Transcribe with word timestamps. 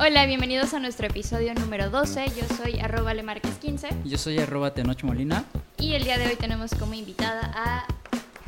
Hola, 0.00 0.26
bienvenidos 0.26 0.74
a 0.74 0.78
nuestro 0.78 1.06
episodio 1.06 1.52
número 1.54 1.90
12. 1.90 2.26
Yo 2.36 2.56
soy 2.56 2.78
arroba 2.78 3.12
lemarques15 3.14 4.04
Yo 4.04 4.16
soy 4.16 4.38
arroba 4.38 4.72
Tenoch 4.72 5.02
Molina. 5.02 5.44
y 5.76 5.94
el 5.94 6.04
día 6.04 6.18
de 6.18 6.28
hoy 6.28 6.36
tenemos 6.36 6.72
como 6.74 6.94
invitada 6.94 7.52
a 7.54 7.84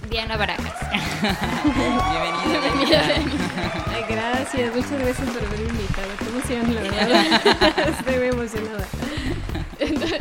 Diana 0.09 0.37
Barajas. 0.37 0.73
Bienvenida, 1.65 2.61
bienvenida. 2.63 3.03
Ay, 3.93 4.05
gracias, 4.09 4.75
muchas 4.75 4.93
gracias 4.93 5.29
por 5.29 5.45
haberme 5.45 5.69
invitado. 5.69 6.09
Qué 6.19 6.29
emoción, 6.29 6.75
la 6.75 6.81
verdad. 6.81 7.89
Estoy 7.99 8.17
muy 8.17 8.27
emocionada. 8.29 8.87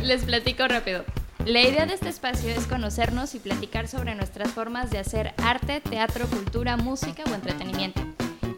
Les 0.02 0.24
platico 0.24 0.66
rápido. 0.68 1.04
La 1.46 1.62
idea 1.62 1.86
de 1.86 1.94
este 1.94 2.08
espacio 2.10 2.50
es 2.50 2.66
conocernos 2.66 3.34
y 3.34 3.38
platicar 3.38 3.88
sobre 3.88 4.14
nuestras 4.14 4.50
formas 4.50 4.90
de 4.90 4.98
hacer 4.98 5.32
arte, 5.38 5.80
teatro, 5.80 6.26
cultura, 6.26 6.76
música 6.76 7.22
o 7.30 7.34
entretenimiento. 7.34 8.02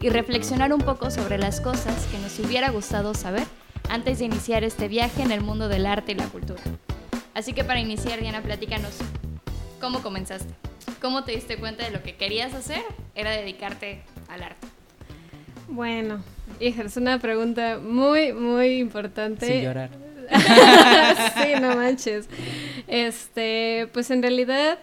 Y 0.03 0.09
reflexionar 0.09 0.73
un 0.73 0.81
poco 0.81 1.09
sobre 1.09 1.37
las 1.37 1.61
cosas 1.61 2.07
que 2.07 2.17
nos 2.17 2.37
hubiera 2.37 2.71
gustado 2.71 3.13
saber 3.13 3.45
antes 3.87 4.19
de 4.19 4.25
iniciar 4.25 4.65
este 4.65 4.89
viaje 4.89 5.21
en 5.21 5.31
el 5.31 5.39
mundo 5.39 5.69
del 5.69 5.85
arte 5.85 6.11
y 6.11 6.15
la 6.15 6.25
cultura. 6.25 6.61
Así 7.33 7.53
que 7.53 7.63
para 7.63 7.79
iniciar, 7.79 8.19
Diana, 8.19 8.41
platícanos, 8.41 8.97
¿cómo 9.79 10.03
comenzaste? 10.03 10.53
¿Cómo 11.01 11.23
te 11.23 11.31
diste 11.31 11.55
cuenta 11.55 11.85
de 11.85 11.91
lo 11.91 12.03
que 12.03 12.17
querías 12.17 12.53
hacer? 12.53 12.81
Era 13.15 13.31
dedicarte 13.31 14.01
al 14.27 14.43
arte. 14.43 14.67
Bueno, 15.69 16.21
hija, 16.59 16.83
es 16.83 16.97
una 16.97 17.17
pregunta 17.19 17.79
muy, 17.81 18.33
muy 18.33 18.79
importante. 18.79 19.47
Sin 19.47 19.61
llorar. 19.61 19.89
sí, 21.41 21.61
no 21.61 21.77
manches. 21.77 22.27
Este, 22.89 23.87
pues 23.93 24.11
en 24.11 24.21
realidad, 24.21 24.79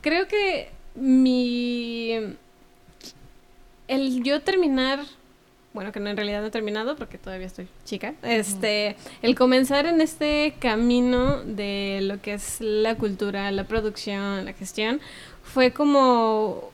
creo 0.00 0.26
que 0.26 0.68
mi. 0.96 2.36
El 3.92 4.22
yo 4.22 4.40
terminar. 4.40 5.00
Bueno, 5.74 5.90
que 5.90 6.00
no 6.00 6.10
en 6.10 6.16
realidad 6.16 6.42
no 6.42 6.48
he 6.48 6.50
terminado 6.50 6.96
porque 6.96 7.18
todavía 7.18 7.46
estoy 7.46 7.66
chica. 7.84 8.14
Este, 8.22 8.96
el 9.22 9.34
comenzar 9.34 9.86
en 9.86 10.00
este 10.00 10.54
camino 10.58 11.42
de 11.44 12.00
lo 12.02 12.20
que 12.20 12.34
es 12.34 12.60
la 12.60 12.94
cultura, 12.96 13.50
la 13.50 13.64
producción, 13.64 14.44
la 14.44 14.52
gestión, 14.52 15.00
fue 15.42 15.72
como. 15.72 16.70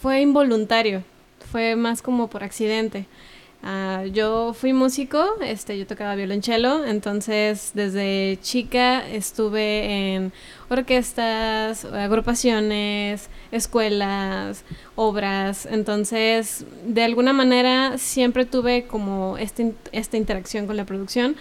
fue 0.00 0.20
involuntario. 0.20 1.02
Fue 1.50 1.76
más 1.76 2.02
como 2.02 2.28
por 2.28 2.42
accidente. 2.42 3.06
Ah, 3.66 4.04
yo 4.12 4.52
fui 4.52 4.74
músico, 4.74 5.24
este, 5.40 5.78
yo 5.78 5.86
tocaba 5.86 6.14
violonchelo, 6.16 6.84
entonces 6.84 7.70
desde 7.72 8.38
chica 8.42 9.08
estuve 9.08 10.14
en 10.14 10.34
orquestas, 10.68 11.86
agrupaciones, 11.86 13.30
escuelas, 13.52 14.64
obras, 14.96 15.64
entonces 15.64 16.66
de 16.86 17.04
alguna 17.04 17.32
manera 17.32 17.96
siempre 17.96 18.44
tuve 18.44 18.84
como 18.84 19.38
este, 19.38 19.72
esta 19.92 20.18
interacción 20.18 20.66
con 20.66 20.76
la 20.76 20.84
producción, 20.84 21.34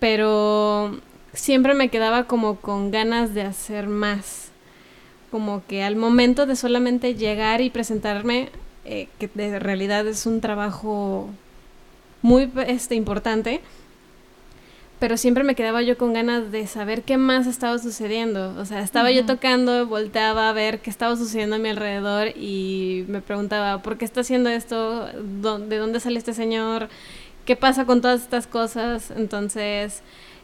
pero 0.00 1.00
siempre 1.32 1.74
me 1.74 1.90
quedaba 1.90 2.24
como 2.24 2.56
con 2.56 2.90
ganas 2.90 3.34
de 3.34 3.42
hacer 3.42 3.86
más, 3.86 4.48
como 5.30 5.64
que 5.64 5.84
al 5.84 5.94
momento 5.94 6.44
de 6.44 6.56
solamente 6.56 7.14
llegar 7.14 7.60
y 7.60 7.70
presentarme 7.70 8.50
eh, 8.88 9.08
que 9.18 9.28
de 9.34 9.58
realidad 9.58 10.06
es 10.06 10.26
un 10.26 10.40
trabajo 10.40 11.28
muy 12.22 12.50
este, 12.68 12.94
importante, 12.94 13.60
pero 15.00 15.16
siempre 15.16 15.44
me 15.44 15.54
quedaba 15.56 15.82
yo 15.82 15.98
con 15.98 16.12
ganas 16.12 16.52
de 16.52 16.66
saber 16.68 17.02
qué 17.02 17.18
más 17.18 17.46
estaba 17.46 17.78
sucediendo. 17.78 18.54
O 18.58 18.64
sea, 18.64 18.80
estaba 18.80 19.10
yo 19.10 19.26
tocando, 19.26 19.86
volteaba 19.86 20.48
a 20.48 20.52
ver 20.52 20.80
qué 20.80 20.88
estaba 20.88 21.16
sucediendo 21.16 21.56
a 21.56 21.58
mi 21.58 21.68
alrededor 21.68 22.28
y 22.28 23.04
me 23.08 23.20
preguntaba, 23.20 23.82
¿por 23.82 23.98
qué 23.98 24.04
está 24.04 24.20
haciendo 24.20 24.50
esto? 24.50 25.06
¿De 25.06 25.76
dónde 25.78 26.00
sale 26.00 26.18
este 26.18 26.32
señor? 26.32 26.88
¿Qué 27.44 27.56
pasa 27.56 27.86
con 27.86 28.00
todas 28.00 28.22
estas 28.22 28.46
cosas? 28.46 29.10
Entonces, 29.10 30.02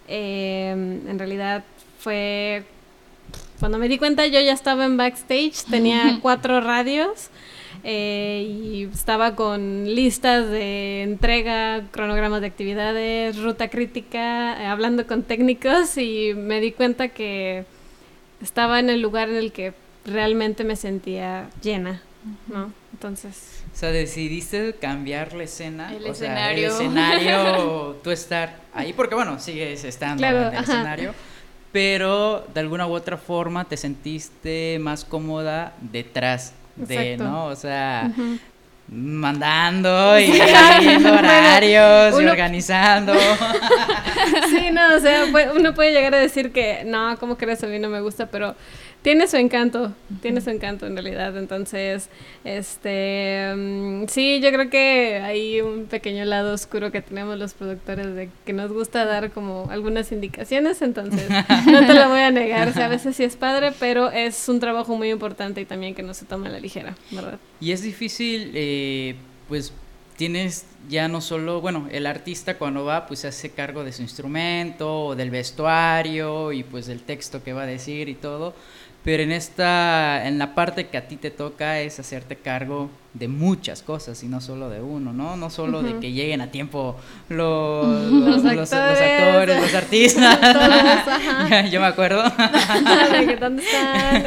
eh, 0.09 0.71
en 0.73 1.19
realidad 1.19 1.65
fue... 2.01 2.65
Cuando 3.61 3.79
me 3.79 3.89
di 3.89 3.97
cuenta 3.97 4.27
yo 4.27 4.41
ya 4.41 4.53
estaba 4.53 4.85
en 4.85 4.97
backstage, 4.97 5.65
tenía 5.71 6.19
cuatro 6.23 6.61
radios 6.61 7.31
eh, 7.85 8.47
y 8.49 8.85
estaba 8.93 9.35
con 9.35 9.85
listas 9.95 10.49
de 10.49 11.03
entrega, 11.03 11.83
cronogramas 11.91 12.41
de 12.41 12.47
actividades, 12.47 13.37
ruta 13.43 13.69
crítica, 13.69 14.63
eh, 14.63 14.67
hablando 14.67 15.07
con 15.07 15.23
técnicos 15.25 15.97
y 15.99 16.33
me 16.35 16.61
di 16.61 16.73
cuenta 16.73 17.09
que 17.09 17.65
estaba 18.41 18.79
en 18.81 18.91
el 18.91 19.01
lugar 19.01 19.29
en 19.29 19.37
el 19.37 19.53
que 19.53 19.73
realmente 20.05 20.65
me 20.65 20.77
sentía 20.77 21.49
llena, 21.63 22.03
¿no? 22.49 22.73
Entonces... 22.93 23.65
O 23.73 23.77
sea, 23.77 23.91
decidiste 23.91 24.75
cambiar 24.75 25.33
la 25.33 25.45
escena. 25.45 25.93
El 25.95 26.07
o 26.07 26.15
sea, 26.15 26.51
escenario. 26.51 26.67
el 26.67 26.73
escenario, 26.73 27.97
tú 28.05 28.11
estar 28.11 28.57
ahí, 28.75 28.93
porque 28.93 29.15
bueno, 29.15 29.39
sigues 29.41 29.83
estando 29.85 30.19
Claro, 30.19 30.39
en 30.39 30.45
el 30.49 30.55
ajá. 30.57 30.63
escenario. 30.63 31.15
Pero 31.73 32.47
de 32.53 32.61
alguna 32.61 32.87
u 32.87 32.93
otra 32.93 33.17
forma 33.17 33.65
te 33.65 33.79
sentiste 33.79 34.79
más 34.79 35.05
cómoda 35.07 35.73
detrás 35.81 36.53
de, 36.77 37.13
Exacto. 37.13 37.25
¿no? 37.25 37.45
O 37.47 37.57
sea, 37.57 38.11
mandando 38.89 40.19
y 40.21 40.27
Sí. 40.33 40.41
haciendo 40.41 41.13
horarios 41.13 42.21
y 42.21 42.27
organizando. 42.27 43.15
Sí, 44.51 44.71
no, 44.71 44.95
o 44.97 45.01
sea, 45.01 45.25
uno 45.57 45.75
puede 45.75 45.93
llegar 45.93 46.15
a 46.15 46.19
decir 46.19 46.53
que 46.53 46.83
no, 46.85 47.17
¿cómo 47.19 47.37
crees? 47.37 47.63
A 47.65 47.67
mí 47.67 47.79
no 47.79 47.89
me 47.89 48.01
gusta, 48.01 48.27
pero 48.27 48.55
tiene 49.03 49.27
su 49.27 49.37
encanto, 49.37 49.93
tiene 50.21 50.41
su 50.41 50.51
encanto 50.51 50.87
en 50.87 50.95
realidad. 50.95 51.37
Entonces, 51.37 52.09
este, 52.45 53.53
mm, 53.55 54.05
sí, 54.09 54.41
yo 54.41 54.51
creo 54.53 54.71
que 54.71 55.21
hay 55.23 55.61
un 55.61 55.87
pequeño 55.87 56.25
lado 56.25 56.55
oscuro 56.55 56.93
que 56.93 57.03
tenemos 57.03 57.39
los 57.39 57.55
productores 57.55 58.15
de 58.15 58.31
que 58.47 58.53
nos 58.53 58.73
gusta 58.73 59.05
dar 59.05 59.33
como 59.33 59.69
algunas 59.71 60.13
indicaciones, 60.13 60.83
entonces 60.83 61.29
no 61.67 61.87
te 61.87 61.95
lo 61.95 62.09
voy 62.09 62.21
a 62.21 62.31
negar, 62.31 62.69
o 62.69 62.73
sea, 62.73 62.87
a 62.87 62.89
veces 62.89 63.17
sí 63.17 63.25
es 63.25 63.37
padre, 63.37 63.73
pero 63.79 64.11
es 64.11 64.49
un 64.49 64.61
trabajo 64.61 64.97
muy 64.97 65.11
importante 65.11 65.61
y 65.61 65.65
también 65.65 65.95
que 65.95 66.03
no 66.03 66.15
se 66.15 66.25
toma 66.25 66.47
a 66.47 66.51
la 66.51 66.61
ligera, 66.61 66.95
¿verdad? 67.11 67.39
Y 67.61 67.73
es 67.73 67.83
difícil, 67.83 68.53
eh, 68.55 69.17
pues 69.49 69.73
tienes 70.17 70.67
ya 70.89 71.09
no 71.09 71.21
solo, 71.21 71.61
bueno, 71.61 71.89
el 71.91 72.07
artista 72.07 72.59
cuando 72.59 72.85
va, 72.85 73.07
pues 73.07 73.21
se 73.21 73.29
hace 73.29 73.51
cargo 73.51 73.85
de 73.85 73.93
su 73.93 74.03
instrumento, 74.03 75.07
o 75.07 75.15
del 75.15 75.31
vestuario 75.31 76.53
y 76.53 76.65
pues 76.65 76.87
del 76.87 77.03
texto 77.03 77.43
que 77.43 77.53
va 77.53 77.63
a 77.63 77.67
decir 77.67 78.09
y 78.09 78.15
todo. 78.15 78.55
Pero 79.05 79.25
en 79.25 79.33
esta, 79.33 80.29
en 80.29 80.39
la 80.39 80.55
parte 80.55 80.87
que 80.87 80.97
a 80.97 81.09
ti 81.09 81.17
te 81.17 81.33
toca 81.33 81.81
es 81.81 81.99
hacerte 81.99 82.37
cargo 82.37 82.89
de 83.15 83.27
muchas 83.27 83.83
cosas 83.83 84.23
y 84.23 84.29
no 84.29 84.41
solo 84.41 84.71
de 84.71 84.81
uno, 84.81 85.13
¿no? 85.13 85.37
No 85.37 85.51
solo 85.51 85.83
de 85.83 85.99
que 85.99 86.13
lleguen 86.13 86.41
a 86.41 86.53
tiempo 86.53 86.97
los, 87.29 87.85
Los 88.13 88.43
los- 88.45 88.55
los 88.55 88.73
actores. 88.73 89.61
los 89.61 89.75
artistas. 89.83 90.41
Todos. 90.41 91.71
Yo 91.73 91.81
me 91.81 91.87
acuerdo. 91.87 92.23
¿Dónde 93.41 93.63
están? 93.65 94.25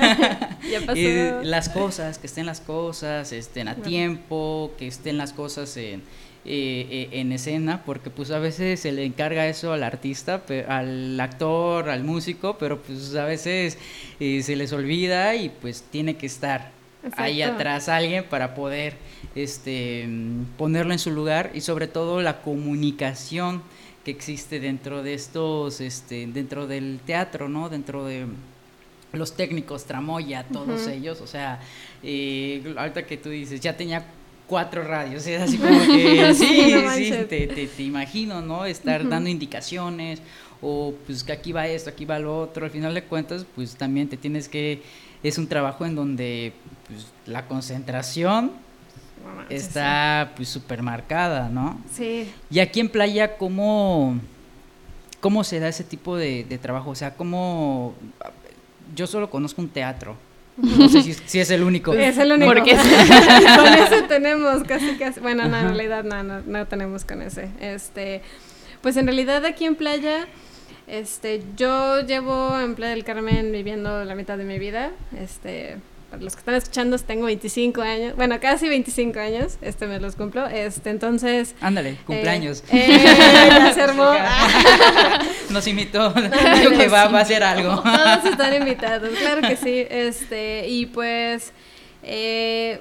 ya 0.69 0.81
pasó. 0.85 0.99
Y 0.99 1.45
las 1.45 1.69
cosas, 1.69 2.17
que 2.19 2.27
estén 2.27 2.45
las 2.45 2.59
cosas, 2.59 3.31
estén 3.31 3.67
a 3.69 3.75
tiempo, 3.75 4.73
que 4.77 4.87
estén 4.87 5.17
las 5.17 5.31
cosas 5.31 5.75
en, 5.77 6.03
eh, 6.47 7.09
eh, 7.11 7.19
en 7.19 7.31
escena, 7.31 7.83
porque 7.83 8.11
pues 8.11 8.29
a 8.29 8.37
veces 8.37 8.79
se 8.79 8.91
le 8.91 9.03
encarga 9.03 9.47
eso 9.47 9.73
al 9.73 9.81
artista, 9.81 10.43
al 10.67 11.19
actor, 11.19 11.89
al 11.89 12.03
músico, 12.03 12.57
pero 12.59 12.81
pues 12.81 13.15
a 13.15 13.25
veces 13.25 13.79
eh, 14.19 14.43
se 14.43 14.55
les 14.55 14.71
olvida 14.71 15.35
y 15.35 15.49
pues 15.49 15.83
tiene 15.89 16.17
que 16.17 16.27
estar 16.27 16.71
ahí 17.17 17.41
atrás 17.41 17.89
alguien 17.89 18.25
para 18.25 18.53
poder 18.53 18.93
este 19.33 20.07
ponerlo 20.57 20.93
en 20.93 20.99
su 20.99 21.11
lugar 21.11 21.51
y 21.53 21.61
sobre 21.61 21.87
todo 21.87 22.21
la 22.21 22.41
comunicación 22.41 23.63
que 24.03 24.11
existe 24.11 24.59
dentro 24.59 25.03
de 25.03 25.13
estos 25.13 25.81
este 25.81 26.27
dentro 26.27 26.67
del 26.67 26.99
teatro 27.05 27.49
no 27.49 27.69
dentro 27.69 28.05
de 28.05 28.27
los 29.13 29.35
técnicos 29.35 29.85
tramoya 29.85 30.43
todos 30.43 30.87
ellos 30.87 31.21
o 31.21 31.27
sea 31.27 31.59
eh, 32.03 32.75
ahorita 32.77 33.05
que 33.05 33.17
tú 33.17 33.29
dices 33.29 33.59
ya 33.61 33.75
tenía 33.75 34.05
cuatro 34.47 34.83
radios 34.83 35.25
es 35.27 35.41
así 35.41 35.57
como 35.57 35.79
que 35.79 36.33
Sí, 36.35 36.45
sí 36.45 36.71
no 36.73 36.79
sí 36.79 36.85
manches. 36.85 37.27
te, 37.29 37.47
te, 37.47 37.67
te 37.67 37.83
imagino 37.83 38.41
no 38.41 38.65
estar 38.65 39.07
dando 39.07 39.29
indicaciones 39.29 40.21
o 40.61 40.93
pues 41.05 41.23
que 41.23 41.31
aquí 41.31 41.51
va 41.51 41.67
esto 41.67 41.89
aquí 41.89 42.05
va 42.05 42.19
lo 42.19 42.39
otro 42.39 42.65
al 42.65 42.71
final 42.71 42.93
de 42.93 43.03
cuentas 43.03 43.45
pues 43.55 43.75
también 43.75 44.07
te 44.07 44.17
tienes 44.17 44.47
que 44.47 44.81
es 45.23 45.37
un 45.37 45.47
trabajo 45.47 45.85
en 45.85 45.95
donde 45.95 46.53
pues, 46.87 47.07
la 47.25 47.47
concentración 47.47 48.51
No 49.25 49.35
manches, 49.35 49.65
está 49.65 50.33
pues 50.35 50.49
súper 50.49 50.83
marcada, 50.83 51.49
¿no? 51.49 51.81
Sí. 51.91 52.29
Y 52.51 52.59
aquí 52.59 52.79
en 52.79 52.89
playa, 52.89 53.37
¿cómo, 53.37 54.19
cómo 55.19 55.43
se 55.43 55.59
da 55.59 55.67
ese 55.67 55.83
tipo 55.83 56.15
de, 56.15 56.43
de 56.43 56.57
trabajo? 56.59 56.91
O 56.91 56.95
sea, 56.95 57.15
¿cómo...? 57.15 57.95
Yo 58.95 59.07
solo 59.07 59.31
conozco 59.31 59.63
un 59.63 59.69
teatro. 59.69 60.15
No 60.57 60.87
sé 60.89 61.01
si, 61.03 61.13
si 61.13 61.39
es 61.39 61.49
el 61.51 61.63
único. 61.63 61.93
Es 61.93 62.17
el 62.17 62.31
único. 62.31 62.53
Porque- 62.53 62.75
con 63.57 63.73
ese 63.73 64.01
tenemos 64.07 64.63
casi 64.63 64.95
casi. 64.97 65.19
Bueno, 65.19 65.47
no, 65.47 65.57
en 65.59 65.65
realidad 65.65 66.03
no, 66.03 66.23
no, 66.23 66.41
no 66.45 66.65
tenemos 66.67 67.03
con 67.05 67.21
ese. 67.21 67.49
Este, 67.59 68.21
pues 68.81 68.95
en 68.97 69.05
realidad 69.05 69.43
aquí 69.45 69.65
en 69.65 69.75
playa, 69.75 70.27
este, 70.87 71.41
yo 71.57 72.01
llevo 72.01 72.57
en 72.59 72.75
Playa 72.75 72.91
del 72.93 73.03
Carmen 73.03 73.51
viviendo 73.51 74.05
la 74.05 74.15
mitad 74.15 74.37
de 74.37 74.45
mi 74.45 74.57
vida. 74.59 74.91
Este, 75.19 75.77
para 76.15 76.23
los 76.23 76.33
que 76.33 76.39
están 76.39 76.55
escuchando, 76.55 76.97
tengo 76.97 77.25
25 77.25 77.81
años, 77.81 78.15
bueno, 78.15 78.39
casi 78.39 78.69
25 78.69 79.19
años, 79.19 79.57
este 79.61 79.85
me 79.85 79.99
los 79.99 80.15
cumplo, 80.15 80.47
este, 80.47 80.89
entonces... 80.89 81.55
Ándale, 81.59 81.97
cumpleaños. 82.05 82.63
Eh, 82.71 82.87
eh, 82.89 83.71
se 83.73 83.81
armó. 83.81 84.05
Nos 85.49 85.67
invitó, 85.67 86.13
dijo 86.13 86.71
que 86.71 86.87
va, 86.87 87.07
va, 87.09 87.19
a 87.19 87.21
hacer 87.21 87.43
algo. 87.43 87.81
Todos 87.83 88.25
están 88.25 88.55
invitados, 88.55 89.09
claro 89.19 89.41
que 89.41 89.57
sí, 89.57 89.85
este, 89.89 90.67
y 90.69 90.85
pues... 90.85 91.51
Eh, 92.03 92.79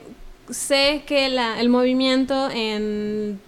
sé 0.50 1.02
que 1.06 1.30
la, 1.30 1.58
el 1.58 1.70
movimiento 1.70 2.50
en 2.50 3.40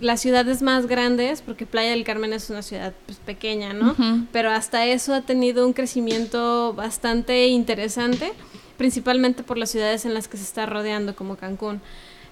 las 0.00 0.20
ciudades 0.20 0.60
más 0.60 0.86
grandes, 0.86 1.40
porque 1.40 1.64
Playa 1.64 1.90
del 1.90 2.04
Carmen 2.04 2.34
es 2.34 2.50
una 2.50 2.60
ciudad 2.60 2.92
pues, 3.06 3.18
pequeña, 3.18 3.72
¿no? 3.72 3.96
Pero 4.32 4.50
hasta 4.50 4.84
eso 4.84 5.14
ha 5.14 5.22
tenido 5.22 5.66
un 5.66 5.72
crecimiento 5.72 6.74
bastante 6.74 7.46
interesante, 7.46 8.32
principalmente 8.76 9.42
por 9.42 9.58
las 9.58 9.70
ciudades 9.70 10.04
en 10.04 10.14
las 10.14 10.28
que 10.28 10.36
se 10.36 10.44
está 10.44 10.66
rodeando, 10.66 11.14
como 11.14 11.36
Cancún. 11.36 11.80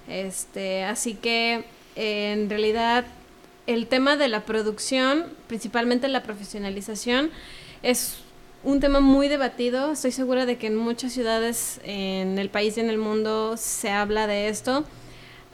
Este, 0.08 0.84
así 0.84 1.14
que 1.14 1.64
en 1.94 2.50
realidad 2.50 3.04
el 3.66 3.86
tema 3.86 4.16
de 4.16 4.28
la 4.28 4.40
producción, 4.44 5.26
principalmente 5.46 6.08
la 6.08 6.22
profesionalización, 6.22 7.30
es 7.82 8.18
un 8.64 8.80
tema 8.80 9.00
muy 9.00 9.28
debatido. 9.28 9.92
Estoy 9.92 10.12
segura 10.12 10.46
de 10.46 10.56
que 10.56 10.68
en 10.68 10.76
muchas 10.76 11.12
ciudades 11.12 11.80
en 11.84 12.38
el 12.38 12.48
país 12.48 12.76
y 12.76 12.80
en 12.80 12.90
el 12.90 12.98
mundo 12.98 13.56
se 13.56 13.90
habla 13.90 14.26
de 14.26 14.48
esto. 14.48 14.84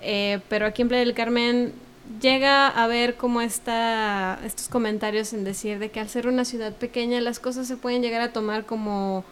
Eh, 0.00 0.40
pero 0.48 0.66
aquí 0.66 0.82
en 0.82 0.88
Playa 0.88 1.04
del 1.04 1.14
Carmen 1.14 1.72
llega 2.20 2.68
a 2.68 2.86
ver 2.86 3.16
como 3.16 3.40
está 3.40 4.40
estos 4.44 4.68
comentarios 4.68 5.32
en 5.32 5.44
decir 5.44 5.78
de 5.78 5.90
que 5.90 6.00
al 6.00 6.08
ser 6.08 6.26
una 6.26 6.44
ciudad 6.44 6.72
pequeña 6.72 7.20
las 7.20 7.38
cosas 7.38 7.66
se 7.66 7.76
pueden 7.76 8.02
llegar 8.02 8.22
a 8.22 8.32
tomar 8.32 8.64
como 8.64 9.24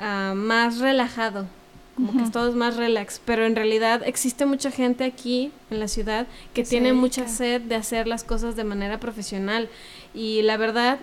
uh, 0.00 0.34
más 0.34 0.78
relajado, 0.78 1.46
como 1.96 2.12
que 2.12 2.22
es 2.24 2.32
todo 2.32 2.52
más 2.52 2.76
relax, 2.76 3.20
pero 3.24 3.46
en 3.46 3.54
realidad 3.54 4.02
existe 4.04 4.46
mucha 4.46 4.70
gente 4.70 5.04
aquí 5.04 5.52
en 5.70 5.80
la 5.80 5.88
ciudad 5.88 6.26
que 6.52 6.64
tiene 6.64 6.92
mucha 6.92 7.28
sed 7.28 7.60
de 7.62 7.76
hacer 7.76 8.06
las 8.08 8.24
cosas 8.24 8.56
de 8.56 8.64
manera 8.64 8.98
profesional. 8.98 9.68
Y 10.12 10.42
la 10.42 10.56
verdad 10.56 10.98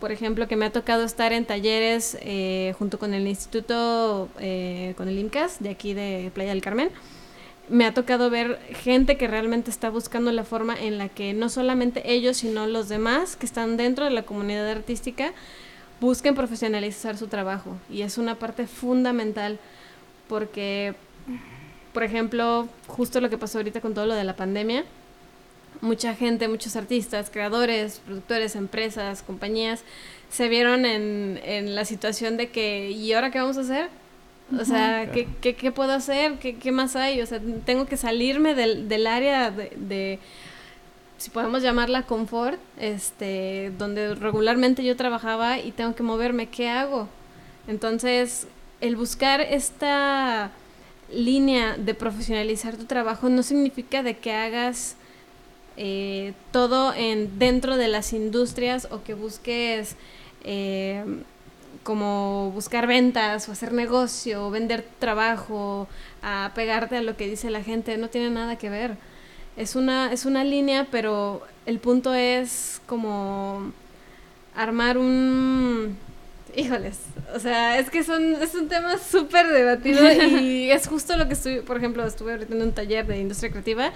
por 0.00 0.12
ejemplo, 0.12 0.46
que 0.46 0.56
me 0.56 0.66
ha 0.66 0.70
tocado 0.70 1.04
estar 1.04 1.32
en 1.32 1.44
talleres 1.44 2.16
eh, 2.20 2.74
junto 2.78 2.98
con 2.98 3.14
el 3.14 3.26
instituto, 3.26 4.28
eh, 4.38 4.94
con 4.96 5.08
el 5.08 5.18
INCAS 5.18 5.60
de 5.60 5.70
aquí 5.70 5.94
de 5.94 6.30
Playa 6.34 6.50
del 6.50 6.62
Carmen, 6.62 6.90
me 7.68 7.84
ha 7.84 7.92
tocado 7.92 8.30
ver 8.30 8.58
gente 8.82 9.16
que 9.16 9.26
realmente 9.26 9.70
está 9.70 9.90
buscando 9.90 10.32
la 10.32 10.44
forma 10.44 10.74
en 10.80 10.96
la 10.98 11.08
que 11.08 11.34
no 11.34 11.48
solamente 11.48 12.12
ellos, 12.12 12.38
sino 12.38 12.66
los 12.66 12.88
demás 12.88 13.36
que 13.36 13.44
están 13.44 13.76
dentro 13.76 14.04
de 14.04 14.10
la 14.10 14.22
comunidad 14.22 14.68
artística 14.70 15.32
busquen 16.00 16.34
profesionalizar 16.34 17.16
su 17.16 17.28
trabajo. 17.28 17.76
Y 17.90 18.02
es 18.02 18.18
una 18.18 18.36
parte 18.36 18.66
fundamental 18.66 19.58
porque, 20.28 20.94
por 21.92 22.02
ejemplo, 22.02 22.68
justo 22.86 23.20
lo 23.20 23.30
que 23.30 23.38
pasó 23.38 23.58
ahorita 23.58 23.80
con 23.80 23.94
todo 23.94 24.06
lo 24.06 24.14
de 24.14 24.24
la 24.24 24.36
pandemia, 24.36 24.84
mucha 25.80 26.14
gente, 26.14 26.48
muchos 26.48 26.76
artistas, 26.76 27.30
creadores, 27.30 28.00
productores, 28.04 28.56
empresas, 28.56 29.22
compañías, 29.22 29.82
se 30.30 30.48
vieron 30.48 30.84
en, 30.84 31.40
en 31.44 31.74
la 31.74 31.84
situación 31.84 32.36
de 32.36 32.50
que, 32.50 32.90
¿y 32.90 33.12
ahora 33.12 33.30
qué 33.30 33.38
vamos 33.38 33.56
a 33.58 33.60
hacer? 33.60 33.88
O 34.58 34.64
sea, 34.64 35.10
¿qué, 35.12 35.28
¿qué, 35.42 35.54
qué, 35.54 35.72
puedo 35.72 35.92
hacer? 35.92 36.38
¿Qué, 36.38 36.56
¿Qué, 36.56 36.72
más 36.72 36.96
hay? 36.96 37.20
O 37.20 37.26
sea, 37.26 37.38
tengo 37.66 37.84
que 37.84 37.98
salirme 37.98 38.54
del, 38.54 38.88
del 38.88 39.06
área 39.06 39.50
de, 39.50 39.72
de, 39.76 40.18
si 41.18 41.30
podemos 41.30 41.62
llamarla 41.62 42.04
confort, 42.04 42.58
este, 42.78 43.72
donde 43.76 44.14
regularmente 44.14 44.84
yo 44.84 44.96
trabajaba 44.96 45.58
y 45.58 45.72
tengo 45.72 45.94
que 45.94 46.04
moverme. 46.04 46.46
¿Qué 46.48 46.68
hago? 46.68 47.08
Entonces, 47.66 48.46
el 48.80 48.96
buscar 48.96 49.40
esta 49.40 50.52
línea 51.12 51.76
de 51.76 51.94
profesionalizar 51.94 52.76
tu 52.76 52.84
trabajo 52.84 53.28
no 53.28 53.42
significa 53.42 54.02
de 54.02 54.16
que 54.16 54.32
hagas 54.32 54.96
eh, 55.76 56.34
todo 56.52 56.94
en 56.94 57.38
dentro 57.38 57.76
de 57.76 57.88
las 57.88 58.12
industrias 58.12 58.88
o 58.90 59.02
que 59.02 59.14
busques 59.14 59.96
eh, 60.44 61.04
como 61.82 62.50
buscar 62.52 62.86
ventas 62.86 63.48
o 63.48 63.52
hacer 63.52 63.72
negocio 63.72 64.46
o 64.46 64.50
vender 64.50 64.86
trabajo, 64.98 65.88
a 66.22 66.52
pegarte 66.54 66.96
a 66.96 67.02
lo 67.02 67.16
que 67.16 67.28
dice 67.28 67.50
la 67.50 67.62
gente, 67.62 67.96
no 67.96 68.08
tiene 68.08 68.30
nada 68.30 68.56
que 68.56 68.70
ver. 68.70 68.96
Es 69.58 69.74
una, 69.74 70.12
es 70.12 70.24
una 70.24 70.44
línea, 70.44 70.86
pero 70.88 71.42
el 71.66 71.80
punto 71.80 72.14
es 72.14 72.80
como 72.86 73.72
armar 74.54 74.98
un... 74.98 75.96
Híjoles, 76.54 76.98
o 77.34 77.40
sea, 77.40 77.78
es 77.78 77.90
que 77.90 78.04
son, 78.04 78.36
es 78.36 78.54
un 78.54 78.68
tema 78.68 78.98
súper 78.98 79.48
debatido 79.48 80.00
y 80.40 80.70
es 80.70 80.86
justo 80.86 81.16
lo 81.16 81.26
que 81.26 81.34
estoy, 81.34 81.60
por 81.60 81.76
ejemplo, 81.76 82.06
estuve 82.06 82.32
ahorita 82.32 82.54
en 82.54 82.62
un 82.62 82.72
taller 82.72 83.06
de 83.06 83.18
industria 83.18 83.50
creativa 83.50 83.92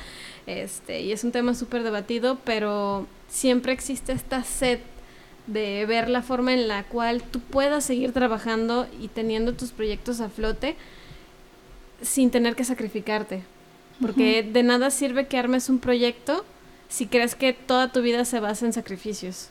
este, 0.47 1.01
y 1.01 1.13
es 1.13 1.23
un 1.23 1.31
tema 1.31 1.55
súper 1.55 1.85
debatido, 1.85 2.39
pero 2.45 3.07
siempre 3.29 3.73
existe 3.73 4.13
esta 4.13 4.43
sed 4.43 4.81
de 5.47 5.87
ver 5.87 6.09
la 6.09 6.23
forma 6.23 6.53
en 6.53 6.67
la 6.67 6.83
cual 6.85 7.23
tú 7.23 7.39
puedas 7.39 7.85
seguir 7.85 8.13
trabajando 8.13 8.89
y 9.01 9.09
teniendo 9.09 9.55
tus 9.55 9.71
proyectos 9.71 10.21
a 10.21 10.29
flote 10.29 10.75
sin 12.03 12.33
tener 12.33 12.57
que 12.57 12.65
sacrificarte. 12.65 13.43
Porque 14.01 14.43
de 14.43 14.63
nada 14.63 14.91
sirve 14.91 15.27
que 15.27 15.39
armes 15.39 15.69
un 15.69 15.79
proyecto 15.79 16.45
si 16.89 17.07
crees 17.07 17.35
que 17.35 17.53
toda 17.55 17.91
tu 17.91 18.03
vida 18.03 18.25
se 18.25 18.39
basa 18.41 18.67
en 18.67 18.73
sacrificios. 18.73 19.49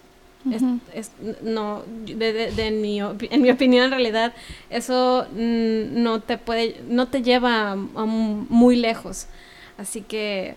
es, 0.94 1.12
no, 1.42 1.84
de, 2.06 2.52
en, 2.58 2.82
mi, 2.82 3.00
en, 3.00 3.42
mi, 3.42 3.50
opinión, 3.50 3.86
en 3.86 3.92
realidad, 3.92 4.34
eso 4.70 5.28
no 5.34 6.22
te 6.22 6.38
puede, 6.38 6.82
no 6.88 7.08
te 7.08 7.24
lleva 7.24 7.72
a 7.72 7.76
muy 7.76 8.76
lejos. 8.76 9.28
Así 9.78 10.02
que 10.02 10.56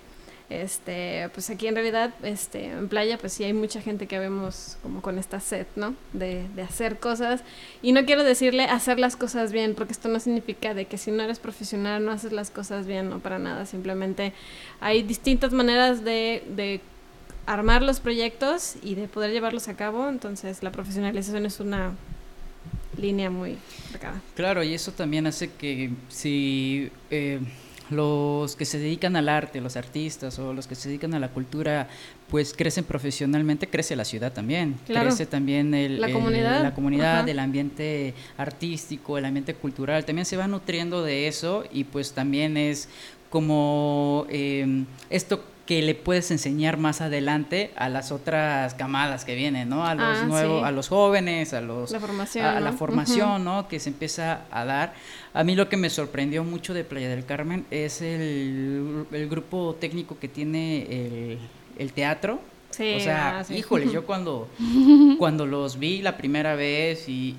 este, 0.50 1.31
pues 1.32 1.49
aquí 1.49 1.67
en 1.67 1.75
realidad, 1.75 2.12
este, 2.23 2.67
en 2.67 2.88
playa, 2.88 3.17
pues 3.19 3.32
sí 3.32 3.44
hay 3.44 3.55
mucha 3.55 3.81
gente 3.81 4.06
que 4.06 4.19
vemos 4.19 4.76
como 4.82 5.00
con 5.00 5.19
esta 5.19 5.41
sed, 5.41 5.67
¿no? 5.75 5.94
De, 6.12 6.46
de 6.55 6.62
hacer 6.62 6.99
cosas. 6.99 7.43
Y 7.82 7.93
no 7.93 8.05
quiero 8.05 8.25
decirle 8.25 8.64
hacer 8.64 8.99
las 8.99 9.17
cosas 9.17 9.52
bien, 9.52 9.75
porque 9.75 9.93
esto 9.93 10.08
no 10.08 10.20
significa 10.20 10.75
de 10.75 10.85
que 10.85 10.99
si 10.99 11.11
no 11.11 11.23
eres 11.23 11.38
profesional 11.38 12.05
no 12.05 12.12
haces 12.12 12.32
las 12.32 12.50
cosas 12.50 12.87
bien, 12.87 13.08
no 13.08 13.20
para 13.20 13.38
nada. 13.38 13.64
Simplemente 13.67 14.32
hay 14.81 15.02
distintas 15.02 15.52
maneras 15.52 16.05
de, 16.05 16.44
de 16.55 16.81
armar 17.47 17.82
los 17.82 18.00
proyectos 18.00 18.76
y 18.82 18.94
de 18.97 19.08
poder 19.08 19.32
llevarlos 19.32 19.69
a 19.69 19.76
cabo. 19.76 20.08
Entonces 20.08 20.62
la 20.62 20.70
profesionalización 20.70 21.47
es 21.47 21.58
una 21.58 21.94
línea 22.99 23.31
muy 23.31 23.56
marcada. 23.90 24.20
Claro, 24.37 24.62
y 24.62 24.75
eso 24.75 24.93
también 24.93 25.26
hace 25.26 25.50
que 25.50 25.90
si... 26.08 26.90
Eh, 27.11 27.40
los 27.91 28.57
que 28.57 28.65
se 28.65 28.79
dedican 28.79 29.17
al 29.17 29.29
arte, 29.29 29.61
los 29.61 29.77
artistas 29.77 30.39
o 30.39 30.53
los 30.53 30.67
que 30.67 30.75
se 30.75 30.89
dedican 30.89 31.15
a 31.15 31.19
la 31.19 31.29
cultura, 31.29 31.88
pues 32.31 32.55
crecen 32.55 32.85
profesionalmente, 32.85 33.69
crece 33.69 33.95
la 33.97 34.05
ciudad 34.05 34.33
también, 34.33 34.76
crece 34.87 35.26
también 35.26 35.75
el, 35.75 36.00
la 36.00 36.11
comunidad, 36.11 36.62
la 36.62 36.75
comunidad 36.75 37.29
el 37.29 37.38
ambiente 37.38 38.14
artístico, 38.37 39.19
el 39.19 39.25
ambiente 39.25 39.55
cultural, 39.55 40.05
también 40.05 40.25
se 40.25 40.37
va 40.37 40.49
nutriendo 40.49 41.03
de 41.03 41.29
eso 41.29 41.64
y 41.73 41.85
pues 41.85 42.12
también 42.12 42.57
es 42.57 42.88
como 43.31 44.26
eh, 44.31 44.85
esto 45.11 45.45
que 45.66 45.80
le 45.80 45.94
puedes 45.94 46.30
enseñar 46.30 46.76
más 46.76 47.00
adelante 47.00 47.71
a 47.76 47.88
las 47.88 48.12
otras 48.12 48.75
camadas 48.75 49.25
que 49.25 49.35
vienen, 49.35 49.71
¿no? 49.71 49.87
A 49.87 49.94
los 49.94 50.18
ah, 50.18 50.25
nuevos, 50.26 50.64
a 50.64 50.71
los 50.71 50.88
jóvenes, 50.88 51.54
a 51.54 51.62
los 51.62 51.90
la 51.90 52.00
formación, 52.00 52.44
a, 52.44 52.61
la 52.61 52.73
formación, 52.73 53.44
¿no? 53.44 53.66
Que 53.66 53.80
se 53.80 53.88
empieza 53.88 54.42
a 54.50 54.64
dar. 54.66 54.94
A 55.33 55.42
mí 55.42 55.56
lo 55.56 55.68
que 55.71 55.78
me 55.78 55.88
sorprendió 55.88 56.44
mucho 56.44 56.75
de 56.75 56.85
Playa 56.85 57.09
del 57.09 57.25
Carmen 57.25 57.64
es 57.71 58.02
el, 58.02 59.06
el 59.11 59.28
grupo 59.28 59.76
técnico 59.80 60.18
que 60.18 60.28
tiene 60.28 60.83
el, 60.83 61.38
el 61.78 61.92
teatro. 61.92 62.40
Sí, 62.71 62.97
o 62.97 63.00
sea, 63.00 63.38
ah, 63.40 63.52
híjole, 63.52 63.90
yo 63.90 64.04
cuando, 64.06 64.49
cuando 65.18 65.47
los 65.47 65.78
vi 65.78 66.02
la 66.02 66.18
primera 66.18 66.56
vez 66.56 67.09
y, 67.09 67.37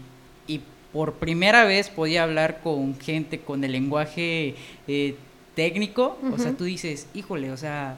y 0.47 0.61
por 0.91 1.13
primera 1.13 1.65
vez 1.65 1.89
podía 1.89 2.23
hablar 2.23 2.61
con 2.63 2.97
gente 2.99 3.41
con 3.41 3.63
el 3.63 3.73
lenguaje 3.73 4.55
eh, 4.87 5.15
técnico, 5.53 6.17
o 6.33 6.37
sea, 6.37 6.53
tú 6.53 6.63
dices, 6.63 7.07
híjole, 7.13 7.51
o 7.51 7.57
sea, 7.57 7.97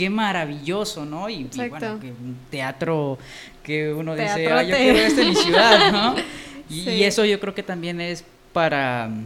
qué 0.00 0.08
maravilloso, 0.08 1.04
¿no? 1.04 1.28
Y, 1.28 1.44
bueno, 1.44 2.00
que 2.00 2.06
un 2.06 2.38
teatro 2.48 3.18
que 3.62 3.92
uno 3.92 4.16
dice, 4.16 4.50
ah, 4.50 4.62
yo 4.62 4.74
quiero 4.74 4.98
esto 4.98 5.20
en 5.20 5.28
mi 5.28 5.36
ciudad, 5.36 5.92
¿no? 5.92 6.14
Y, 6.70 7.02
eso 7.02 7.24
yo 7.24 7.38
creo 7.40 7.52
que 7.52 7.64
también 7.64 8.00
es 8.00 8.24
para 8.52 9.08
mm, 9.08 9.24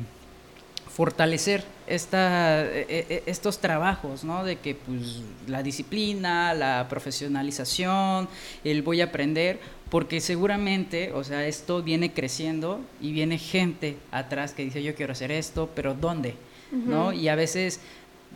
fortalecer 0.89 1.63
esta, 1.87 2.65
e, 2.65 2.87
e, 2.89 3.07
e, 3.09 3.23
estos 3.27 3.61
trabajos, 3.61 4.25
¿no? 4.25 4.43
De 4.43 4.57
que 4.57 4.75
pues 4.75 5.21
la 5.47 5.63
disciplina, 5.63 6.55
la 6.55 6.87
profesionalización, 6.89 8.29
el 8.65 8.83
voy 8.83 9.03
a 9.03 9.05
aprender, 9.05 9.61
porque 9.91 10.21
seguramente, 10.21 11.13
o 11.13 11.23
sea, 11.23 11.47
esto 11.47 11.83
viene 11.83 12.13
creciendo 12.13 12.81
y 13.01 13.13
viene 13.13 13.39
gente 13.39 13.97
atrás 14.11 14.55
que 14.55 14.65
dice 14.65 14.83
yo 14.83 14.97
quiero 14.97 15.13
hacer 15.13 15.31
esto, 15.31 15.71
pero 15.73 15.95
¿dónde? 15.95 16.35
¿No? 16.73 17.13
Y 17.13 17.29
a 17.29 17.37
veces 17.37 17.79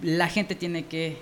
la 0.03 0.29
gente 0.29 0.55
tiene 0.55 0.85
que 0.85 1.17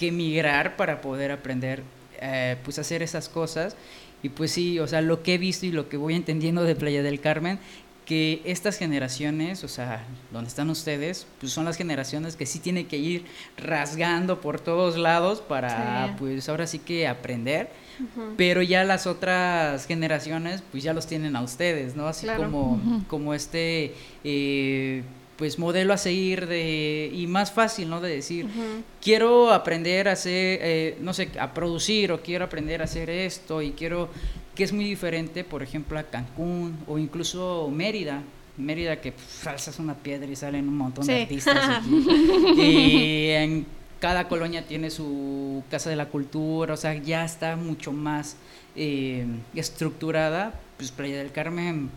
que 0.00 0.08
emigrar 0.08 0.76
para 0.76 1.02
poder 1.02 1.30
aprender 1.30 1.82
eh, 2.22 2.56
pues 2.64 2.78
hacer 2.78 3.02
esas 3.02 3.28
cosas. 3.28 3.76
Y 4.22 4.30
pues 4.30 4.50
sí, 4.50 4.78
o 4.78 4.86
sea, 4.86 5.02
lo 5.02 5.22
que 5.22 5.34
he 5.34 5.38
visto 5.38 5.66
y 5.66 5.72
lo 5.72 5.90
que 5.90 5.98
voy 5.98 6.14
entendiendo 6.14 6.62
de 6.62 6.74
Playa 6.74 7.02
del 7.02 7.20
Carmen, 7.20 7.58
que 8.06 8.40
estas 8.46 8.78
generaciones, 8.78 9.62
o 9.62 9.68
sea, 9.68 10.06
donde 10.32 10.48
están 10.48 10.70
ustedes, 10.70 11.26
pues 11.38 11.52
son 11.52 11.66
las 11.66 11.76
generaciones 11.76 12.34
que 12.34 12.46
sí 12.46 12.60
tienen 12.60 12.86
que 12.86 12.96
ir 12.96 13.26
rasgando 13.58 14.40
por 14.40 14.58
todos 14.58 14.96
lados 14.96 15.42
para, 15.42 16.16
pues 16.18 16.48
ahora 16.48 16.66
sí 16.66 16.78
que 16.78 17.06
aprender. 17.06 17.68
Pero 18.38 18.62
ya 18.62 18.84
las 18.84 19.06
otras 19.06 19.86
generaciones, 19.86 20.62
pues 20.70 20.82
ya 20.82 20.94
los 20.94 21.06
tienen 21.06 21.36
a 21.36 21.42
ustedes, 21.42 21.94
¿no? 21.94 22.08
Así 22.08 22.26
como, 22.26 23.04
como 23.06 23.34
este, 23.34 23.94
eh, 24.24 25.02
pues 25.40 25.58
modelo 25.58 25.94
a 25.94 25.96
seguir 25.96 26.46
de, 26.46 27.10
y 27.14 27.26
más 27.26 27.50
fácil, 27.50 27.88
¿no? 27.88 28.02
De 28.02 28.14
decir, 28.14 28.46
quiero 29.00 29.50
aprender 29.54 30.06
a 30.06 30.12
hacer, 30.12 30.58
eh, 30.62 30.98
no 31.00 31.14
sé, 31.14 31.30
a 31.40 31.54
producir 31.54 32.12
o 32.12 32.20
quiero 32.20 32.44
aprender 32.44 32.82
a 32.82 32.84
hacer 32.84 33.08
esto 33.08 33.62
y 33.62 33.70
quiero 33.70 34.10
que 34.54 34.64
es 34.64 34.74
muy 34.74 34.84
diferente, 34.84 35.42
por 35.42 35.62
ejemplo, 35.62 35.98
a 35.98 36.02
Cancún 36.02 36.76
o 36.86 36.98
incluso 36.98 37.70
Mérida. 37.72 38.22
Mérida 38.58 39.00
que 39.00 39.12
falsas 39.12 39.78
una 39.78 39.94
piedra 39.94 40.30
y 40.30 40.36
salen 40.36 40.68
un 40.68 40.76
montón 40.76 41.06
de 41.06 41.22
artistas. 41.22 41.86
y 42.58 43.28
en 43.28 43.66
cada 43.98 44.28
colonia 44.28 44.66
tiene 44.66 44.90
su 44.90 45.64
casa 45.70 45.88
de 45.88 45.96
la 45.96 46.10
cultura, 46.10 46.74
o 46.74 46.76
sea, 46.76 46.92
ya 46.96 47.24
está 47.24 47.56
mucho 47.56 47.92
más 47.92 48.36
eh, 48.76 49.24
estructurada. 49.54 50.52
Pues 50.76 50.90
Playa 50.90 51.16
del 51.16 51.32
Carmen, 51.32 51.88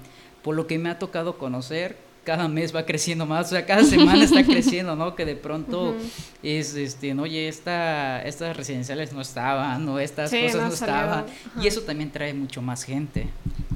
por 0.43 0.55
lo 0.55 0.65
que 0.65 0.79
me 0.79 0.89
ha 0.89 0.97
tocado 0.97 1.37
conocer, 1.37 1.97
cada 2.23 2.47
mes 2.47 2.73
va 2.73 2.85
creciendo 2.85 3.25
más, 3.25 3.47
o 3.47 3.49
sea, 3.49 3.65
cada 3.65 3.83
semana 3.83 4.23
está 4.23 4.43
creciendo, 4.45 4.95
¿no? 4.95 5.15
Que 5.15 5.25
de 5.25 5.35
pronto 5.35 5.95
es, 6.41 6.75
este, 6.75 7.13
no, 7.13 7.23
oye, 7.23 7.47
esta, 7.47 8.21
estas 8.21 8.55
residenciales 8.55 9.11
no 9.13 9.21
estaban, 9.21 9.85
no, 9.85 9.99
estas 9.99 10.31
cosas 10.31 10.55
no, 10.55 10.73
estaban, 10.73 11.25
y 11.61 11.67
eso 11.67 11.81
también 11.81 12.11
trae 12.11 12.33
mucho 12.33 12.61
más 12.61 12.83
gente. 12.83 13.27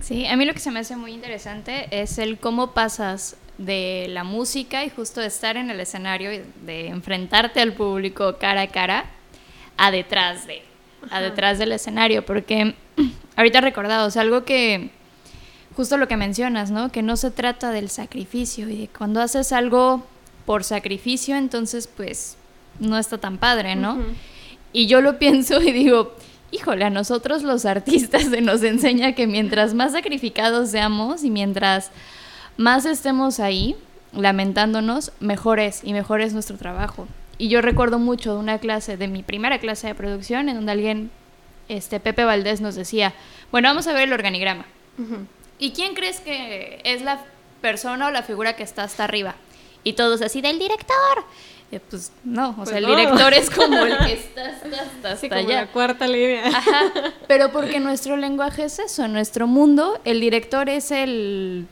Sí, 0.01 0.25
a 0.25 0.35
mí 0.37 0.45
lo 0.45 0.53
que 0.53 0.59
se 0.59 0.71
me 0.71 0.79
hace 0.79 0.95
muy 0.95 1.11
interesante 1.11 1.87
es 1.91 2.17
el 2.17 2.37
cómo 2.37 2.73
pasas 2.73 3.35
de 3.57 4.05
la 4.09 4.23
música 4.23 4.85
y 4.85 4.89
justo 4.89 5.19
de 5.19 5.27
estar 5.27 5.57
en 5.57 5.69
el 5.69 5.79
escenario 5.79 6.31
y 6.31 6.43
de 6.65 6.87
enfrentarte 6.87 7.59
al 7.59 7.73
público 7.73 8.37
cara 8.37 8.61
a 8.61 8.67
cara 8.67 9.05
a 9.77 9.91
detrás 9.91 10.47
de, 10.47 10.61
a 11.09 11.21
detrás 11.21 11.57
del 11.59 11.71
escenario, 11.71 12.25
porque 12.25 12.75
ahorita 13.35 13.61
recordado, 13.61 14.07
o 14.07 14.11
sea, 14.11 14.21
algo 14.21 14.45
que 14.45 14.91
justo 15.77 15.97
lo 15.97 16.07
que 16.07 16.17
mencionas, 16.17 16.71
¿no? 16.71 16.91
Que 16.91 17.03
no 17.03 17.17
se 17.17 17.29
trata 17.29 17.69
del 17.69 17.91
sacrificio 17.91 18.67
y 18.67 18.75
de 18.75 18.87
cuando 18.87 19.21
haces 19.21 19.51
algo 19.51 20.03
por 20.47 20.63
sacrificio, 20.63 21.35
entonces 21.35 21.87
pues 21.87 22.35
no 22.79 22.97
está 22.97 23.19
tan 23.19 23.37
padre, 23.37 23.75
¿no? 23.75 23.99
Y 24.73 24.87
yo 24.87 25.01
lo 25.01 25.19
pienso 25.19 25.61
y 25.61 25.71
digo, 25.71 26.15
híjole, 26.49 26.83
a 26.83 26.89
nosotros 26.89 27.43
los 27.43 27.65
artistas 27.65 28.23
se 28.23 28.41
nos 28.41 28.63
enseña 28.63 29.13
que 29.13 29.27
mientras 29.27 29.75
más 29.75 29.91
sacrificados 29.91 30.71
seamos 30.71 31.23
y 31.23 31.29
mientras 31.29 31.91
más 32.57 32.87
estemos 32.87 33.39
ahí 33.39 33.75
lamentándonos, 34.13 35.11
mejor 35.19 35.59
es 35.59 35.83
y 35.83 35.93
mejor 35.93 36.21
es 36.21 36.33
nuestro 36.33 36.57
trabajo. 36.57 37.07
Y 37.37 37.49
yo 37.49 37.61
recuerdo 37.61 37.99
mucho 37.99 38.33
de 38.33 38.39
una 38.39 38.57
clase, 38.57 38.97
de 38.97 39.07
mi 39.07 39.21
primera 39.21 39.59
clase 39.59 39.85
de 39.85 39.93
producción, 39.93 40.49
en 40.49 40.55
donde 40.55 40.71
alguien, 40.71 41.11
este 41.69 41.99
Pepe 41.99 42.23
Valdés 42.23 42.61
nos 42.61 42.73
decía, 42.73 43.13
bueno, 43.51 43.69
vamos 43.69 43.85
a 43.85 43.93
ver 43.93 44.05
el 44.05 44.13
organigrama. 44.13 44.65
¿Y 45.59 45.71
quién 45.71 45.95
crees 45.95 46.19
que 46.19 46.81
es 46.83 47.01
la 47.01 47.25
persona 47.61 48.07
o 48.07 48.11
la 48.11 48.23
figura 48.23 48.55
que 48.55 48.63
está 48.63 48.83
hasta 48.83 49.03
arriba? 49.03 49.35
Y 49.83 49.93
todos 49.93 50.21
así, 50.21 50.41
del 50.41 50.59
director. 50.59 51.25
pues 51.89 52.11
no, 52.23 52.49
o 52.49 52.55
pues 52.55 52.69
sea, 52.69 52.77
el 52.79 52.85
director 52.85 53.33
es 53.33 53.49
como 53.49 53.77
el 53.77 53.97
que 53.99 54.13
está 54.13 54.49
hasta, 54.49 55.11
hasta, 55.11 55.35
allá. 55.35 55.61
la 55.61 55.71
cuarta 55.71 56.07
línea. 56.07 56.47
Ajá, 56.47 56.91
pero 57.27 57.51
porque 57.51 57.79
nuestro 57.79 58.17
lenguaje 58.17 58.65
es 58.65 58.79
eso, 58.79 59.07
nuestro 59.07 59.47
mundo, 59.47 59.99
el 60.03 60.19
director 60.19 60.69
es 60.69 60.91
el 60.91 61.67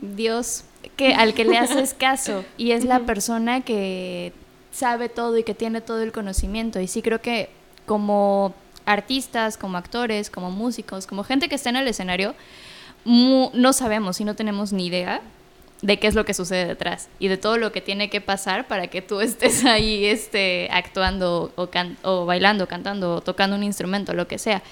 Dios 0.00 0.64
que, 0.96 1.14
al 1.14 1.34
que 1.34 1.44
le 1.44 1.58
haces 1.58 1.94
caso 1.98 2.44
y 2.56 2.72
es 2.72 2.84
la 2.84 3.00
persona 3.00 3.62
que 3.62 4.32
sabe 4.72 5.08
todo 5.08 5.38
y 5.38 5.44
que 5.44 5.54
tiene 5.54 5.80
todo 5.80 6.02
el 6.02 6.12
conocimiento. 6.12 6.80
Y 6.80 6.88
sí 6.88 7.02
creo 7.02 7.20
que 7.20 7.50
como 7.86 8.54
artistas, 8.86 9.56
como 9.56 9.78
actores, 9.78 10.30
como 10.30 10.50
músicos, 10.50 11.06
como 11.06 11.24
gente 11.24 11.48
que 11.48 11.54
está 11.54 11.70
en 11.70 11.76
el 11.76 11.88
escenario, 11.88 12.34
no 13.04 13.72
sabemos 13.72 14.20
y 14.20 14.24
no 14.24 14.34
tenemos 14.34 14.72
ni 14.72 14.86
idea 14.86 15.20
de 15.82 15.98
qué 15.98 16.06
es 16.06 16.14
lo 16.14 16.24
que 16.24 16.32
sucede 16.32 16.64
detrás 16.64 17.08
y 17.18 17.28
de 17.28 17.36
todo 17.36 17.58
lo 17.58 17.70
que 17.70 17.82
tiene 17.82 18.08
que 18.08 18.22
pasar 18.22 18.66
para 18.66 18.86
que 18.86 19.02
tú 19.02 19.20
estés 19.20 19.64
ahí 19.64 20.06
este, 20.06 20.68
actuando 20.72 21.52
o, 21.56 21.68
o 22.02 22.26
bailando, 22.26 22.66
cantando, 22.66 23.16
o 23.16 23.20
tocando 23.20 23.56
un 23.56 23.62
instrumento, 23.62 24.14
lo 24.14 24.26
que 24.26 24.38
sea. 24.38 24.62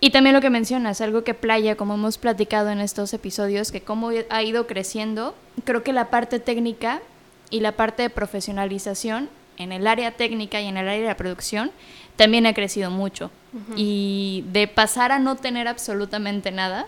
Y 0.00 0.10
también 0.10 0.34
lo 0.34 0.40
que 0.40 0.50
mencionas, 0.50 1.00
algo 1.00 1.24
que 1.24 1.34
Playa, 1.34 1.76
como 1.76 1.94
hemos 1.94 2.18
platicado 2.18 2.70
en 2.70 2.80
estos 2.80 3.12
episodios, 3.12 3.72
que 3.72 3.80
cómo 3.80 4.10
ha 4.30 4.42
ido 4.42 4.66
creciendo, 4.66 5.34
creo 5.64 5.82
que 5.82 5.92
la 5.92 6.08
parte 6.08 6.38
técnica 6.38 7.02
y 7.50 7.60
la 7.60 7.72
parte 7.72 8.04
de 8.04 8.10
profesionalización 8.10 9.28
en 9.56 9.72
el 9.72 9.86
área 9.88 10.12
técnica 10.12 10.60
y 10.60 10.66
en 10.66 10.76
el 10.76 10.88
área 10.88 11.00
de 11.00 11.08
la 11.08 11.16
producción 11.16 11.72
también 12.16 12.46
ha 12.46 12.54
crecido 12.54 12.90
mucho. 12.90 13.30
Y 13.74 14.44
de 14.52 14.68
pasar 14.68 15.10
a 15.10 15.18
no 15.18 15.36
tener 15.36 15.66
absolutamente 15.66 16.52
nada, 16.52 16.86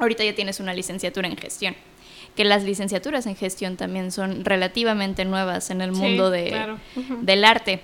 ahorita 0.00 0.24
ya 0.24 0.34
tienes 0.34 0.60
una 0.60 0.74
licenciatura 0.74 1.28
en 1.28 1.36
gestión. 1.36 1.76
Que 2.34 2.44
las 2.44 2.64
licenciaturas 2.64 3.26
en 3.26 3.36
gestión 3.36 3.76
también 3.76 4.12
son 4.12 4.44
relativamente 4.44 5.24
nuevas 5.24 5.70
en 5.70 5.80
el 5.80 5.92
mundo 5.92 6.30
de, 6.30 6.76
del 7.22 7.44
arte. 7.44 7.80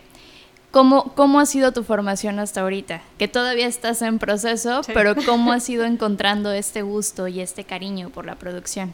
¿Cómo, 0.71 1.15
¿Cómo 1.15 1.41
ha 1.41 1.47
sido 1.47 1.73
tu 1.73 1.85
formación 1.85 2.39
hasta 2.39 2.61
ahorita? 2.61 3.03
Que 3.19 3.29
todavía 3.29 3.67
estás 3.67 4.03
en 4.03 4.19
proceso, 4.19 4.83
pero 4.93 5.15
¿cómo 5.17 5.53
has 5.53 5.69
ido 5.71 5.85
encontrando 5.85 6.53
este 6.53 6.83
gusto 6.83 7.29
y 7.29 7.41
este 7.41 7.65
cariño 7.65 8.11
por 8.11 8.27
la 8.27 8.35
producción? 8.35 8.93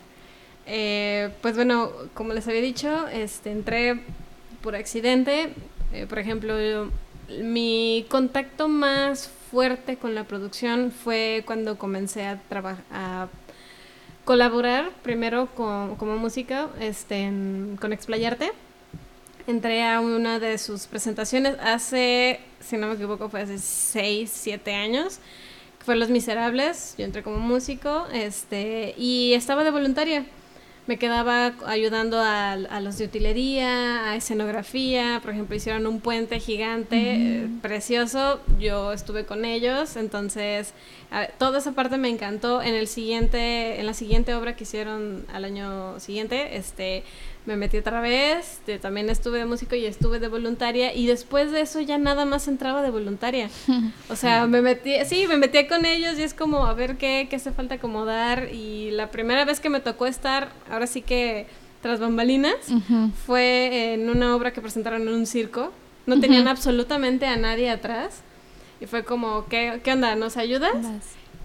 Eh, 0.67 1.31
pues 1.41 1.57
bueno, 1.57 1.91
como 2.15 2.33
les 2.35 2.47
había 2.47 2.61
dicho, 2.61 3.09
este, 3.09 3.51
entré 3.51 4.01
por 4.63 4.77
accidente. 4.77 5.55
Eh, 5.93 6.07
por 6.09 6.19
ejemplo, 6.19 6.55
mi 7.41 8.07
contacto 8.09 8.69
más 8.69 9.31
fuerte 9.53 9.99
con 9.99 10.15
la 10.15 10.25
producción 10.25 10.91
fue 10.91 11.43
cuando 11.47 11.77
comencé 11.77 12.25
a 12.25 12.41
trabajar 12.49 13.29
colaborar 14.25 14.91
primero 15.03 15.49
como 15.55 16.17
música 16.17 16.69
este, 16.81 17.31
con 17.79 17.93
Explayarte. 17.93 18.53
Entré 19.47 19.85
a 19.85 20.01
una 20.01 20.39
de 20.39 20.57
sus 20.57 20.87
presentaciones 20.87 21.57
hace, 21.61 22.41
si 22.61 22.79
no 22.79 22.87
me 22.87 22.95
equivoco, 22.95 23.29
fue 23.29 23.43
hace 23.43 23.59
6, 23.59 24.31
7 24.33 24.75
años. 24.75 25.19
Fue 25.85 25.97
Los 25.97 26.09
Miserables. 26.09 26.95
Yo 26.97 27.05
entré 27.05 27.23
como 27.23 27.39
músico 27.39 28.07
este, 28.13 28.95
y 28.97 29.35
estaba 29.35 29.65
de 29.65 29.71
voluntaria 29.71 30.25
me 30.87 30.99
quedaba 30.99 31.53
ayudando 31.67 32.21
a, 32.21 32.57
los 32.81 32.99
de 32.99 33.05
utilería, 33.05 34.11
a 34.11 34.17
escenografía, 34.17 35.21
por 35.23 35.33
ejemplo, 35.33 35.55
hicieron 35.55 35.87
un 35.87 36.01
puente 36.01 36.41
gigante, 36.41 36.97
eh, 37.15 37.49
precioso, 37.63 38.41
yo 38.59 38.93
estuve 38.93 39.25
con 39.25 39.45
ellos, 39.45 39.97
entonces 39.97 40.75
toda 41.39 41.59
esa 41.59 41.73
parte 41.73 41.99
me 41.99 42.09
encantó. 42.09 42.63
En 42.63 42.75
el 42.75 42.89
siguiente, 42.89 43.79
en 43.79 43.87
la 43.87 43.95
siguiente 43.95 44.35
obra 44.35 44.57
que 44.57 44.65
hicieron 44.65 45.25
al 45.33 45.45
año 45.45 46.01
siguiente, 46.01 46.57
este 46.57 47.05
me 47.45 47.57
metí 47.57 47.79
otra 47.79 48.01
vez, 48.01 48.61
también 48.81 49.11
estuve 49.11 49.39
de 49.39 49.47
músico 49.47 49.75
y 49.75 49.85
estuve 49.85 50.21
de 50.21 50.29
voluntaria 50.29 50.95
y 50.95 51.07
después 51.07 51.51
de 51.51 51.63
eso 51.63 51.81
ya 51.81 51.99
nada 51.99 52.25
más 52.25 52.47
entraba 52.47 52.83
de 52.83 52.91
voluntaria. 52.91 53.51
O 54.09 54.17
sea, 54.17 54.47
me 54.47 54.61
metí, 54.61 54.95
sí, 55.07 55.27
me 55.27 55.37
metí 55.37 55.67
con 55.67 55.85
ellos 55.85 56.19
y 56.19 56.23
es 56.23 56.35
como 56.35 56.67
a 56.67 56.75
ver 56.75 56.99
qué, 56.99 57.27
qué 57.31 57.37
hace 57.37 57.51
falta 57.51 57.77
acomodar 57.77 58.49
y 58.53 58.91
la 58.91 59.11
primera 59.11 59.45
vez 59.45 59.59
que 59.59 59.71
me 59.71 59.81
tocó 59.81 60.07
estar, 60.07 60.51
ahora 60.71 60.87
sí 60.87 61.03
que 61.03 61.47
tras 61.81 61.99
bambalinas, 61.99 62.55
fue 63.27 63.95
en 63.95 64.09
una 64.09 64.37
obra 64.37 64.53
que 64.53 64.61
presentaron 64.61 65.03
en 65.03 65.15
un 65.15 65.27
circo. 65.27 65.73
No 66.07 66.21
tenían 66.21 66.47
absolutamente 66.49 67.27
a 67.27 67.37
nadie 67.37 67.71
atrás 67.71 68.23
y 68.81 68.87
fue 68.87 69.05
como, 69.05 69.47
¿qué, 69.47 69.81
qué 69.83 69.93
onda? 69.93 70.15
¿Nos 70.15 70.37
ayudas? 70.37 70.75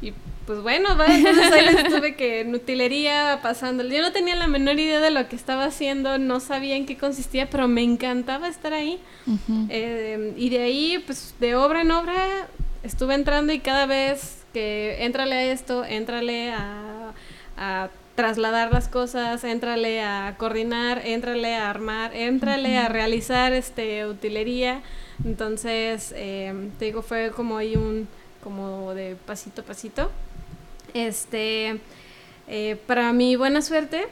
Y 0.02 0.14
pues 0.48 0.62
bueno, 0.62 0.90
entonces 1.08 1.52
ahí 1.52 1.68
estuve 1.68 2.16
que 2.16 2.40
en 2.40 2.56
utilería 2.56 3.40
pasando. 3.44 3.84
Yo 3.84 4.02
no 4.02 4.14
tenía 4.14 4.34
la 4.36 4.48
menor 4.48 4.80
idea 4.80 5.02
de 5.02 5.12
lo 5.12 5.28
que 5.28 5.36
estaba 5.36 5.66
haciendo, 5.66 6.18
no 6.18 6.40
sabía 6.40 6.78
en 6.78 6.86
qué 6.86 6.98
consistía, 6.98 7.50
pero 7.50 7.68
me 7.68 7.84
encantaba 7.84 8.48
estar 8.48 8.74
ahí. 8.74 8.98
Eh, 9.70 10.34
y 10.38 10.50
de 10.50 10.60
ahí, 10.60 11.04
pues 11.06 11.36
de 11.42 11.56
obra 11.56 11.82
en 11.82 11.92
obra, 11.92 12.48
estuve 12.82 13.14
entrando 13.14 13.52
y 13.52 13.60
cada 13.60 13.86
vez 13.86 14.46
que 14.54 15.04
entrale 15.04 15.36
a 15.36 15.44
esto, 15.52 15.84
entrale 15.84 16.52
a, 16.52 17.12
a 17.58 17.90
trasladar 18.16 18.72
las 18.72 18.88
cosas, 18.88 19.44
entrale 19.44 20.02
a 20.02 20.36
coordinar, 20.38 21.02
entrale 21.06 21.56
a 21.56 21.70
armar, 21.70 22.16
entrale 22.16 22.78
a 22.78 22.88
realizar 22.88 23.52
este 23.52 24.08
utilería. 24.08 24.82
Entonces, 25.26 26.14
eh, 26.16 26.70
te 26.80 26.86
digo, 26.86 27.02
fue 27.02 27.32
como 27.36 27.58
ahí 27.58 27.76
un 27.76 28.08
como 28.42 28.94
de 28.94 29.18
pasito 29.26 29.62
a 29.62 29.66
pasito. 29.66 30.10
Este, 30.98 31.80
eh, 32.48 32.76
para 32.88 33.14
mi 33.14 33.36
buena 33.36 33.62
suerte, 33.62 34.08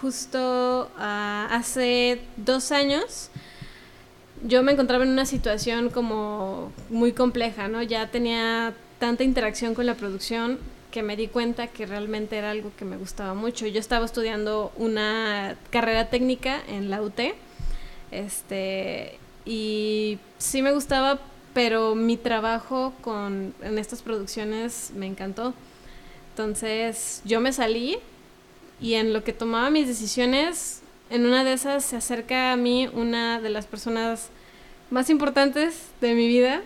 justo 0.00 0.90
ah, 0.96 1.46
hace 1.50 2.20
dos 2.38 2.72
años, 2.72 3.28
yo 4.42 4.62
me 4.62 4.72
encontraba 4.72 5.04
en 5.04 5.10
una 5.10 5.26
situación 5.26 5.90
como 5.90 6.72
muy 6.88 7.12
compleja, 7.12 7.68
¿no? 7.68 7.82
Ya 7.82 8.10
tenía 8.10 8.72
tanta 8.98 9.24
interacción 9.24 9.74
con 9.74 9.84
la 9.84 9.94
producción 9.94 10.58
que 10.90 11.02
me 11.02 11.16
di 11.16 11.28
cuenta 11.28 11.66
que 11.66 11.84
realmente 11.84 12.38
era 12.38 12.50
algo 12.50 12.72
que 12.78 12.86
me 12.86 12.96
gustaba 12.96 13.34
mucho. 13.34 13.66
Yo 13.66 13.78
estaba 13.78 14.06
estudiando 14.06 14.72
una 14.76 15.58
carrera 15.68 16.08
técnica 16.08 16.62
en 16.66 16.88
la 16.88 17.02
UT, 17.02 17.20
este, 18.10 19.18
y 19.44 20.18
sí 20.38 20.62
me 20.62 20.72
gustaba, 20.72 21.18
pero 21.52 21.94
mi 21.94 22.16
trabajo 22.16 22.94
con, 23.02 23.52
en 23.60 23.78
estas 23.78 24.00
producciones 24.00 24.92
me 24.96 25.04
encantó. 25.04 25.52
Entonces 26.36 27.22
yo 27.24 27.40
me 27.40 27.50
salí 27.50 27.96
y 28.78 28.92
en 28.92 29.14
lo 29.14 29.24
que 29.24 29.32
tomaba 29.32 29.70
mis 29.70 29.88
decisiones, 29.88 30.82
en 31.08 31.24
una 31.24 31.44
de 31.44 31.54
esas 31.54 31.82
se 31.82 31.96
acerca 31.96 32.52
a 32.52 32.56
mí 32.58 32.90
una 32.92 33.40
de 33.40 33.48
las 33.48 33.64
personas 33.64 34.28
más 34.90 35.08
importantes 35.08 35.86
de 36.02 36.12
mi 36.12 36.28
vida, 36.28 36.60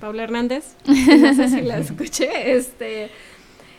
Paula 0.00 0.24
Hernández, 0.24 0.74
no 0.86 1.34
sé 1.34 1.48
si 1.48 1.62
la 1.62 1.78
escuché, 1.78 2.52
este, 2.58 3.08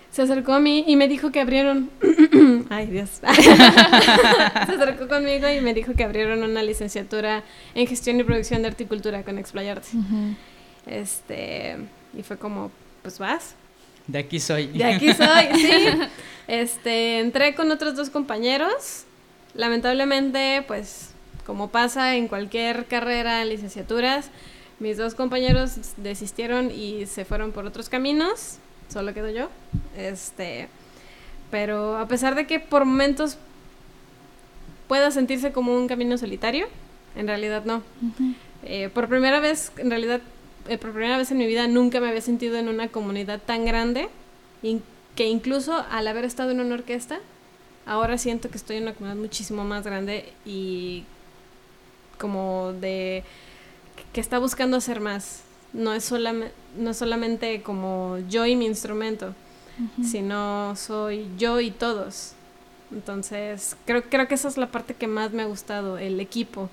se 0.09 0.23
acercó 0.23 0.53
a 0.53 0.59
mí 0.59 0.85
y 0.87 0.95
me 0.95 1.07
dijo 1.07 1.31
que 1.31 1.39
abrieron, 1.39 1.91
ay 2.71 2.87
Dios, 2.87 3.21
se 3.21 3.51
acercó 4.71 5.07
conmigo 5.07 5.47
y 5.47 5.61
me 5.61 5.75
dijo 5.75 5.93
que 5.93 6.03
abrieron 6.03 6.41
una 6.41 6.63
licenciatura 6.63 7.43
en 7.75 7.85
gestión 7.85 8.19
y 8.19 8.23
producción 8.23 8.63
de 8.63 8.69
horticultura 8.69 9.21
con 9.21 9.37
Explayarte. 9.37 9.89
Este, 10.87 11.77
y 12.17 12.23
fue 12.23 12.37
como, 12.37 12.71
pues 13.03 13.19
vas. 13.19 13.55
De 14.07 14.19
aquí 14.19 14.39
soy. 14.39 14.67
De 14.67 14.83
aquí 14.85 15.13
soy, 15.13 15.45
sí. 15.55 15.99
Este, 16.47 17.19
entré 17.19 17.55
con 17.55 17.71
otros 17.71 17.95
dos 17.95 18.09
compañeros. 18.09 19.03
Lamentablemente, 19.53 20.63
pues, 20.67 21.09
como 21.45 21.69
pasa 21.69 22.15
en 22.15 22.27
cualquier 22.27 22.85
carrera, 22.85 23.41
en 23.41 23.49
licenciaturas, 23.49 24.29
mis 24.79 24.97
dos 24.97 25.15
compañeros 25.15 25.77
desistieron 25.97 26.71
y 26.71 27.05
se 27.05 27.25
fueron 27.25 27.51
por 27.51 27.65
otros 27.65 27.89
caminos. 27.89 28.57
Solo 28.89 29.13
quedo 29.13 29.29
yo. 29.29 29.49
Este, 29.97 30.69
pero 31.51 31.97
a 31.97 32.07
pesar 32.07 32.35
de 32.35 32.47
que 32.47 32.59
por 32.59 32.85
momentos 32.85 33.37
pueda 34.87 35.11
sentirse 35.11 35.51
como 35.51 35.75
un 35.75 35.87
camino 35.87 36.17
solitario, 36.17 36.67
en 37.15 37.27
realidad 37.27 37.65
no. 37.65 37.83
Eh, 38.63 38.89
por 38.93 39.09
primera 39.09 39.39
vez, 39.39 39.71
en 39.77 39.89
realidad 39.89 40.21
por 40.77 40.91
primera 40.91 41.17
vez 41.17 41.31
en 41.31 41.37
mi 41.37 41.47
vida 41.47 41.67
nunca 41.67 41.99
me 41.99 42.09
había 42.09 42.21
sentido 42.21 42.57
en 42.57 42.67
una 42.67 42.89
comunidad 42.89 43.41
tan 43.41 43.65
grande 43.65 44.09
que 45.15 45.27
incluso 45.27 45.85
al 45.89 46.07
haber 46.07 46.25
estado 46.25 46.51
en 46.51 46.59
una 46.59 46.75
orquesta, 46.75 47.19
ahora 47.85 48.17
siento 48.17 48.49
que 48.49 48.57
estoy 48.57 48.77
en 48.77 48.83
una 48.83 48.93
comunidad 48.93 49.21
muchísimo 49.21 49.63
más 49.63 49.83
grande 49.83 50.33
y 50.45 51.05
como 52.17 52.73
de 52.73 53.23
que 54.13 54.21
está 54.21 54.39
buscando 54.39 54.77
hacer 54.77 54.99
más. 54.99 55.43
No 55.73 55.93
es, 55.93 56.05
solamente 56.05 56.53
no 56.77 56.93
solamente 56.93 57.61
como 57.61 58.17
yo 58.29 58.45
y 58.45 58.55
mi 58.55 58.65
instrumento, 58.65 59.33
sino 60.03 60.75
soy 60.75 61.27
yo 61.37 61.59
y 61.59 61.71
todos. 61.71 62.33
Entonces, 62.91 63.75
creo, 63.85 64.03
creo 64.03 64.27
que 64.27 64.35
esa 64.35 64.47
es 64.47 64.57
la 64.57 64.67
parte 64.67 64.93
que 64.93 65.07
más 65.07 65.31
me 65.31 65.43
ha 65.43 65.45
gustado, 65.45 65.97
el 65.97 66.19
equipo 66.19 66.69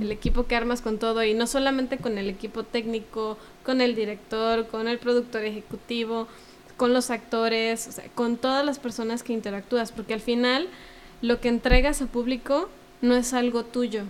el 0.00 0.10
equipo 0.10 0.46
que 0.46 0.56
armas 0.56 0.80
con 0.82 0.98
todo 0.98 1.22
y 1.24 1.34
no 1.34 1.46
solamente 1.46 1.98
con 1.98 2.18
el 2.18 2.28
equipo 2.28 2.64
técnico, 2.64 3.38
con 3.64 3.80
el 3.80 3.94
director, 3.94 4.66
con 4.68 4.88
el 4.88 4.98
productor 4.98 5.44
ejecutivo, 5.44 6.28
con 6.76 6.92
los 6.92 7.10
actores, 7.10 8.00
con 8.14 8.36
todas 8.36 8.64
las 8.64 8.78
personas 8.78 9.22
que 9.22 9.32
interactúas, 9.32 9.92
porque 9.92 10.14
al 10.14 10.20
final 10.20 10.68
lo 11.22 11.40
que 11.40 11.48
entregas 11.48 12.02
a 12.02 12.06
público 12.06 12.68
no 13.02 13.16
es 13.16 13.34
algo 13.34 13.64
tuyo, 13.64 14.04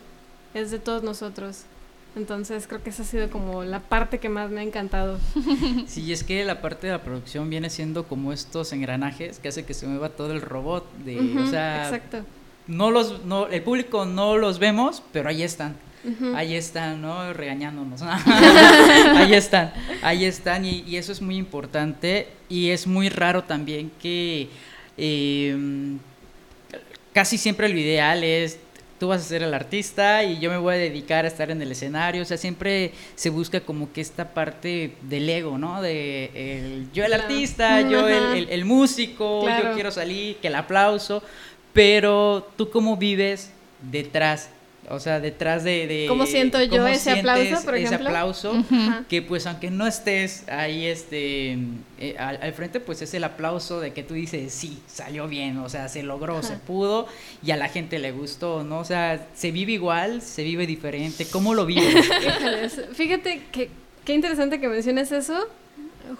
es 0.54 0.70
de 0.70 0.78
todos 0.78 1.02
nosotros. 1.02 1.64
Entonces 2.16 2.66
creo 2.66 2.82
que 2.82 2.90
esa 2.90 3.02
ha 3.02 3.06
sido 3.06 3.30
como 3.30 3.64
la 3.64 3.80
parte 3.80 4.18
que 4.18 4.28
más 4.28 4.50
me 4.50 4.60
ha 4.60 4.64
encantado. 4.64 5.18
Sí, 5.86 6.12
es 6.12 6.24
que 6.24 6.44
la 6.44 6.60
parte 6.60 6.86
de 6.86 6.94
la 6.94 7.02
producción 7.02 7.48
viene 7.50 7.70
siendo 7.70 8.04
como 8.04 8.32
estos 8.32 8.72
engranajes 8.72 9.38
que 9.38 9.48
hace 9.48 9.64
que 9.64 9.74
se 9.74 9.86
mueva 9.86 10.10
todo 10.10 10.32
el 10.32 10.40
robot. 10.40 10.90
De, 11.04 11.18
exacto 11.18 12.24
no 12.68 12.90
los, 12.90 13.24
no, 13.24 13.48
el 13.48 13.62
público 13.62 14.04
no 14.04 14.36
los 14.36 14.58
vemos, 14.58 15.02
pero 15.12 15.28
ahí 15.28 15.42
están. 15.42 15.76
Ahí 16.34 16.54
están, 16.54 17.02
¿no? 17.02 17.32
Regañándonos. 17.32 18.02
ahí 18.02 19.34
están, 19.34 19.72
ahí 20.00 20.24
están 20.24 20.64
y, 20.64 20.96
eso 20.96 21.12
es 21.12 21.20
muy 21.20 21.36
importante 21.36 22.28
y 22.48 22.70
es 22.70 22.86
muy 22.86 23.08
raro 23.08 23.44
también 23.44 23.90
que 24.00 24.48
em, 24.96 25.98
casi 27.12 27.36
siempre 27.36 27.68
lo 27.68 27.78
ideal 27.78 28.24
es 28.24 28.58
tú 28.98 29.08
vas 29.08 29.20
a 29.20 29.24
ser 29.24 29.42
el 29.42 29.54
artista 29.54 30.24
y 30.24 30.38
yo 30.38 30.50
me 30.50 30.58
voy 30.58 30.74
a 30.74 30.78
dedicar 30.78 31.24
a 31.24 31.28
estar 31.28 31.50
en 31.50 31.62
el 31.62 31.70
escenario. 31.72 32.22
O 32.22 32.24
sea, 32.24 32.36
siempre 32.36 32.92
se 33.14 33.30
busca 33.30 33.60
como 33.60 33.92
que 33.92 34.00
esta 34.00 34.34
parte 34.34 34.94
del 35.02 35.28
ego, 35.28 35.56
¿no? 35.56 35.80
De 35.80 36.30
el, 36.34 36.88
yo 36.92 37.04
el 37.04 37.12
artista, 37.12 37.80
yo 37.82 38.06
el, 38.08 38.64
músico, 38.64 39.46
yo 39.46 39.74
quiero 39.74 39.90
salir, 39.90 40.36
que 40.36 40.48
el 40.48 40.56
aplauso. 40.56 41.22
Pero 41.78 42.50
tú 42.56 42.70
cómo 42.70 42.96
vives 42.96 43.52
detrás, 43.88 44.50
o 44.90 44.98
sea, 44.98 45.20
detrás 45.20 45.62
de... 45.62 46.06
¿Cómo 46.08 46.26
siento 46.26 46.60
yo 46.60 46.84
ese 46.88 47.12
aplauso, 47.12 47.64
por 47.64 47.76
ese 47.76 47.94
aplauso, 47.94 48.64
que 49.08 49.22
pues 49.22 49.46
aunque 49.46 49.70
no 49.70 49.86
estés 49.86 50.48
ahí 50.48 50.86
este, 50.86 51.56
eh, 52.00 52.16
al, 52.18 52.52
frente, 52.52 52.80
pues 52.80 53.00
es 53.00 53.14
el 53.14 53.22
aplauso 53.22 53.78
de 53.78 53.92
que 53.92 54.02
tú 54.02 54.14
dices, 54.14 54.52
sí, 54.52 54.82
salió 54.88 55.28
bien, 55.28 55.58
o 55.58 55.68
sea, 55.68 55.88
se 55.88 56.02
logró, 56.02 56.42
se 56.42 56.56
pudo 56.56 57.06
y 57.44 57.52
a 57.52 57.56
la 57.56 57.68
gente 57.68 58.00
le 58.00 58.10
gustó, 58.10 58.64
¿no? 58.64 58.80
O 58.80 58.84
sea, 58.84 59.28
se 59.36 59.52
vive 59.52 59.70
igual, 59.70 60.20
se 60.20 60.42
vive 60.42 60.66
diferente, 60.66 61.28
¿cómo 61.30 61.54
lo 61.54 61.64
vives? 61.64 62.10
Fíjate 62.92 63.42
que 63.52 63.70
qué 64.04 64.14
interesante 64.14 64.58
que 64.58 64.66
menciones 64.66 65.12
eso, 65.12 65.46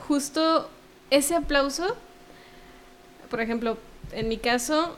justo 0.07 0.71
ese 1.11 1.35
aplauso, 1.35 1.97
por 3.29 3.41
ejemplo, 3.41 3.77
en 4.13 4.29
mi 4.29 4.37
caso, 4.37 4.97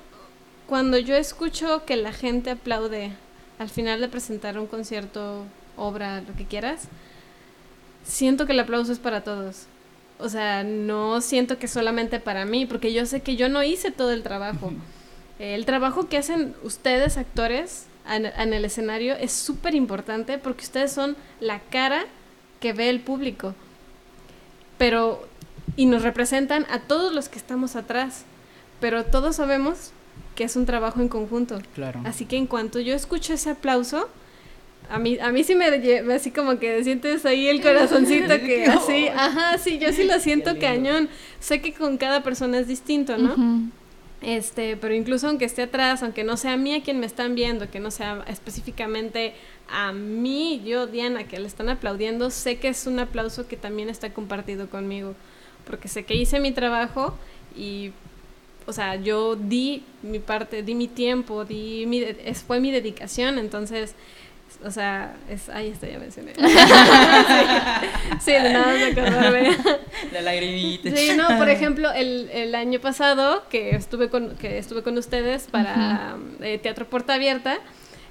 cuando 0.70 0.98
yo 0.98 1.16
escucho 1.16 1.84
que 1.84 1.96
la 1.96 2.12
gente 2.12 2.50
aplaude 2.50 3.10
al 3.58 3.68
final 3.68 4.00
de 4.00 4.06
presentar 4.06 4.56
un 4.56 4.68
concierto, 4.68 5.44
obra, 5.76 6.20
lo 6.20 6.32
que 6.36 6.44
quieras, 6.44 6.82
siento 8.04 8.46
que 8.46 8.52
el 8.52 8.60
aplauso 8.60 8.92
es 8.92 9.00
para 9.00 9.24
todos. 9.24 9.66
O 10.20 10.28
sea, 10.28 10.62
no 10.62 11.20
siento 11.22 11.58
que 11.58 11.66
solamente 11.66 12.20
para 12.20 12.44
mí, 12.44 12.66
porque 12.66 12.92
yo 12.92 13.04
sé 13.04 13.20
que 13.20 13.34
yo 13.34 13.48
no 13.48 13.64
hice 13.64 13.90
todo 13.90 14.12
el 14.12 14.22
trabajo. 14.22 14.70
El 15.40 15.66
trabajo 15.66 16.08
que 16.08 16.18
hacen 16.18 16.54
ustedes, 16.62 17.16
actores, 17.16 17.86
en, 18.08 18.52
el 18.52 18.64
escenario 18.64 19.16
es 19.16 19.32
súper 19.32 19.74
importante 19.74 20.38
porque 20.38 20.62
ustedes 20.62 20.92
son 20.92 21.16
la 21.40 21.58
cara 21.58 22.04
que 22.60 22.72
ve 22.72 22.90
el 22.90 23.00
público. 23.00 23.56
Pero, 24.78 25.26
y 25.74 25.86
nos 25.86 26.04
representan 26.04 26.64
a 26.70 26.78
todos 26.78 27.12
los 27.12 27.28
que 27.28 27.40
estamos 27.40 27.74
atrás. 27.74 28.22
Pero 28.78 29.04
todos 29.04 29.34
sabemos 29.34 29.90
que 30.34 30.44
es 30.44 30.56
un 30.56 30.66
trabajo 30.66 31.00
en 31.00 31.08
conjunto. 31.08 31.60
Claro. 31.74 32.00
Así 32.04 32.24
que 32.24 32.36
en 32.36 32.46
cuanto 32.46 32.80
yo 32.80 32.94
escucho 32.94 33.34
ese 33.34 33.50
aplauso, 33.50 34.08
a 34.90 34.98
mí, 34.98 35.18
a 35.20 35.30
mí 35.30 35.44
sí 35.44 35.54
me 35.54 35.66
así 36.12 36.32
como 36.32 36.58
que 36.58 36.82
sientes 36.82 37.24
ahí 37.24 37.48
el 37.48 37.62
corazoncito 37.62 38.40
que 38.40 38.66
así, 38.66 39.06
ajá, 39.08 39.56
sí, 39.58 39.78
yo 39.78 39.92
sí 39.92 40.04
lo 40.08 40.18
siento 40.18 40.58
cañón. 40.58 41.08
Sé 41.38 41.60
que 41.60 41.72
con 41.72 41.96
cada 41.96 42.22
persona 42.22 42.58
es 42.58 42.66
distinto, 42.66 43.16
¿no? 43.16 43.70
Este, 44.20 44.76
pero 44.76 44.92
incluso 44.94 45.28
aunque 45.28 45.46
esté 45.46 45.62
atrás, 45.62 46.02
aunque 46.02 46.24
no 46.24 46.36
sea 46.36 46.54
a 46.54 46.56
mí 46.56 46.74
a 46.74 46.82
quien 46.82 47.00
me 47.00 47.06
están 47.06 47.34
viendo, 47.34 47.70
que 47.70 47.80
no 47.80 47.90
sea 47.90 48.22
específicamente 48.26 49.32
a 49.70 49.92
mí, 49.92 50.60
yo, 50.66 50.86
Diana, 50.86 51.24
que 51.24 51.38
le 51.38 51.46
están 51.46 51.68
aplaudiendo, 51.68 52.30
sé 52.30 52.58
que 52.58 52.68
es 52.68 52.86
un 52.86 52.98
aplauso 52.98 53.46
que 53.46 53.56
también 53.56 53.88
está 53.88 54.12
compartido 54.12 54.68
conmigo, 54.68 55.14
porque 55.64 55.88
sé 55.88 56.04
que 56.04 56.16
hice 56.16 56.40
mi 56.40 56.52
trabajo 56.52 57.14
y 57.56 57.92
o 58.70 58.72
sea, 58.72 58.94
yo 58.94 59.34
di 59.34 59.82
mi 60.02 60.20
parte, 60.20 60.62
di 60.62 60.76
mi 60.76 60.86
tiempo, 60.86 61.44
di 61.44 61.84
mi, 61.86 62.02
es, 62.02 62.44
fue 62.44 62.60
mi 62.60 62.70
dedicación, 62.70 63.36
entonces, 63.38 63.96
o 64.64 64.70
sea, 64.70 65.16
es, 65.28 65.48
ahí 65.48 65.70
está, 65.70 65.88
ya 65.88 65.98
mencioné. 65.98 66.34
sí, 68.20 68.30
de 68.30 68.52
nada 68.52 68.72
de 68.72 68.84
acordarme. 68.84 69.56
La 70.12 70.22
lagrimita. 70.22 70.94
Sí, 70.94 71.10
no, 71.16 71.36
por 71.36 71.48
ejemplo, 71.48 71.90
el, 71.90 72.30
el 72.32 72.54
año 72.54 72.78
pasado 72.78 73.42
que 73.50 73.70
estuve 73.70 74.08
con, 74.08 74.36
que 74.36 74.58
estuve 74.58 74.84
con 74.84 74.96
ustedes 74.96 75.48
para 75.50 76.16
eh, 76.40 76.58
Teatro 76.58 76.86
Puerta 76.86 77.14
Abierta, 77.14 77.58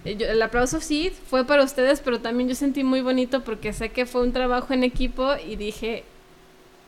eh, 0.03 0.17
el 0.19 0.41
aplauso 0.41 0.81
sí 0.81 1.13
fue 1.29 1.45
para 1.45 1.63
ustedes, 1.63 2.01
pero 2.01 2.19
también 2.19 2.49
yo 2.49 2.55
sentí 2.55 2.83
muy 2.83 2.99
bonito 2.99 3.45
porque 3.45 3.71
sé 3.71 3.91
que 3.91 4.05
fue 4.05 4.23
un 4.23 4.33
trabajo 4.33 4.73
en 4.73 4.83
equipo 4.83 5.35
y 5.47 5.55
dije, 5.55 6.03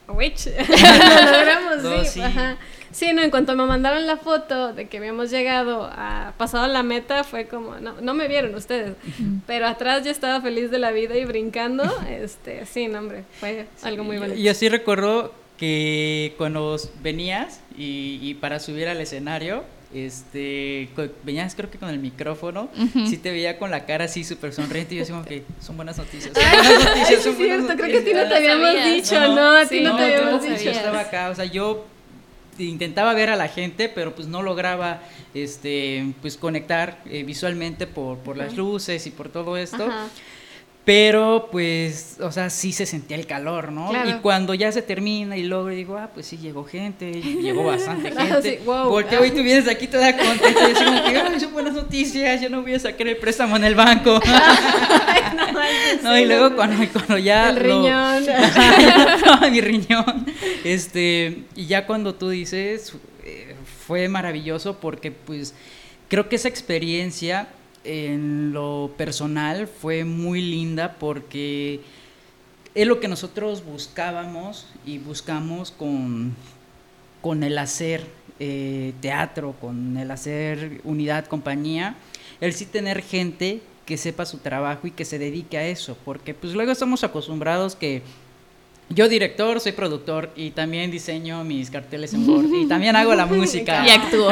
witch, 0.09 0.47
lo 0.47 1.31
logramos, 1.31 2.09
sí. 2.09 2.21
Ajá. 2.21 2.57
Sí, 2.91 3.13
no, 3.13 3.21
en 3.21 3.31
cuanto 3.31 3.55
me 3.55 3.65
mandaron 3.65 4.05
la 4.05 4.17
foto 4.17 4.73
de 4.73 4.87
que 4.87 4.97
habíamos 4.97 5.31
llegado 5.31 5.89
a 5.91 6.33
pasado 6.37 6.67
la 6.67 6.83
meta, 6.83 7.23
fue 7.23 7.47
como, 7.47 7.75
no, 7.77 7.99
no 8.01 8.13
me 8.13 8.27
vieron 8.27 8.53
ustedes, 8.55 8.95
pero 9.47 9.67
atrás 9.67 10.03
yo 10.03 10.11
estaba 10.11 10.41
feliz 10.41 10.71
de 10.71 10.79
la 10.79 10.91
vida 10.91 11.17
y 11.17 11.25
brincando, 11.25 11.83
este, 12.09 12.65
sí, 12.65 12.87
no, 12.87 12.99
hombre, 12.99 13.23
fue 13.39 13.67
algo 13.83 14.03
muy 14.03 14.17
bonito. 14.17 14.39
Y 14.39 14.47
así 14.49 14.69
recuerdo 14.69 15.33
que 15.57 16.33
cuando 16.37 16.75
venías 17.03 17.61
y, 17.77 18.33
para 18.41 18.59
subir 18.59 18.87
al 18.87 18.99
escenario, 18.99 19.63
este, 19.93 20.89
venías 21.23 21.53
creo 21.53 21.69
que 21.69 21.77
con 21.77 21.89
el 21.89 21.99
micrófono, 21.99 22.69
sí 23.07 23.17
te 23.17 23.31
veía 23.31 23.59
con 23.59 23.69
la 23.69 23.85
cara 23.85 24.05
así 24.05 24.23
súper 24.23 24.53
sonriente 24.53 24.95
y 24.95 24.97
yo 24.97 25.03
decía 25.03 25.21
que 25.27 25.43
son 25.59 25.75
buenas 25.75 25.97
noticias. 25.97 26.33
Son 26.33 26.43
buenas 26.43 26.83
noticias, 26.83 27.25
es 27.25 27.37
cierto, 27.37 27.73
creo 27.75 27.87
que 27.87 27.97
a 27.99 28.03
ti 28.03 28.13
no 28.13 28.27
te 28.27 28.35
habíamos 28.35 28.85
dicho, 28.85 29.35
no, 29.35 29.57
a 29.57 29.65
ti 29.65 29.81
no, 29.81 29.95
te 29.95 30.03
habíamos 30.03 30.43
dicho. 30.43 30.63
Yo 30.63 30.71
estaba 30.71 30.99
acá, 31.01 31.29
o 31.29 31.35
sea, 31.35 31.45
yo 31.45 31.85
intentaba 32.57 33.13
ver 33.13 33.29
a 33.29 33.35
la 33.35 33.47
gente, 33.47 33.89
pero 33.89 34.13
pues 34.15 34.27
no 34.27 34.41
lograba 34.41 35.01
este 35.33 36.13
pues 36.21 36.37
conectar 36.37 37.01
eh, 37.05 37.23
visualmente 37.23 37.87
por, 37.87 38.17
por 38.19 38.37
las 38.37 38.55
luces 38.55 39.05
y 39.07 39.11
por 39.11 39.29
todo 39.29 39.57
esto. 39.57 39.89
Pero 40.83 41.49
pues, 41.51 42.17
o 42.21 42.31
sea, 42.31 42.49
sí 42.49 42.71
se 42.71 42.87
sentía 42.87 43.15
el 43.15 43.27
calor, 43.27 43.71
¿no? 43.71 43.91
Y 44.07 44.13
cuando 44.13 44.55
ya 44.55 44.71
se 44.71 44.81
termina 44.81 45.37
y 45.37 45.43
luego 45.43 45.67
digo, 45.67 45.95
ah, 45.97 46.09
pues 46.11 46.25
sí 46.25 46.37
llegó 46.37 46.63
gente, 46.65 47.11
llegó 47.11 47.63
bastante 47.63 48.11
gente. 48.15 48.61
Porque 48.65 49.17
hoy 49.17 49.29
tú 49.29 49.43
vienes 49.43 49.67
aquí 49.67 49.85
toda 49.87 50.17
contenta 50.17 50.69
y 50.69 50.73
como 50.73 51.03
que, 51.03 51.17
ay, 51.17 51.39
son 51.39 51.53
buenas 51.53 51.73
noticias, 51.73 52.41
yo 52.41 52.49
no 52.49 52.63
voy 52.63 52.73
a 52.73 52.79
sacar 52.79 53.07
el 53.07 53.17
préstamo 53.17 53.57
en 53.57 53.63
el 53.65 53.75
banco. 53.75 54.19
no, 56.03 56.17
y 56.17 56.25
luego 56.25 56.55
cuando, 56.55 56.83
cuando 56.91 57.17
ya... 57.19 57.49
El 57.49 57.57
riñón. 57.57 58.25
mi 59.51 59.61
riñón. 59.61 60.25
Este, 60.63 61.43
y 61.55 61.67
ya 61.67 61.85
cuando 61.85 62.15
tú 62.15 62.29
dices, 62.29 62.93
eh, 63.23 63.55
fue 63.85 64.09
maravilloso 64.09 64.79
porque 64.79 65.11
pues 65.11 65.53
creo 66.07 66.27
que 66.27 66.37
esa 66.37 66.47
experiencia 66.47 67.49
en 67.83 68.53
lo 68.53 68.91
personal 68.97 69.67
fue 69.67 70.03
muy 70.03 70.41
linda 70.41 70.95
porque 70.99 71.81
es 72.75 72.87
lo 72.87 72.99
que 72.99 73.07
nosotros 73.07 73.63
buscábamos 73.65 74.67
y 74.85 74.97
buscamos 74.97 75.71
con, 75.71 76.35
con 77.21 77.43
el 77.43 77.57
hacer 77.57 78.05
eh, 78.39 78.93
teatro, 79.01 79.55
con 79.59 79.97
el 79.97 80.09
hacer 80.11 80.81
unidad, 80.83 81.25
compañía, 81.25 81.95
el 82.39 82.53
sí 82.53 82.65
tener 82.65 83.01
gente 83.01 83.61
que 83.85 83.97
sepa 83.97 84.25
su 84.25 84.37
trabajo 84.37 84.87
y 84.87 84.91
que 84.91 85.05
se 85.05 85.19
dedique 85.19 85.57
a 85.57 85.67
eso, 85.67 85.97
porque 86.05 86.33
pues 86.33 86.53
luego 86.53 86.71
estamos 86.71 87.03
acostumbrados 87.03 87.75
que 87.75 88.03
yo 88.93 89.07
director, 89.07 89.59
soy 89.59 89.71
productor 89.71 90.31
y 90.35 90.51
también 90.51 90.91
diseño 90.91 91.43
mis 91.43 91.69
carteles 91.69 92.13
en 92.13 92.27
Word 92.27 92.53
y 92.53 92.67
también 92.67 92.95
hago 92.95 93.15
la 93.15 93.25
música. 93.27 93.85
y 93.85 93.89
actúo. 93.89 94.31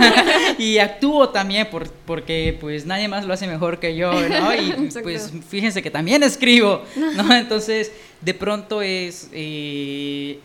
y 0.58 0.78
actúo 0.78 1.28
también 1.28 1.68
por, 1.70 1.88
porque 1.90 2.56
pues 2.60 2.86
nadie 2.86 3.08
más 3.08 3.24
lo 3.24 3.32
hace 3.32 3.46
mejor 3.46 3.78
que 3.78 3.96
yo, 3.96 4.12
¿no? 4.12 4.54
Y 4.54 4.90
pues 5.02 5.32
fíjense 5.48 5.82
que 5.82 5.90
también 5.90 6.22
escribo, 6.22 6.82
¿no? 7.16 7.34
Entonces, 7.34 7.92
de 8.20 8.34
pronto 8.34 8.82
es 8.82 9.28
eh, 9.32 10.38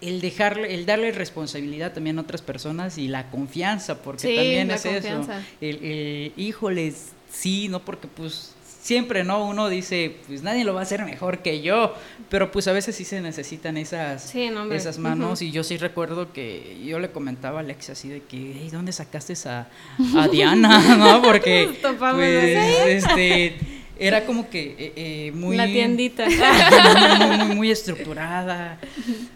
el 0.00 0.20
dejarle, 0.20 0.74
el 0.74 0.86
darle 0.86 1.12
responsabilidad 1.12 1.92
también 1.92 2.18
a 2.18 2.22
otras 2.22 2.42
personas 2.42 2.98
y 2.98 3.08
la 3.08 3.30
confianza, 3.30 4.02
porque 4.02 4.34
también 4.34 4.70
es 4.70 4.84
eso. 4.84 5.26
El, 5.60 5.84
el, 5.84 6.32
híjoles, 6.36 7.12
sí, 7.30 7.68
no 7.68 7.80
porque 7.80 8.08
pues 8.08 8.54
siempre, 8.80 9.24
¿no? 9.24 9.46
Uno 9.46 9.68
dice, 9.68 10.16
pues 10.26 10.42
nadie 10.42 10.64
lo 10.64 10.74
va 10.74 10.80
a 10.80 10.82
hacer 10.82 11.04
mejor 11.04 11.38
que 11.38 11.60
yo, 11.60 11.94
pero 12.28 12.50
pues 12.50 12.66
a 12.68 12.72
veces 12.72 12.96
sí 12.96 13.04
se 13.04 13.20
necesitan 13.20 13.76
esas, 13.76 14.34
esas 14.34 14.98
manos 14.98 15.42
y 15.42 15.50
yo 15.50 15.62
sí 15.62 15.76
recuerdo 15.76 16.32
que 16.32 16.78
yo 16.84 16.98
le 16.98 17.10
comentaba 17.10 17.58
a 17.58 17.60
Alex 17.60 17.90
así 17.90 18.08
de 18.08 18.22
que, 18.22 18.36
hey, 18.36 18.68
¿dónde 18.72 18.92
sacaste 18.92 19.34
a, 19.48 19.68
a 20.16 20.28
Diana? 20.32 20.96
¿No? 20.96 21.22
Porque, 21.22 21.70
pues, 21.98 23.04
este, 23.04 23.56
era 23.98 24.24
como 24.24 24.48
que 24.48 24.76
eh, 24.78 24.92
eh, 24.96 25.32
muy... 25.32 25.58
La 25.58 25.66
tiendita. 25.66 26.26
Muy, 27.46 27.56
muy, 27.56 27.70
estructurada. 27.70 28.78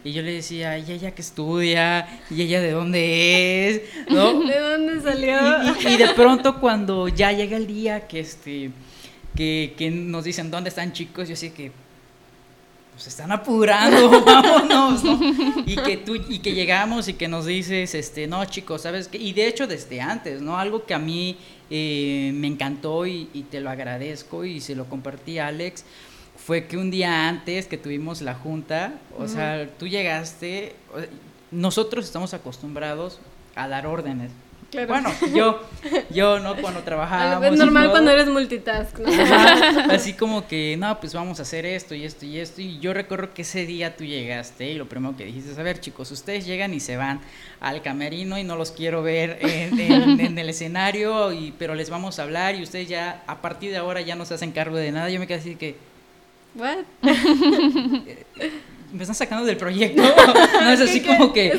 Y 0.03 0.13
yo 0.13 0.23
le 0.23 0.33
decía, 0.33 0.79
¿y 0.79 0.91
ella 0.91 1.11
que 1.11 1.21
estudia? 1.21 2.09
¿Y 2.31 2.41
ella 2.43 2.63
de 2.63 2.71
dónde 2.71 3.69
es? 3.69 3.83
¿No? 4.09 4.41
¿De 4.47 4.59
dónde 4.59 5.03
salió? 5.03 5.37
y 5.81 5.97
de 5.99 6.09
pronto 6.15 6.61
cuando 6.61 7.09
ya 7.09 7.33
llega 7.33 7.59
el 7.59 7.67
día 7.67 8.07
que 8.07 8.21
este 8.21 8.71
que, 9.35 9.75
que 9.77 9.91
nos 9.91 10.25
dicen, 10.25 10.51
¿dónde 10.51 10.69
están 10.69 10.93
chicos? 10.93 11.29
Yo 11.29 11.37
sé 11.37 11.53
que 11.53 11.73
pues 12.95 13.09
están 13.09 13.33
apurando, 13.33 14.25
vámonos, 14.25 15.03
¿no? 15.03 15.19
Y 15.67 15.75
que 15.75 15.97
tú, 15.97 16.15
y 16.15 16.39
que 16.39 16.55
llegamos 16.55 17.09
y 17.09 17.15
que 17.15 17.27
nos 17.27 17.45
dices, 17.45 17.93
este, 17.95 18.29
no, 18.29 18.45
chicos, 18.45 18.83
¿sabes 18.83 19.09
qué? 19.09 19.19
Y 19.19 19.33
de 19.33 19.49
hecho 19.49 19.67
desde 19.67 20.01
antes, 20.01 20.41
¿no? 20.41 20.57
Algo 20.57 20.85
que 20.85 20.95
a 20.95 20.99
mí 21.01 21.37
eh, 21.71 22.31
me 22.35 22.47
encantó 22.47 23.05
y, 23.07 23.27
te 23.51 23.61
lo 23.61 23.71
agradezco 23.71 24.45
y 24.45 24.61
se 24.61 24.77
lo 24.77 24.85
compartí 24.85 25.39
a 25.39 25.49
Alex, 25.49 25.85
fue 26.37 26.67
que 26.67 26.77
un 26.77 26.91
día 26.91 27.29
antes 27.29 27.67
que 27.67 27.79
tuvimos 27.79 28.23
la 28.23 28.35
junta, 28.35 28.95
o 29.19 29.27
sea, 29.27 29.69
tú 29.77 29.89
llegaste, 29.89 30.77
nosotros 31.51 32.05
estamos 32.05 32.33
acostumbrados 32.33 33.19
a 33.57 33.67
dar 33.67 33.87
órdenes, 33.87 34.31
bueno, 34.87 35.11
yo, 35.35 35.61
yo, 36.11 36.41
¿no? 36.41 36.57
Cuando 36.57 36.83
trabajábamos. 36.83 37.53
Es 37.53 37.59
normal 37.59 37.91
cuando 37.91 38.11
eres 38.11 38.29
multitask, 38.29 38.99
así 39.91 40.15
como 40.15 40.47
que, 40.47 40.77
no, 40.77 40.99
pues 41.01 41.15
vamos 41.15 41.39
a 41.39 41.43
hacer 41.43 41.67
esto 41.67 41.95
y 41.95 42.05
esto 42.05 42.27
y 42.27 42.39
esto. 42.39 42.61
Y 42.61 42.79
yo 42.79 42.93
recuerdo 42.93 43.33
que 43.33 43.43
ese 43.43 43.67
día 43.67 43.97
tú 43.97 44.05
llegaste 44.05 44.71
y 44.71 44.75
lo 44.75 44.89
primero 44.89 45.17
que 45.17 45.25
dijiste 45.25 45.53
es, 45.53 45.59
a 45.59 45.63
ver, 45.63 45.81
chicos, 45.81 46.11
ustedes 46.11 46.47
llegan 46.47 46.75
y 46.75 46.81
se 46.81 46.97
van 46.97 47.21
al 47.61 47.83
camerino 47.83 48.39
y 48.39 48.45
no 48.45 48.57
los 48.57 48.73
quiero 48.73 49.03
ver 49.03 49.39
en, 49.41 50.39
el 50.39 50.49
escenario, 50.49 51.33
y, 51.33 51.53
pero 51.59 51.75
les 51.75 51.91
vamos 51.91 52.19
a 52.19 52.25
hablar 52.25 52.55
y 52.55 52.63
ustedes 52.63 52.89
ya, 52.89 53.23
a 53.27 53.41
partir 53.41 53.71
de 53.71 53.77
ahora, 53.77 54.01
ya 54.01 54.17
no 54.17 54.25
se 54.25 54.35
hacen 54.35 54.53
cargo 54.53 54.77
de 54.77 54.93
nada. 54.93 55.11
Yo 55.11 55.21
me 55.21 55.27
quedé 55.27 55.39
así 55.39 55.57
que... 55.57 55.77
¿What? 56.55 56.85
me 58.95 59.03
están 59.03 59.17
sacando 59.17 59.45
del 59.45 59.57
proyecto. 59.57 60.03
No 60.65 60.71
es 60.71 60.81
así 60.81 61.01
como 61.01 61.33
que, 61.33 61.53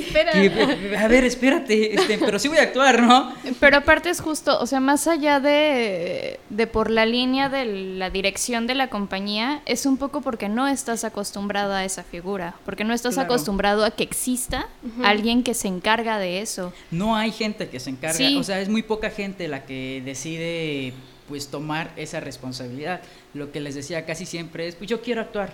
a 0.98 1.08
ver, 1.08 1.26
espérate, 1.26 1.94
este, 1.94 2.18
pero 2.18 2.40
sí 2.40 2.48
voy 2.48 2.58
a 2.58 2.64
actuar, 2.64 3.02
¿no? 3.04 3.34
Pero 3.60 3.78
aparte 3.78 4.10
es 4.10 4.20
justo, 4.20 4.60
o 4.60 4.66
sea, 4.66 4.80
más 4.80 5.06
allá 5.08 5.40
de, 5.40 6.40
de 6.50 6.68
por 6.68 6.90
la 6.90 7.06
línea 7.06 7.50
de 7.50 7.66
la 7.66 8.10
dirección 8.10 8.66
de 8.66 8.74
la 8.74 8.90
compañía, 8.90 9.62
es 9.66 9.86
un 9.86 9.98
poco 9.98 10.22
porque 10.22 10.50
no 10.50 10.68
estás 10.68 11.04
acostumbrado 11.04 11.74
a 11.74 11.86
esa 11.86 12.04
figura, 12.04 12.56
porque 12.66 12.84
no 12.84 12.94
estás 12.94 13.18
acostumbrado 13.18 13.86
a 13.86 13.92
que 13.92 14.04
exista 14.04 14.68
alguien 15.04 15.44
que 15.44 15.54
se 15.54 15.68
encarga 15.68 16.18
de 16.18 16.42
eso. 16.42 16.74
No 16.90 17.16
hay 17.16 17.32
gente 17.32 17.70
que 17.70 17.80
se 17.80 17.92
encarga, 17.92 18.40
o 18.40 18.44
sea, 18.44 18.60
es 18.62 18.70
muy 18.70 18.82
poca 18.82 19.10
gente 19.12 19.48
la 19.48 19.66
que 19.66 20.02
decide 20.04 20.94
pues 21.28 21.50
tomar 21.50 21.92
esa 21.96 22.20
responsabilidad. 22.20 23.02
Lo 23.34 23.52
que 23.52 23.60
les 23.60 23.76
decía 23.76 24.06
casi 24.06 24.26
siempre 24.26 24.68
es, 24.68 24.76
pues 24.76 24.90
yo 24.90 25.02
quiero 25.02 25.22
actuar 25.22 25.54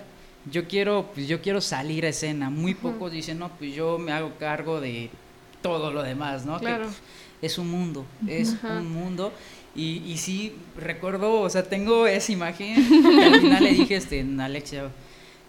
yo 0.49 0.67
quiero, 0.67 1.11
pues 1.13 1.27
yo 1.27 1.41
quiero 1.41 1.61
salir 1.61 2.05
a 2.05 2.09
escena. 2.09 2.49
Muy 2.49 2.73
pocos 2.73 3.11
dicen, 3.11 3.39
no, 3.39 3.49
pues 3.49 3.73
yo 3.73 3.97
me 3.97 4.11
hago 4.11 4.31
cargo 4.39 4.81
de 4.81 5.09
todo 5.61 5.91
lo 5.91 6.03
demás, 6.03 6.45
¿no? 6.45 6.59
Claro. 6.59 6.87
es 7.41 7.57
un 7.57 7.69
mundo, 7.69 8.05
es 8.27 8.55
un 8.63 8.91
mundo. 8.91 9.31
Y, 9.75 10.03
y 10.05 10.17
sí, 10.17 10.53
recuerdo, 10.77 11.41
o 11.41 11.49
sea, 11.49 11.63
tengo 11.63 12.07
esa 12.07 12.31
imagen, 12.31 12.75
que 12.75 13.25
al 13.25 13.39
final 13.39 13.63
le 13.63 13.73
dije 13.73 13.95
este, 13.95 14.25
Alexia, 14.39 14.89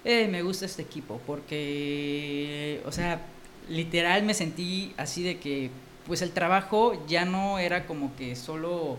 eh, 0.04 0.28
me 0.30 0.42
gusta 0.42 0.64
este 0.66 0.82
equipo, 0.82 1.20
porque, 1.26 2.80
o 2.86 2.92
sea, 2.92 3.20
literal 3.68 4.22
me 4.22 4.34
sentí 4.34 4.92
así 4.96 5.22
de 5.22 5.38
que, 5.38 5.70
pues 6.06 6.22
el 6.22 6.30
trabajo 6.30 7.04
ya 7.08 7.24
no 7.24 7.58
era 7.58 7.86
como 7.86 8.14
que 8.16 8.36
solo 8.36 8.96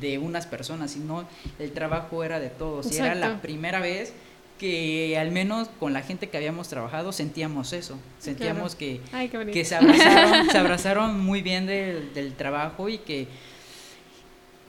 de 0.00 0.18
unas 0.18 0.46
personas, 0.46 0.92
sino 0.92 1.26
el 1.58 1.72
trabajo 1.72 2.24
era 2.24 2.40
de 2.40 2.50
todos. 2.50 2.90
Y 2.92 2.96
era 2.96 3.14
la 3.14 3.40
primera 3.40 3.80
vez 3.80 4.12
que 4.58 5.18
al 5.18 5.30
menos 5.30 5.68
con 5.78 5.92
la 5.92 6.02
gente 6.02 6.28
que 6.28 6.36
habíamos 6.36 6.68
trabajado 6.68 7.12
sentíamos 7.12 7.72
eso, 7.72 7.98
sentíamos 8.18 8.74
que, 8.74 9.00
que 9.52 9.64
se, 9.64 9.76
abrazaron, 9.76 10.50
se 10.50 10.58
abrazaron 10.58 11.20
muy 11.20 11.42
bien 11.42 11.66
del, 11.66 12.34
trabajo 12.36 12.88
y 12.88 12.98
que... 12.98 13.28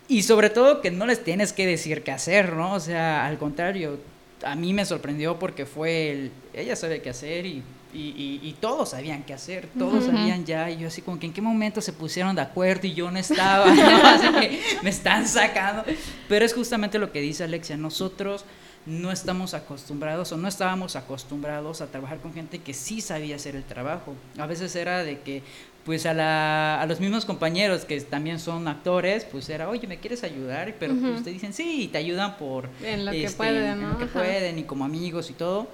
Y 0.10 0.23
sobre 0.23 0.50
todo 0.50 0.82
que 0.82 0.89
no 0.89 1.06
les 1.06 1.23
tienes 1.23 1.52
que 1.52 1.65
decir 1.65 2.04
qué 2.04 2.12
hacer, 2.12 2.54
¿no? 2.54 2.73
O 2.73 2.80
sea, 2.80 3.26
al 3.26 3.38
contrario, 3.38 4.00
a 4.43 4.56
mí 4.56 4.73
me 4.73 4.86
sorprendió 4.86 5.38
porque 5.38 5.65
fue 5.65 6.12
el... 6.12 6.32
Ella 6.54 6.76
sabe 6.76 7.02
qué 7.02 7.10
hacer 7.10 7.45
y, 7.45 7.62
y, 7.93 8.56
todos 8.60 8.89
sabían 8.89 9.23
qué 9.23 9.34
hacer, 9.34 9.67
todos 9.78 10.06
sabían 10.06 10.45
ya, 10.45 10.69
y 10.69 10.78
yo 10.78 10.88
así 10.88 11.02
como 11.02 11.19
que 11.19 11.26
en 11.26 11.34
qué 11.34 11.41
momento 11.41 11.82
se 11.82 11.93
pusieron 11.93 12.36
de 12.36 12.41
acuerdo 12.41 12.88
y 12.88 12.93
yo 12.93 13.10
no 13.10 13.17
estaba, 13.17 13.65
¿no? 13.73 14.08
Así 14.08 14.28
que 14.39 14.62
me 14.84 14.89
están 14.89 15.28
sacando. 15.28 15.84
Pero 16.28 16.45
es 16.45 16.54
justamente 16.54 17.00
lo 17.00 17.12
que 17.12 17.21
dice 17.21 17.43
Alexia, 17.43 17.78
nosotros 17.78 18.45
no 18.88 19.12
estamos 19.12 19.54
acostumbrados 19.54 20.32
o 20.32 20.38
no 20.38 20.47
estábamos 20.47 20.95
acostumbrados 20.95 21.82
a 21.82 21.88
trabajar 21.88 22.19
con 22.19 22.34
gente 22.34 22.60
que 22.60 22.73
sí 22.73 23.02
sabía 23.02 23.36
hacer 23.36 23.56
el 23.56 23.63
trabajo. 23.63 24.15
A 24.38 24.47
veces 24.47 24.76
era 24.76 25.04
de 25.04 25.19
que 25.19 25.43
pues 25.84 26.06
a, 26.06 26.13
la, 26.13 26.82
a 26.82 26.86
los 26.86 27.00
mismos 27.00 27.26
compañeros 27.26 27.86
que 27.86 28.00
también 28.02 28.39
son 28.39 28.67
actores, 28.67 29.26
pues 29.26 29.50
era, 29.50 29.69
oye, 29.69 29.88
¿me 29.88 29.97
quieres 30.00 30.23
ayudar? 30.23 30.73
Pero 30.80 30.95
pues 30.95 31.23
te 31.23 31.30
dicen, 31.30 31.54
sí, 31.54 31.89
te 31.91 31.97
ayudan 31.97 32.38
por... 32.38 32.69
En 32.84 33.06
lo 33.06 33.12
que 33.12 33.26
este, 33.26 33.38
pueden, 33.38 33.82
En 33.82 33.89
lo 33.89 33.97
que 33.97 34.06
pueden 34.06 34.60
y 34.60 34.63
como 34.63 34.84
amigos 34.84 35.30
y 35.30 35.34
todo. 35.34 35.67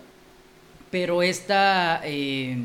Pero 0.91 1.23
esta, 1.23 2.01
eh, 2.03 2.57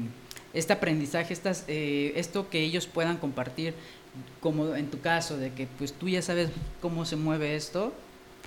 este 0.52 0.74
aprendizaje, 0.74 1.32
estas, 1.32 1.64
eh, 1.68 2.12
esto 2.16 2.50
que 2.50 2.60
ellos 2.60 2.86
puedan 2.86 3.16
compartir, 3.16 3.72
como 4.40 4.74
en 4.74 4.90
tu 4.90 5.00
caso, 5.00 5.38
de 5.38 5.50
que 5.52 5.66
pues 5.78 5.94
tú 5.94 6.08
ya 6.08 6.20
sabes 6.20 6.50
cómo 6.82 7.06
se 7.06 7.16
mueve 7.16 7.56
esto, 7.56 7.94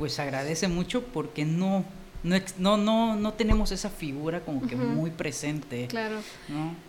pues 0.02 0.18
agradece 0.18 0.68
mucho 0.68 1.04
porque 1.04 1.46
no 1.46 1.86
no, 2.24 2.76
no, 2.76 3.16
no, 3.16 3.34
tenemos 3.34 3.72
esa 3.72 3.92
figura 3.92 4.42
como 4.42 4.68
que 4.68 4.76
muy 4.76 5.12
presente. 5.12 5.86
Claro. 5.88 6.16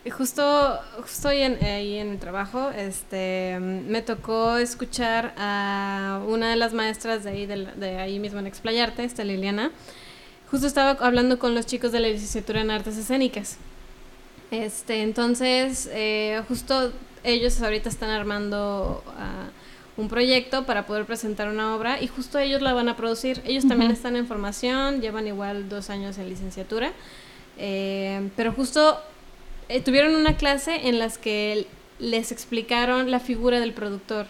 Y 0.02 0.08
justo, 0.08 0.80
justo 1.02 1.28
ahí 1.28 1.42
en, 1.42 1.62
ahí 1.62 1.98
en 1.98 2.08
el 2.08 2.18
trabajo, 2.18 2.70
este, 2.70 3.58
me 3.60 4.00
tocó 4.00 4.56
escuchar 4.56 5.34
a 5.36 6.22
una 6.26 6.48
de 6.48 6.56
las 6.56 6.72
maestras 6.72 7.22
de 7.24 7.30
ahí, 7.30 7.44
de, 7.44 7.98
ahí 7.98 8.18
mismo 8.18 8.38
en 8.38 8.46
Explayarte, 8.46 9.04
esta 9.04 9.24
Liliana. 9.24 9.72
Justo 10.50 10.66
estaba 10.66 10.92
hablando 11.06 11.38
con 11.38 11.54
los 11.54 11.66
chicos 11.66 11.92
de 11.92 12.00
la 12.00 12.08
licenciatura 12.08 12.62
en 12.62 12.70
artes 12.70 12.96
escénicas. 12.96 13.58
Este, 14.50 15.02
entonces, 15.02 15.86
eh, 15.92 16.42
justo 16.48 16.92
ellos 17.24 17.60
ahorita 17.60 17.90
están 17.90 18.08
armando 18.08 19.04
ah, 19.18 19.50
un 19.96 20.08
proyecto 20.08 20.64
para 20.64 20.86
poder 20.86 21.04
presentar 21.04 21.48
una 21.48 21.74
obra 21.74 22.00
y 22.00 22.06
justo 22.06 22.38
ellos 22.38 22.62
la 22.62 22.72
van 22.72 22.88
a 22.88 22.96
producir. 22.96 23.42
Ellos 23.44 23.66
también 23.66 23.90
están 23.90 24.16
en 24.16 24.26
formación, 24.26 25.00
llevan 25.00 25.26
igual 25.26 25.68
dos 25.68 25.90
años 25.90 26.18
en 26.18 26.28
licenciatura, 26.28 26.92
eh, 27.58 28.30
pero 28.36 28.52
justo 28.52 28.98
eh, 29.68 29.80
tuvieron 29.80 30.14
una 30.14 30.36
clase 30.36 30.88
en 30.88 30.98
las 30.98 31.18
que 31.18 31.66
les 31.98 32.32
explicaron 32.32 33.10
la 33.10 33.20
figura 33.20 33.60
del 33.60 33.72
productor, 33.72 34.26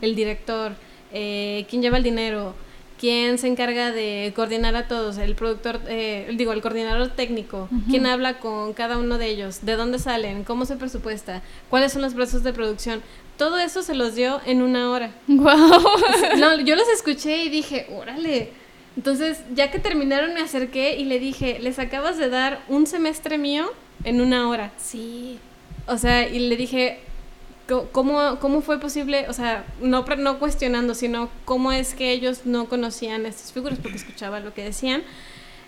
el 0.00 0.14
director, 0.14 0.72
eh, 1.12 1.66
quién 1.68 1.82
lleva 1.82 1.98
el 1.98 2.02
dinero, 2.02 2.54
quién 3.00 3.38
se 3.38 3.48
encarga 3.48 3.92
de 3.92 4.30
coordinar 4.36 4.76
a 4.76 4.86
todos, 4.86 5.16
el 5.16 5.34
productor, 5.34 5.80
eh, 5.88 6.30
digo, 6.36 6.52
el 6.52 6.60
coordinador 6.60 7.08
técnico, 7.08 7.70
quién 7.88 8.04
habla 8.04 8.38
con 8.40 8.74
cada 8.74 8.98
uno 8.98 9.16
de 9.16 9.26
ellos, 9.28 9.64
de 9.64 9.74
dónde 9.76 9.98
salen, 9.98 10.44
cómo 10.44 10.66
se 10.66 10.76
presupuesta, 10.76 11.40
cuáles 11.70 11.92
son 11.94 12.02
los 12.02 12.12
procesos 12.12 12.42
de 12.42 12.52
producción. 12.52 13.00
Todo 13.38 13.58
eso 13.58 13.82
se 13.82 13.94
los 13.94 14.14
dio 14.16 14.42
en 14.44 14.60
una 14.60 14.90
hora. 14.90 15.12
¡Wow! 15.28 15.48
No, 16.38 16.60
yo 16.60 16.76
los 16.76 16.88
escuché 16.90 17.44
y 17.44 17.48
dije, 17.48 17.86
órale. 17.90 18.50
Entonces, 18.98 19.40
ya 19.54 19.70
que 19.70 19.78
terminaron, 19.78 20.34
me 20.34 20.40
acerqué 20.40 20.98
y 20.98 21.06
le 21.06 21.18
dije, 21.18 21.58
les 21.58 21.78
acabas 21.78 22.18
de 22.18 22.28
dar 22.28 22.62
un 22.68 22.86
semestre 22.86 23.38
mío 23.38 23.72
en 24.04 24.20
una 24.20 24.46
hora. 24.46 24.72
Sí. 24.76 25.38
O 25.86 25.96
sea, 25.96 26.28
y 26.28 26.38
le 26.38 26.56
dije, 26.58 27.00
¿cómo, 27.92 28.38
cómo 28.40 28.60
fue 28.60 28.78
posible? 28.78 29.26
O 29.28 29.32
sea, 29.32 29.64
no, 29.80 30.04
no 30.04 30.38
cuestionando, 30.38 30.94
sino 30.94 31.28
cómo 31.44 31.72
es 31.72 31.94
que 31.94 32.12
ellos 32.12 32.42
no 32.44 32.68
conocían 32.68 33.26
estas 33.26 33.52
figuras 33.52 33.78
porque 33.80 33.96
escuchaba 33.96 34.40
lo 34.40 34.54
que 34.54 34.64
decían. 34.64 35.02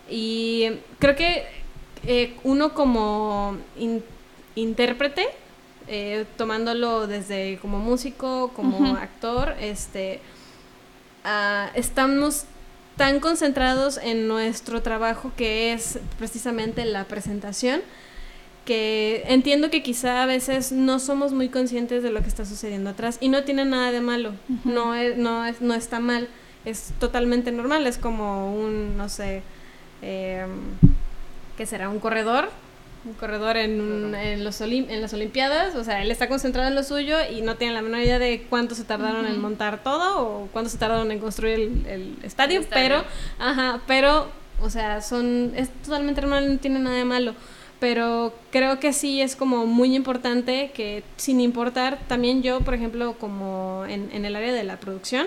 Y 0.08 0.70
creo 0.98 1.16
que 1.16 1.46
eh, 2.04 2.36
uno 2.44 2.74
como 2.74 3.56
intérprete, 4.54 5.26
eh, 5.88 6.26
tomándolo 6.36 7.06
desde 7.06 7.58
como 7.60 7.78
músico, 7.78 8.52
como 8.54 8.96
actor, 8.96 9.54
este, 9.60 10.20
uh, 11.24 11.70
estamos 11.74 12.44
tan 12.96 13.20
concentrados 13.20 13.98
en 13.98 14.28
nuestro 14.28 14.82
trabajo 14.82 15.32
que 15.36 15.72
es 15.72 15.98
precisamente 16.18 16.84
la 16.84 17.04
presentación 17.04 17.82
que 18.64 19.25
entiendo 19.27 19.70
que 19.70 19.83
quizá 19.83 20.22
a 20.22 20.27
veces 20.27 20.72
no 20.72 20.98
somos 20.98 21.33
muy 21.33 21.48
conscientes 21.48 22.03
de 22.03 22.11
lo 22.11 22.22
que 22.22 22.29
está 22.29 22.44
sucediendo 22.44 22.90
atrás 22.90 23.18
y 23.20 23.29
no 23.29 23.42
tiene 23.42 23.64
nada 23.64 23.90
de 23.90 24.01
malo, 24.01 24.33
no, 24.64 24.94
es, 24.94 25.16
no, 25.16 25.44
es, 25.44 25.61
no 25.61 25.75
está 25.75 25.98
mal, 25.98 26.29
es 26.64 26.92
totalmente 27.01 27.51
normal, 27.51 27.87
es 27.87 27.98
como 27.98 28.55
un, 28.55 28.96
no 28.96 29.09
sé, 29.09 29.42
eh, 30.01 30.46
¿qué 31.57 31.66
será? 31.66 31.88
Un 31.88 31.98
corredor, 31.98 32.51
un 33.05 33.14
corredor 33.14 33.57
en, 33.57 34.14
en, 34.14 34.44
los 34.44 34.61
en 34.61 35.03
las 35.03 35.12
Olimpiadas, 35.12 35.75
o 35.75 35.83
sea, 35.83 36.01
él 36.03 36.12
está 36.12 36.29
concentrado 36.29 36.68
en 36.68 36.77
lo 36.77 36.85
suyo 36.85 37.16
y 37.33 37.40
no 37.40 37.57
tiene 37.57 37.75
la 37.75 37.83
menor 37.83 38.01
idea 38.01 38.20
de 38.20 38.46
cuánto 38.48 38.77
se 38.77 38.85
tardaron 38.85 39.27
en 39.27 39.40
montar 39.40 39.83
todo 39.83 40.25
o 40.25 40.48
cuánto 40.53 40.70
se 40.70 40.79
tardaron 40.79 41.11
en 41.11 41.18
construir 41.18 41.85
el, 41.88 42.16
estadio, 42.22 42.62
pero, 42.70 43.03
ajá, 43.40 43.81
pero, 43.88 44.29
o 44.61 44.70
sea, 44.70 45.01
son, 45.01 45.53
es 45.57 45.68
totalmente 45.83 46.20
normal, 46.20 46.53
no 46.53 46.59
tiene 46.61 46.79
nada 46.79 46.96
de 46.96 47.05
malo 47.05 47.35
pero 47.82 48.32
creo 48.52 48.78
que 48.78 48.92
sí 48.92 49.20
es 49.20 49.34
como 49.34 49.66
muy 49.66 49.96
importante 49.96 50.70
que 50.72 51.02
sin 51.16 51.40
importar, 51.40 51.98
también 52.06 52.40
yo, 52.40 52.60
por 52.60 52.74
ejemplo, 52.74 53.16
como 53.18 53.84
en, 53.88 54.24
el 54.24 54.36
área 54.36 54.52
de 54.52 54.62
la 54.62 54.78
producción, 54.78 55.26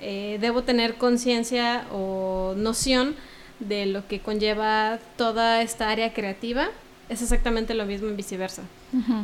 eh, 0.00 0.38
debo 0.40 0.62
tener 0.62 0.94
conciencia 0.94 1.84
o 1.92 2.54
noción 2.56 3.14
de 3.60 3.84
lo 3.84 4.08
que 4.08 4.20
conlleva 4.20 4.98
toda 5.18 5.60
esta 5.60 5.90
área 5.90 6.14
creativa. 6.14 6.70
Es 7.10 7.20
exactamente 7.20 7.74
lo 7.74 7.84
mismo 7.84 8.08
en 8.08 8.16
viceversa. 8.16 8.62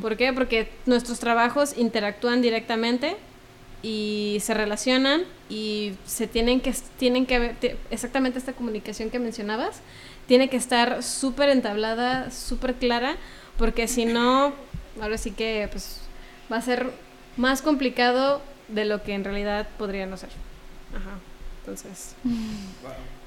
¿Por 0.03 0.19
qué? 0.19 0.35
Porque 0.35 0.69
nuestros 0.85 1.19
trabajos 1.19 1.79
interactúan 1.79 2.43
directamente 2.43 3.17
y 3.83 4.37
se 4.43 4.53
relacionan 4.53 5.23
y 5.49 5.95
se 6.05 6.27
tienen 6.27 6.61
que 6.61 6.75
tienen 6.99 7.25
que 7.25 7.39
ver 7.39 7.79
exactamente 7.91 8.39
esta 8.39 8.53
comunicación 8.53 9.09
que 9.09 9.19
mencionabas 9.19 9.81
tiene 10.27 10.49
que 10.49 10.57
estar 10.57 11.03
súper 11.03 11.49
entablada, 11.49 12.31
súper 12.31 12.75
clara, 12.75 13.17
porque 13.59 13.89
si 13.89 14.05
no, 14.05 14.55
ahora 15.01 15.19
sí 15.19 15.33
que 15.33 15.69
pues 15.71 16.01
va 16.51 16.57
a 16.57 16.63
ser 16.63 16.91
más 17.37 17.63
complicado 17.63 18.41
de 18.69 18.85
lo 18.85 19.03
que 19.03 19.15
en 19.15 19.25
realidad 19.25 19.69
podría 19.79 20.07
no 20.07 20.17
ser. 20.17 20.31
Ajá. 20.95 21.19
Entonces. 21.61 22.15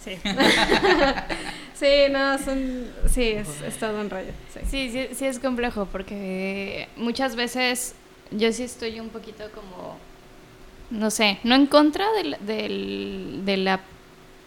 Sí. 0.04 0.18
sí, 1.76 2.12
no, 2.12 2.38
son. 2.40 2.88
Sí, 3.08 3.30
es, 3.30 3.62
es 3.62 3.78
todo 3.78 4.02
un 4.02 4.10
rollo. 4.10 4.32
Sí. 4.70 4.90
sí. 4.90 5.08
Sí, 5.14 5.26
es 5.26 5.40
complejo 5.40 5.88
porque 5.92 6.90
muchas 6.96 7.36
veces 7.36 7.96
yo 8.32 8.52
sí 8.52 8.64
estoy 8.64 9.00
un 9.00 9.10
poquito 9.10 9.46
como. 9.54 9.98
No 10.90 11.10
sé, 11.10 11.40
no 11.44 11.56
en 11.56 11.68
contra 11.68 12.06
de 12.12 13.42
de 13.44 13.58
la 13.58 13.80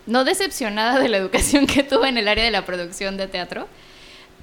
no 0.07 0.25
decepcionada 0.25 0.99
de 1.01 1.09
la 1.09 1.17
educación 1.17 1.67
que 1.67 1.83
tuve 1.83 2.09
en 2.09 2.19
el 2.19 2.29
área 2.29 2.45
de 2.45 2.51
la 2.51 2.65
producción 2.65 3.17
de 3.17 3.27
teatro, 3.27 3.69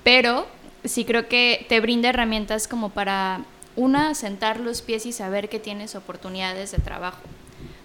pero 0.03 0.47
sí 0.83 1.05
creo 1.05 1.27
que 1.27 1.65
te 1.69 1.79
brinda 1.79 2.09
herramientas 2.09 2.67
como 2.67 2.89
para, 2.89 3.45
una, 3.75 4.13
sentar 4.15 4.59
los 4.59 4.81
pies 4.81 5.05
y 5.05 5.11
saber 5.11 5.49
que 5.49 5.59
tienes 5.59 5.95
oportunidades 5.95 6.71
de 6.71 6.79
trabajo. 6.79 7.21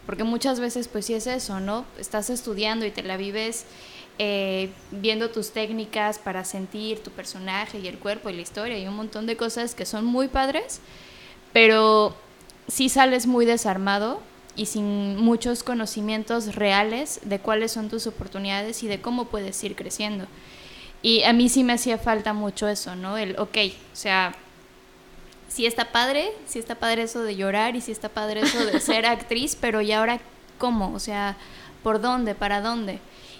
Porque 0.07 0.25
muchas 0.25 0.59
veces, 0.59 0.89
pues 0.89 1.07
sí 1.07 1.15
es 1.15 1.27
eso, 1.27 1.61
¿no? 1.61 1.85
Estás 1.99 2.31
estudiando 2.31 2.87
y 2.87 2.91
te 2.91 3.03
la 3.03 3.17
vives 3.17 3.67
eh, 4.19 4.71
viendo 4.91 5.31
tus 5.31 5.53
técnicas 5.53 6.19
para 6.19 6.45
sentir 6.45 7.03
tu 7.03 7.11
personaje 7.11 7.79
y 7.79 7.89
el 7.89 7.99
cuerpo 7.99 8.31
y 8.31 8.35
la 8.35 8.43
historia 8.43 8.79
y 8.79 8.89
un 8.89 8.97
montón 8.97 9.27
de 9.27 9.37
cosas 9.37 9.75
que 9.75 9.87
son 9.87 10.05
muy 10.05 10.29
padres, 10.29 10.81
pero 11.53 12.17
sí 12.69 12.89
sales 12.89 13.27
muy 13.27 13.45
desarmado 13.47 14.21
y 14.59 14.67
sin 14.67 15.17
muchos 15.17 15.63
conocimientos 15.63 16.55
reales 16.57 17.21
de 17.23 17.39
cuáles 17.39 17.73
son 17.73 17.89
tus 17.89 18.07
oportunidades 18.07 18.83
y 18.83 18.89
de 18.89 19.01
cómo 19.01 19.27
puedes 19.27 19.63
ir 19.63 19.77
creciendo. 19.77 20.27
Y 21.01 21.23
a 21.23 21.33
mí 21.33 21.49
sí 21.49 21.63
me 21.63 21.75
hacía 21.75 21.97
falta 21.97 22.33
mucho 22.33 22.69
eso, 22.69 22.97
¿no? 22.97 23.17
El, 23.17 23.39
ok, 23.39 23.57
o 23.93 23.97
sea, 23.97 24.35
sí 25.49 25.65
está 25.65 25.93
padre, 25.93 26.33
sí 26.47 26.59
está 26.59 26.75
padre 26.75 27.03
eso 27.03 27.23
de 27.23 27.37
llorar 27.37 27.77
y 27.77 27.81
sí 27.81 27.93
está 27.93 28.09
padre 28.09 28.41
eso 28.41 28.67
de 28.67 28.81
ser 28.81 29.07
actriz, 29.07 29.57
pero 29.59 29.81
¿y 29.81 29.93
ahora 29.93 30.21
cómo? 30.59 30.93
O 30.93 30.99
sea, 30.99 31.37
¿por 31.85 32.01
dónde? 32.01 32.35
¿Para 32.35 32.61
dónde? 32.61 32.99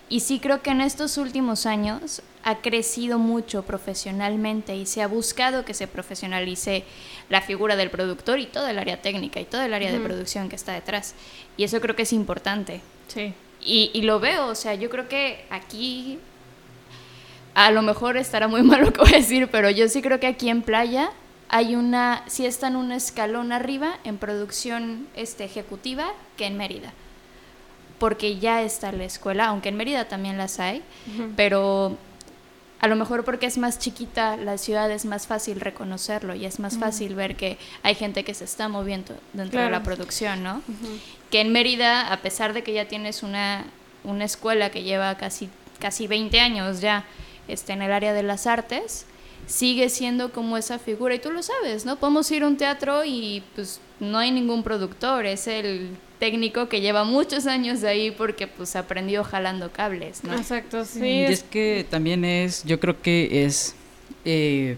Y 0.09 0.21
sí 0.21 0.39
creo 0.41 0.63
que 0.63 0.71
en 0.71 0.81
estos 0.81 1.19
últimos 1.19 1.67
años 1.67 2.23
ha 2.43 2.63
crecido 2.63 3.19
mucho 3.19 3.63
profesionalmente 3.63 4.75
y 4.75 4.87
se 4.87 5.03
ha 5.03 5.07
buscado 5.07 5.65
que 5.65 5.75
se 5.75 5.87
profesionalice 5.87 6.85
la 7.29 7.43
figura 7.43 7.77
del 7.77 7.91
productor 7.91 8.39
y 8.39 8.47
todo 8.47 8.69
el 8.69 8.79
área 8.79 9.03
técnica 9.03 9.39
y 9.39 9.45
todo 9.45 9.63
el 9.63 9.75
área 9.75 9.93
de 9.93 10.01
producción 10.01 10.49
que 10.49 10.57
está 10.57 10.73
detrás. 10.73 11.15
Y 11.59 11.65
eso 11.65 11.81
creo 11.81 11.95
que 11.95 12.03
es 12.03 12.13
importante. 12.15 12.81
Sí. 13.09 13.35
Y, 13.61 13.91
y, 13.93 14.03
lo 14.03 14.19
veo, 14.21 14.47
o 14.47 14.55
sea, 14.55 14.75
yo 14.75 14.89
creo 14.89 15.09
que 15.09 15.45
aquí, 15.51 16.19
a 17.55 17.71
lo 17.71 17.83
mejor 17.83 18.17
estará 18.17 18.49
muy 18.49 18.63
mal 18.65 18.83
lo 18.83 18.93
que 18.93 19.01
voy 19.01 19.13
a 19.13 19.19
decir, 19.19 19.49
pero 19.51 19.69
yo 19.69 19.89
sí 19.89 20.01
creo 20.01 20.21
que 20.21 20.29
aquí 20.29 20.49
en 20.49 20.63
Playa 20.63 21.11
hay 21.51 21.75
una, 21.75 22.25
sí 22.29 22.47
está 22.47 22.69
en 22.69 22.77
un 22.77 22.93
escalón 22.93 23.53
arriba 23.53 23.99
en 24.05 24.17
producción 24.17 25.07
este, 25.17 25.45
ejecutiva 25.45 26.13
que 26.37 26.47
en 26.47 26.57
Mérida 26.57 26.95
porque 27.99 28.39
ya 28.39 28.63
está 28.63 28.93
la 28.93 29.05
escuela, 29.05 29.47
aunque 29.47 29.69
en 29.71 29.77
Mérida 29.77 30.07
también 30.07 30.39
las 30.39 30.61
hay, 30.61 30.83
pero 31.37 31.97
a 32.81 32.87
lo 32.87 32.95
mejor 32.95 33.25
porque 33.25 33.47
es 33.47 33.59
más 33.59 33.79
chiquita 33.79 34.37
la 34.37 34.57
ciudad 34.57 34.91
es 34.91 35.05
más 35.05 35.27
fácil 35.27 35.61
reconocerlo 35.61 36.35
y 36.35 36.45
es 36.45 36.61
más 36.61 36.79
fácil 36.79 37.15
ver 37.17 37.35
que 37.35 37.59
hay 37.83 37.97
gente 37.97 38.23
que 38.25 38.35
se 38.35 38.45
está 38.45 38.69
moviendo 38.69 39.17
dentro 39.33 39.61
de 39.61 39.71
la 39.71 39.83
producción, 39.83 40.43
¿no? 40.45 40.63
Que 41.31 41.41
en 41.41 41.53
Mérida, 41.53 42.13
a 42.13 42.19
pesar 42.19 42.53
de 42.53 42.63
que 42.63 42.73
ya 42.73 42.87
tienes 42.87 43.23
una, 43.23 43.65
una 44.05 44.25
escuela 44.25 44.71
que 44.71 44.85
lleva 44.85 45.17
casi, 45.17 45.49
casi 45.81 46.07
20 46.07 46.39
años 46.41 46.81
ya 46.81 47.05
este, 47.49 47.73
en 47.73 47.83
el 47.83 47.93
área 47.93 48.13
de 48.13 48.23
las 48.23 48.47
artes, 48.47 49.07
sigue 49.49 49.89
siendo 49.89 50.31
como 50.31 50.57
esa 50.57 50.79
figura 50.79 51.15
y 51.15 51.19
tú 51.19 51.33
lo 51.33 51.43
sabes, 51.43 51.85
¿no? 51.85 51.97
Podemos 51.97 52.31
ir 52.31 52.43
a 52.43 52.47
un 52.47 52.57
teatro 52.57 53.05
y 53.05 53.43
pues 53.55 53.81
no 53.99 54.19
hay 54.19 54.31
ningún 54.31 54.63
productor, 54.63 55.27
es 55.27 55.49
el 55.49 55.89
técnico 56.19 56.69
que 56.69 56.81
lleva 56.81 57.05
muchos 57.05 57.47
años 57.47 57.81
de 57.81 57.89
ahí 57.89 58.11
porque 58.11 58.47
pues 58.47 58.77
aprendió 58.77 59.25
jalando 59.25 59.73
cables, 59.73 60.23
¿no? 60.23 60.35
Exacto, 60.35 60.85
sí. 60.85 61.01
Y 61.01 61.23
es 61.25 61.43
que 61.43 61.87
también 61.89 62.25
es, 62.25 62.63
yo 62.65 62.79
creo 62.79 63.01
que 63.01 63.45
es 63.45 63.75
eh, 64.25 64.77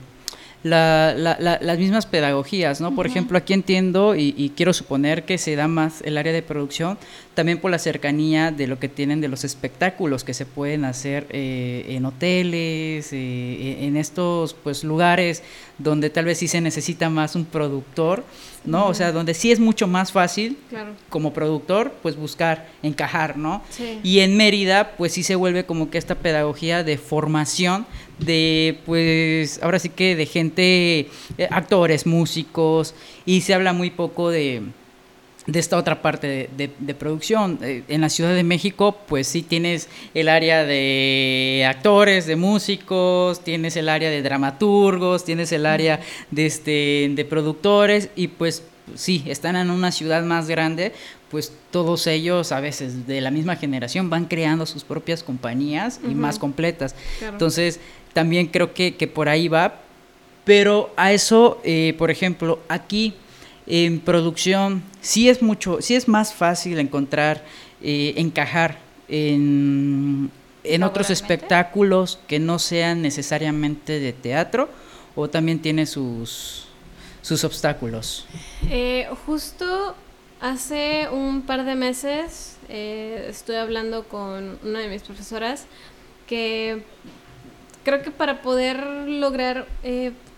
la, 0.62 1.14
la, 1.16 1.58
las 1.60 1.78
mismas 1.78 2.04
pedagogías, 2.04 2.80
¿no? 2.80 2.94
Por 2.94 3.06
ejemplo, 3.06 3.38
aquí 3.38 3.54
entiendo 3.54 4.14
y, 4.14 4.52
quiero 4.56 4.72
suponer 4.72 5.24
que 5.24 5.38
se 5.38 5.56
da 5.56 5.68
más 5.68 6.02
el 6.02 6.18
área 6.18 6.32
de 6.32 6.42
producción, 6.42 6.98
también 7.34 7.58
por 7.58 7.70
la 7.70 7.78
cercanía 7.78 8.50
de 8.50 8.66
lo 8.66 8.78
que 8.78 8.88
tienen 8.88 9.20
de 9.20 9.28
los 9.28 9.44
espectáculos 9.44 10.22
que 10.22 10.34
se 10.34 10.44
pueden 10.44 10.84
hacer 10.84 11.26
eh, 11.30 11.86
en 11.88 12.04
hoteles, 12.04 13.12
eh, 13.12 13.86
en 13.86 13.96
estos 13.96 14.54
pues 14.54 14.84
lugares 14.84 15.42
donde 15.78 16.10
tal 16.10 16.26
vez 16.26 16.38
sí 16.38 16.48
se 16.48 16.60
necesita 16.60 17.08
más 17.08 17.36
un 17.36 17.46
productor, 17.46 18.24
¿no? 18.64 18.86
O 18.86 18.92
sea, 18.92 19.12
donde 19.12 19.32
sí 19.32 19.50
es 19.50 19.60
mucho 19.60 19.86
más 19.86 20.12
fácil 20.12 20.58
como 21.08 21.32
productor 21.32 21.94
pues 22.02 22.16
buscar 22.16 22.68
encajar, 22.82 23.38
¿no? 23.38 23.62
Y 24.02 24.20
en 24.20 24.36
Mérida 24.36 24.92
pues 24.98 25.12
sí 25.12 25.22
se 25.22 25.36
vuelve 25.36 25.64
como 25.64 25.88
que 25.88 25.96
esta 25.96 26.16
pedagogía 26.16 26.84
de 26.84 26.98
formación 26.98 27.86
de 28.24 28.78
pues 28.86 29.60
ahora 29.62 29.78
sí 29.78 29.88
que 29.88 30.16
de 30.16 30.26
gente, 30.26 31.08
eh, 31.38 31.48
actores, 31.50 32.06
músicos, 32.06 32.94
y 33.26 33.40
se 33.40 33.54
habla 33.54 33.72
muy 33.72 33.90
poco 33.90 34.30
de 34.30 34.62
de 35.46 35.58
esta 35.58 35.76
otra 35.76 36.02
parte 36.02 36.48
de, 36.56 36.94
producción. 36.94 37.58
Eh, 37.62 37.82
en 37.88 38.00
la 38.00 38.08
Ciudad 38.08 38.34
de 38.34 38.44
México, 38.44 38.96
pues 39.08 39.26
sí 39.26 39.42
tienes 39.42 39.88
el 40.14 40.28
área 40.28 40.64
de 40.64 41.66
actores, 41.68 42.26
de 42.26 42.36
músicos, 42.36 43.42
tienes 43.42 43.76
el 43.76 43.88
área 43.88 44.10
de 44.10 44.22
dramaturgos, 44.22 45.24
tienes 45.24 45.52
el 45.52 45.66
área 45.66 46.00
de, 46.30 46.46
este, 46.46 47.10
de 47.12 47.24
productores 47.24 48.10
y 48.16 48.28
pues 48.28 48.64
sí, 48.94 49.24
están 49.26 49.56
en 49.56 49.70
una 49.70 49.92
ciudad 49.92 50.22
más 50.22 50.48
grande, 50.48 50.92
pues 51.30 51.52
todos 51.70 52.06
ellos 52.06 52.50
a 52.50 52.60
veces 52.60 53.06
de 53.06 53.20
la 53.20 53.30
misma 53.30 53.56
generación 53.56 54.10
van 54.10 54.24
creando 54.24 54.66
sus 54.66 54.82
propias 54.82 55.22
compañías 55.22 56.00
y 56.04 56.14
más 56.14 56.38
completas. 56.38 56.96
Entonces, 57.20 57.78
también 58.12 58.48
creo 58.48 58.74
que, 58.74 58.96
que, 58.96 59.06
por 59.06 59.28
ahí 59.28 59.46
va, 59.46 59.80
pero 60.44 60.92
a 60.96 61.12
eso, 61.12 61.60
eh, 61.62 61.94
por 61.96 62.10
ejemplo, 62.10 62.58
aquí 62.68 63.14
en 63.66 64.00
producción 64.00 64.82
sí 65.00 65.28
es 65.28 65.40
mucho, 65.40 65.80
sí 65.80 65.94
es 65.94 66.08
más 66.08 66.34
fácil 66.34 66.80
encontrar, 66.80 67.44
eh, 67.80 68.14
encajar 68.16 68.78
en, 69.06 70.30
en 70.64 70.82
otros 70.82 71.10
espectáculos 71.10 72.18
que 72.26 72.40
no 72.40 72.58
sean 72.58 73.02
necesariamente 73.02 74.00
de 74.00 74.12
teatro 74.12 74.68
o 75.14 75.28
también 75.28 75.60
tiene 75.60 75.86
sus, 75.86 76.66
sus 77.22 77.44
obstáculos. 77.44 78.26
Eh, 78.68 79.08
justo 79.26 79.94
hace 80.40 81.08
un 81.10 81.42
par 81.42 81.64
de 81.64 81.74
meses 81.74 82.56
eh, 82.68 83.26
estoy 83.28 83.56
hablando 83.56 84.04
con 84.04 84.58
una 84.64 84.78
de 84.80 84.88
mis 84.88 85.02
profesoras 85.02 85.66
que 86.26 86.82
creo 87.84 88.02
que 88.02 88.10
para 88.10 88.42
poder 88.42 88.82
lograr 89.08 89.66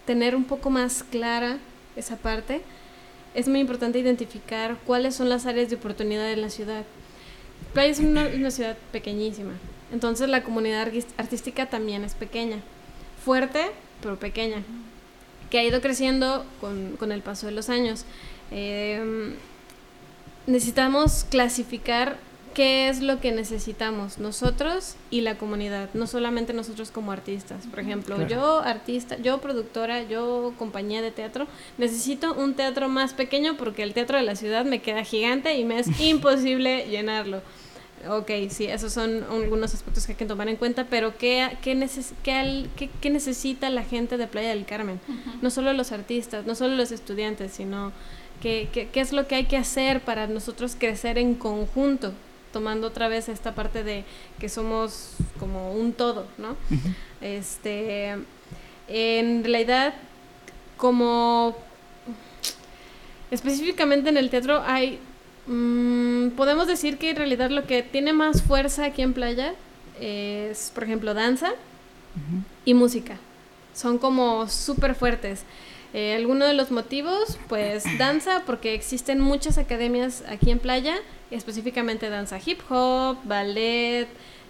tener 0.06 0.34
un 0.34 0.44
poco 0.44 0.70
más 0.70 1.04
clara 1.04 1.58
esa 1.96 2.16
parte, 2.16 2.62
es 3.34 3.48
muy 3.48 3.60
importante 3.60 3.98
identificar 3.98 4.76
cuáles 4.86 5.14
son 5.14 5.28
las 5.28 5.46
áreas 5.46 5.70
de 5.70 5.76
oportunidad 5.76 6.30
en 6.30 6.42
la 6.42 6.50
ciudad. 6.50 6.84
Playa 7.72 7.90
es 7.90 8.00
una, 8.00 8.50
ciudad 8.50 8.76
pequeñísima, 8.90 9.52
entonces 9.92 10.28
la 10.28 10.42
comunidad 10.42 10.90
artística 11.16 11.66
también 11.66 12.04
es 12.04 12.14
pequeña, 12.14 12.58
fuerte, 13.24 13.66
pero 14.02 14.18
pequeña, 14.18 14.62
que 15.50 15.58
ha 15.58 15.64
ido 15.64 15.80
creciendo 15.80 16.44
con, 16.60 16.96
con 16.96 17.12
el 17.12 17.22
paso 17.22 17.46
de 17.46 17.52
los 17.52 17.68
años. 17.68 18.04
Eh, 18.50 19.34
necesitamos 20.46 21.24
clasificar 21.28 22.18
qué 22.54 22.88
es 22.88 23.00
lo 23.00 23.20
que 23.20 23.32
necesitamos 23.32 24.18
nosotros 24.18 24.96
y 25.10 25.22
la 25.22 25.38
comunidad, 25.38 25.88
no 25.94 26.06
solamente 26.06 26.52
nosotros 26.52 26.90
como 26.90 27.12
artistas. 27.12 27.66
Por 27.66 27.80
ejemplo, 27.80 28.26
yo 28.28 28.60
artista, 28.60 29.16
yo 29.18 29.38
productora, 29.38 30.02
yo 30.02 30.52
compañía 30.58 31.02
de 31.02 31.10
teatro, 31.10 31.46
necesito 31.78 32.34
un 32.34 32.54
teatro 32.54 32.88
más 32.88 33.14
pequeño 33.14 33.56
porque 33.56 33.82
el 33.82 33.94
teatro 33.94 34.18
de 34.18 34.24
la 34.24 34.36
ciudad 34.36 34.64
me 34.64 34.82
queda 34.82 35.04
gigante 35.04 35.56
y 35.56 35.64
me 35.64 35.78
es 35.78 35.88
imposible 36.00 36.86
llenarlo. 36.88 37.42
Ok, 38.08 38.32
sí, 38.48 38.66
esos 38.66 38.92
son 38.92 39.24
algunos 39.30 39.74
aspectos 39.74 40.06
que 40.06 40.12
hay 40.12 40.18
que 40.18 40.26
tomar 40.26 40.48
en 40.48 40.56
cuenta, 40.56 40.86
pero 40.90 41.16
¿qué, 41.16 41.56
qué, 41.62 41.88
qué, 42.24 43.10
necesita 43.10 43.70
la 43.70 43.84
gente 43.84 44.16
de 44.16 44.26
Playa 44.26 44.48
del 44.48 44.64
Carmen? 44.64 44.98
No 45.40 45.50
solo 45.50 45.72
los 45.72 45.92
artistas, 45.92 46.44
no 46.44 46.56
solo 46.56 46.74
los 46.74 46.90
estudiantes, 46.90 47.52
sino 47.52 47.92
qué, 48.42 48.68
qué 48.92 49.00
es 49.00 49.12
lo 49.12 49.26
que 49.26 49.36
hay 49.36 49.44
que 49.44 49.56
hacer 49.56 50.00
para 50.00 50.26
nosotros 50.26 50.76
crecer 50.78 51.16
en 51.16 51.34
conjunto 51.34 52.12
tomando 52.52 52.86
otra 52.86 53.08
vez 53.08 53.28
esta 53.28 53.54
parte 53.54 53.82
de 53.82 54.04
que 54.38 54.48
somos 54.48 55.14
como 55.40 55.72
un 55.72 55.92
todo, 55.92 56.26
¿no? 56.38 56.56
Este, 57.20 58.16
en 58.88 59.42
realidad, 59.42 59.94
como 60.76 61.56
específicamente 63.30 64.10
en 64.10 64.18
el 64.18 64.28
teatro 64.28 64.62
hay, 64.66 64.98
mm, 65.46 66.30
podemos 66.30 66.66
decir 66.66 66.98
que 66.98 67.10
en 67.10 67.16
realidad 67.16 67.50
lo 67.50 67.66
que 67.66 67.82
tiene 67.82 68.12
más 68.12 68.42
fuerza 68.42 68.84
aquí 68.84 69.02
en 69.02 69.14
Playa 69.14 69.54
es, 69.98 70.70
por 70.74 70.84
ejemplo, 70.84 71.14
danza 71.14 71.52
y 72.64 72.74
música. 72.74 73.16
Son 73.74 73.98
como 73.98 74.48
súper 74.48 74.94
fuertes. 74.94 75.44
Eh, 75.94 76.14
alguno 76.14 76.46
de 76.46 76.54
los 76.54 76.70
motivos, 76.70 77.38
pues 77.48 77.84
danza, 77.98 78.42
porque 78.46 78.74
existen 78.74 79.20
muchas 79.20 79.58
academias 79.58 80.24
aquí 80.28 80.50
en 80.50 80.58
Playa, 80.58 80.96
específicamente 81.30 82.08
danza 82.08 82.38
hip 82.44 82.60
hop, 82.70 83.18
ballet, 83.24 84.08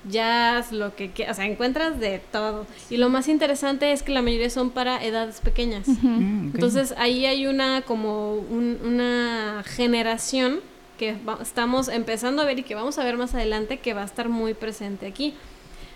jazz, 0.09 0.73
lo 0.73 0.95
que 0.95 1.11
quieras, 1.11 1.37
o 1.37 1.41
sea, 1.41 1.51
encuentras 1.51 1.99
de 2.01 2.21
todo. 2.31 2.67
Y 2.91 2.97
lo 2.97 3.09
más 3.09 3.29
interesante 3.29 3.93
es 3.93 4.03
que 4.03 4.13
la 4.13 4.23
mayoría 4.23 4.51
son 4.51 4.71
para 4.71 5.03
edades 5.05 5.41
pequeñas. 5.41 5.87
Mm, 5.89 6.51
Entonces 6.55 6.95
ahí 6.97 7.27
hay 7.27 7.47
una 7.47 7.83
como 7.83 8.35
una 8.35 9.63
generación 9.67 10.61
que 10.99 11.17
estamos 11.41 11.89
empezando 11.89 12.43
a 12.43 12.45
ver 12.45 12.59
y 12.59 12.63
que 12.63 12.75
vamos 12.75 12.99
a 12.99 13.05
ver 13.05 13.17
más 13.17 13.35
adelante 13.35 13.79
que 13.79 13.95
va 13.95 14.03
a 14.03 14.07
estar 14.07 14.29
muy 14.29 14.55
presente 14.55 15.07
aquí. 15.07 15.35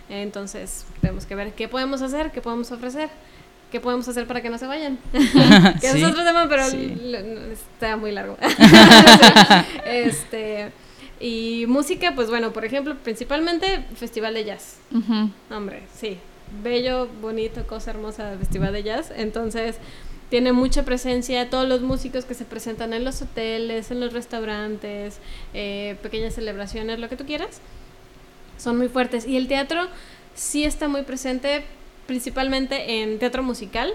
Entonces 0.08 0.86
tenemos 1.00 1.26
que 1.26 1.34
ver 1.34 1.54
qué 1.54 1.68
podemos 1.68 2.02
hacer, 2.02 2.30
qué 2.30 2.40
podemos 2.40 2.70
ofrecer. 2.70 3.10
¿Qué 3.70 3.80
podemos 3.80 4.06
hacer 4.08 4.26
para 4.26 4.42
que 4.42 4.50
no 4.50 4.58
se 4.58 4.66
vayan? 4.66 4.98
que 5.80 5.88
es 5.88 6.02
otro 6.02 6.24
tema, 6.24 6.48
pero 6.48 6.62
está 7.52 7.96
muy 7.96 8.12
largo. 8.12 8.36
este, 9.86 10.70
y 11.20 11.64
música, 11.68 12.12
pues 12.14 12.28
bueno, 12.28 12.52
por 12.52 12.64
ejemplo, 12.64 12.96
principalmente 13.02 13.84
Festival 13.96 14.34
de 14.34 14.44
Jazz. 14.44 14.78
Hombre, 15.50 15.82
sí. 15.94 16.18
Bello, 16.62 17.08
bonito, 17.20 17.66
cosa 17.66 17.90
hermosa, 17.90 18.36
Festival 18.38 18.72
de 18.72 18.82
Jazz. 18.84 19.12
Entonces, 19.16 19.76
tiene 20.30 20.52
mucha 20.52 20.84
presencia 20.84 21.50
todos 21.50 21.68
los 21.68 21.82
músicos 21.82 22.24
que 22.24 22.34
se 22.34 22.44
presentan 22.44 22.92
en 22.92 23.04
los 23.04 23.22
hoteles, 23.22 23.90
en 23.90 24.00
los 24.00 24.12
restaurantes, 24.12 25.18
eh, 25.54 25.96
pequeñas 26.02 26.34
celebraciones, 26.34 26.98
lo 26.98 27.08
que 27.08 27.16
tú 27.16 27.24
quieras. 27.24 27.60
Son 28.58 28.76
muy 28.76 28.88
fuertes. 28.88 29.26
Y 29.26 29.36
el 29.36 29.48
teatro 29.48 29.86
sí 30.34 30.64
está 30.64 30.88
muy 30.88 31.02
presente, 31.02 31.64
principalmente 32.06 33.02
en 33.02 33.18
teatro 33.18 33.42
musical, 33.42 33.92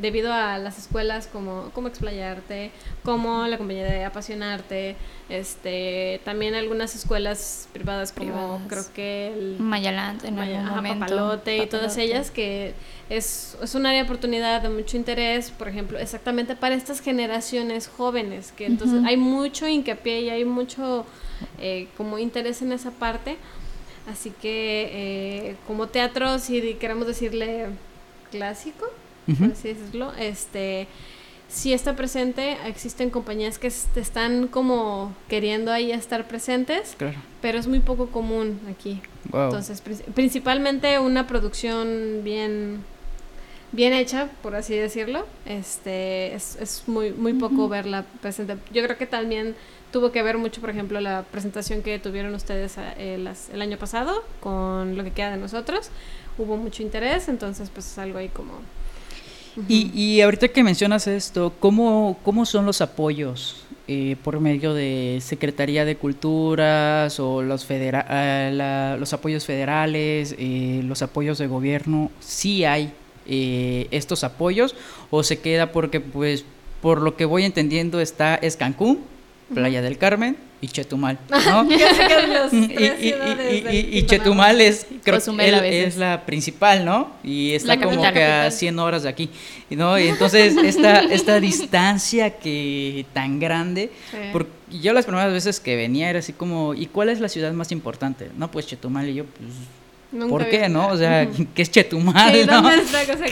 debido 0.00 0.32
a 0.32 0.58
las 0.58 0.78
escuelas 0.78 1.26
como 1.26 1.70
Cómo 1.72 1.88
Explayarte, 1.88 2.70
como 3.02 3.46
la 3.46 3.56
compañía 3.58 3.84
de 3.84 4.04
Apasionarte, 4.04 4.96
este, 5.28 6.20
también 6.24 6.54
algunas 6.54 6.94
escuelas 6.94 7.68
privadas 7.72 8.12
como 8.12 8.60
creo 8.68 8.84
que 8.94 9.28
el 9.28 9.56
Mayalante 9.58 10.28
en 10.28 10.38
algún 10.38 10.64
momento, 10.66 11.00
Papalote 11.00 11.58
y 11.58 11.66
todas 11.66 11.96
ellas 11.96 12.30
que 12.30 12.74
es, 13.08 13.56
es 13.62 13.74
un 13.74 13.86
área 13.86 14.00
de 14.00 14.04
oportunidad 14.04 14.62
de 14.62 14.68
mucho 14.68 14.96
interés, 14.96 15.50
por 15.50 15.68
ejemplo, 15.68 15.98
exactamente 15.98 16.56
para 16.56 16.74
estas 16.74 17.00
generaciones 17.00 17.88
jóvenes, 17.88 18.52
que 18.52 18.66
entonces 18.66 19.02
hay 19.04 19.16
mucho 19.16 19.66
hincapié 19.66 20.22
y 20.22 20.30
hay 20.30 20.44
mucho 20.44 21.06
eh, 21.58 21.88
como 21.96 22.18
interés 22.18 22.62
en 22.62 22.72
esa 22.72 22.90
parte. 22.90 23.36
Así 24.06 24.30
que 24.30 24.90
eh, 24.92 25.56
como 25.66 25.88
teatro, 25.88 26.38
si 26.38 26.74
queremos 26.74 27.06
decirle 27.06 27.66
clásico, 28.30 28.86
por 29.26 29.50
así 29.50 29.68
decirlo, 29.74 30.12
este 30.18 30.86
sí 31.48 31.72
está 31.72 31.94
presente, 31.96 32.56
existen 32.66 33.10
compañías 33.10 33.58
que 33.58 33.66
están 33.66 34.48
como 34.48 35.14
queriendo 35.28 35.72
ahí 35.72 35.90
estar 35.92 36.26
presentes, 36.28 36.96
pero 37.40 37.58
es 37.58 37.66
muy 37.66 37.80
poco 37.80 38.08
común 38.08 38.60
aquí. 38.70 39.00
Entonces, 39.26 39.82
principalmente 40.14 40.98
una 40.98 41.26
producción 41.26 42.22
bien 42.22 42.84
bien 43.72 43.92
hecha, 43.92 44.28
por 44.42 44.54
así 44.54 44.74
decirlo, 44.74 45.26
este 45.44 46.34
es, 46.34 46.56
es 46.56 46.84
muy 46.86 47.10
muy 47.10 47.34
poco 47.34 47.68
verla 47.68 48.04
presente. 48.20 48.56
Yo 48.72 48.82
creo 48.84 48.96
que 48.96 49.06
también 49.06 49.54
tuvo 49.96 50.12
que 50.12 50.22
ver 50.22 50.36
mucho, 50.36 50.60
por 50.60 50.68
ejemplo, 50.68 51.00
la 51.00 51.22
presentación 51.22 51.80
que 51.80 51.98
tuvieron 51.98 52.34
ustedes 52.34 52.74
eh, 52.98 53.14
el 53.50 53.62
año 53.62 53.78
pasado 53.78 54.22
con 54.40 54.94
lo 54.94 55.02
que 55.02 55.10
queda 55.10 55.30
de 55.30 55.38
nosotros. 55.38 55.88
Hubo 56.36 56.58
mucho 56.58 56.82
interés, 56.82 57.30
entonces 57.30 57.70
pues 57.72 57.86
es 57.92 57.96
algo 57.96 58.18
ahí 58.18 58.28
como... 58.28 58.52
y, 59.66 59.90
y, 59.98 60.20
ahorita 60.20 60.48
que 60.48 60.62
mencionas 60.62 61.06
esto, 61.06 61.54
¿cómo, 61.60 62.18
cómo 62.22 62.44
son 62.44 62.66
los 62.66 62.82
apoyos 62.82 63.64
eh, 63.88 64.16
por 64.22 64.38
medio 64.38 64.74
de 64.74 65.18
Secretaría 65.22 65.86
de 65.86 65.96
Culturas 65.96 67.18
o 67.18 67.40
los, 67.40 67.64
federa 67.64 68.06
eh, 68.10 68.96
los 69.00 69.14
apoyos 69.14 69.46
federales, 69.46 70.36
los 70.38 71.00
apoyos 71.00 71.38
de 71.38 71.46
gobierno? 71.46 72.10
¿Sí 72.20 72.66
hay 72.66 72.92
estos 73.24 74.24
apoyos 74.24 74.74
o 75.10 75.22
se 75.22 75.38
queda 75.38 75.72
porque 75.72 76.00
pues 76.00 76.44
por 76.82 77.00
lo 77.00 77.16
que 77.16 77.24
voy 77.24 77.44
entendiendo 77.44 77.98
está 77.98 78.34
es 78.34 78.58
Cancún, 78.58 79.15
Playa 79.52 79.80
del 79.80 79.96
Carmen 79.96 80.36
y 80.60 80.68
Chetumal, 80.68 81.18
¿no? 81.30 81.68
y, 82.52 84.02
Chetumal 84.06 84.60
es, 84.60 84.86
creo 85.04 85.18
es 85.18 85.96
la 85.96 86.26
principal, 86.26 86.84
¿no? 86.84 87.10
Y 87.22 87.52
está 87.52 87.78
como 87.78 88.02
que 88.12 88.24
a 88.24 88.50
100 88.50 88.78
horas 88.78 89.04
de 89.04 89.08
aquí, 89.08 89.30
¿no? 89.70 89.98
Y 89.98 90.08
entonces 90.08 90.56
esta, 90.56 91.00
esta 91.00 91.38
distancia 91.40 92.38
que 92.38 93.06
tan 93.12 93.38
grande, 93.38 93.90
porque 94.32 94.50
yo 94.80 94.92
las 94.92 95.04
primeras 95.04 95.32
veces 95.32 95.60
que 95.60 95.76
venía 95.76 96.10
era 96.10 96.18
así 96.18 96.32
como, 96.32 96.74
¿y 96.74 96.86
cuál 96.86 97.10
es 97.10 97.20
la 97.20 97.28
ciudad 97.28 97.52
más 97.52 97.70
importante? 97.70 98.30
No, 98.36 98.50
pues 98.50 98.66
Chetumal 98.66 99.08
y 99.08 99.14
yo, 99.14 99.24
pues... 99.24 99.50
¿Por 100.28 100.48
qué, 100.48 100.68
no? 100.68 100.88
O 100.88 100.96
sea, 100.96 101.28
¿qué 101.54 101.62
es 101.62 101.70
Chetumal, 101.70 102.46
no? 102.46 102.70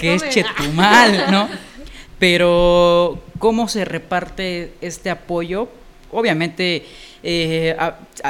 ¿Qué 0.00 0.14
es 0.14 0.28
Chetumal, 0.28 1.30
no? 1.30 1.48
Pero, 2.18 3.22
¿cómo 3.38 3.68
se 3.68 3.84
reparte 3.84 4.74
este 4.80 5.10
apoyo? 5.10 5.68
Obviamente, 6.16 6.84
eh, 7.24 7.76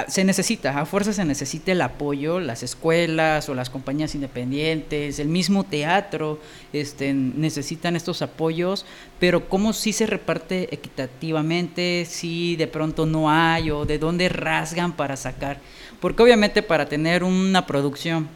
se 0.09 0.25
necesita, 0.25 0.81
a 0.81 0.87
fuerza 0.87 1.13
se 1.13 1.23
necesita 1.27 1.71
el 1.73 1.83
apoyo, 1.83 2.41
las 2.41 2.63
escuelas 2.63 3.51
o 3.51 3.55
las 3.55 3.69
compañías 3.69 4.15
independientes, 4.15 5.19
el 5.19 5.29
mismo 5.29 5.65
teatro 5.65 6.41
este, 6.73 7.13
necesitan 7.13 7.95
estos 7.95 8.23
apoyos, 8.23 8.87
pero 9.21 9.51
cómo 9.51 9.75
si 9.75 9.93
se 9.93 10.07
reparte 10.07 10.75
equitativamente, 10.75 12.07
si 12.09 12.57
de 12.57 12.69
pronto 12.69 13.05
no 13.05 13.31
hay 13.31 13.71
o 13.71 13.85
de 13.85 13.99
dónde 13.99 14.31
rasgan 14.31 14.97
para 14.97 15.19
sacar, 15.19 15.59
porque 16.01 16.23
obviamente 16.23 16.63
para 16.63 16.89
tener 16.89 17.23
una 17.23 17.67
producción 17.67 18.31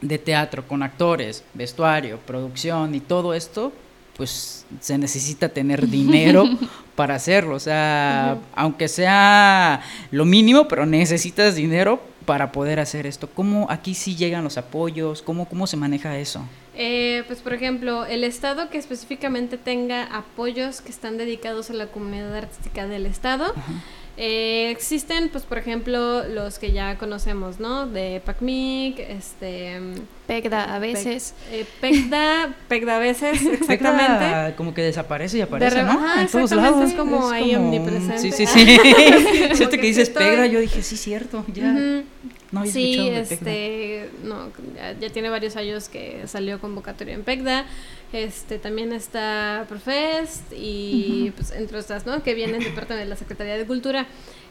de 0.00 0.18
teatro 0.18 0.66
con 0.66 0.82
actores, 0.82 1.44
vestuario, 1.54 2.18
producción 2.26 2.96
y 2.96 3.00
todo 3.00 3.32
esto, 3.32 3.72
pues 4.22 4.64
se 4.78 4.96
necesita 4.98 5.48
tener 5.48 5.88
dinero 5.88 6.44
para 6.94 7.16
hacerlo. 7.16 7.56
O 7.56 7.58
sea, 7.58 8.38
aunque 8.54 8.86
sea 8.86 9.82
lo 10.12 10.24
mínimo, 10.24 10.68
pero 10.68 10.86
necesitas 10.86 11.56
dinero 11.56 12.00
para 12.24 12.52
poder 12.52 12.78
hacer 12.78 13.04
esto. 13.04 13.28
¿Cómo 13.28 13.66
aquí 13.68 13.94
sí 13.94 14.14
llegan 14.14 14.44
los 14.44 14.58
apoyos? 14.58 15.22
¿Cómo, 15.22 15.48
cómo 15.48 15.66
se 15.66 15.76
maneja 15.76 16.16
eso? 16.18 16.40
Eh, 16.76 17.24
pues 17.26 17.40
por 17.40 17.52
ejemplo, 17.52 18.06
el 18.06 18.22
Estado 18.22 18.70
que 18.70 18.78
específicamente 18.78 19.58
tenga 19.58 20.04
apoyos 20.04 20.80
que 20.80 20.92
están 20.92 21.18
dedicados 21.18 21.70
a 21.70 21.72
la 21.72 21.88
comunidad 21.88 22.32
artística 22.36 22.86
del 22.86 23.06
Estado. 23.06 23.52
Eh, 24.16 24.70
existen, 24.70 25.30
pues, 25.30 25.44
por 25.44 25.58
ejemplo, 25.58 26.24
los 26.24 26.58
que 26.58 26.72
ya 26.72 26.98
conocemos, 26.98 27.60
¿no? 27.60 27.86
De 27.86 28.20
PACMIC, 28.24 28.98
este... 28.98 29.80
PECDA 30.26 30.74
a 30.74 30.78
veces. 30.78 31.34
Eh, 31.50 31.66
PECDA, 31.80 32.54
PECDA 32.68 32.96
a 32.96 32.98
veces, 32.98 33.44
exactamente. 33.52 34.54
como 34.56 34.72
que 34.74 34.82
desaparece 34.82 35.38
y 35.38 35.40
aparece, 35.40 35.82
¿no? 35.82 36.20
en 36.20 36.28
todos 36.28 36.52
lados. 36.52 36.90
es 36.90 36.94
como 36.94 37.28
ahí 37.30 37.54
omnipresente. 37.54 38.18
Sí, 38.18 38.32
sí, 38.32 38.46
sí. 38.46 38.78
Cierto 39.54 39.76
que, 39.80 39.86
dices 39.86 40.10
PECDA, 40.10 40.46
yo 40.46 40.60
dije, 40.60 40.82
sí, 40.82 40.96
cierto, 40.96 41.44
ya. 41.52 42.02
No 42.50 42.60
había 42.60 42.72
sí, 42.72 43.08
este, 43.08 44.10
no, 44.22 44.52
ya, 45.00 45.10
tiene 45.10 45.28
varios 45.30 45.56
años 45.56 45.88
que 45.88 46.26
salió 46.26 46.60
convocatoria 46.60 47.14
en 47.14 47.24
PECDA. 47.24 47.66
Este, 48.12 48.58
también 48.58 48.92
está 48.92 49.64
Profest 49.68 50.52
y 50.54 51.32
pues, 51.34 51.50
entre 51.52 51.78
otras, 51.78 52.06
¿no? 52.06 52.22
Que 52.22 52.34
vienen 52.34 52.60
de 52.60 52.70
parte 52.70 52.94
de 52.94 53.06
la 53.06 53.16
Secretaría 53.16 53.56
de 53.56 53.66
Cultura. 53.66 54.06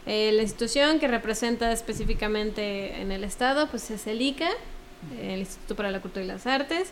Eh, 0.06 0.32
la 0.34 0.42
institución 0.42 1.00
que 1.00 1.08
representa 1.08 1.72
específicamente 1.72 3.02
en 3.02 3.12
el 3.12 3.24
estado, 3.24 3.68
pues 3.68 3.92
es 3.92 4.08
el 4.08 4.22
ICA, 4.22 4.50
el 5.22 5.40
Instituto 5.40 5.76
para 5.76 5.92
la 5.92 6.02
Cultura 6.02 6.26
y 6.26 6.28
las 6.28 6.48
Artes. 6.48 6.92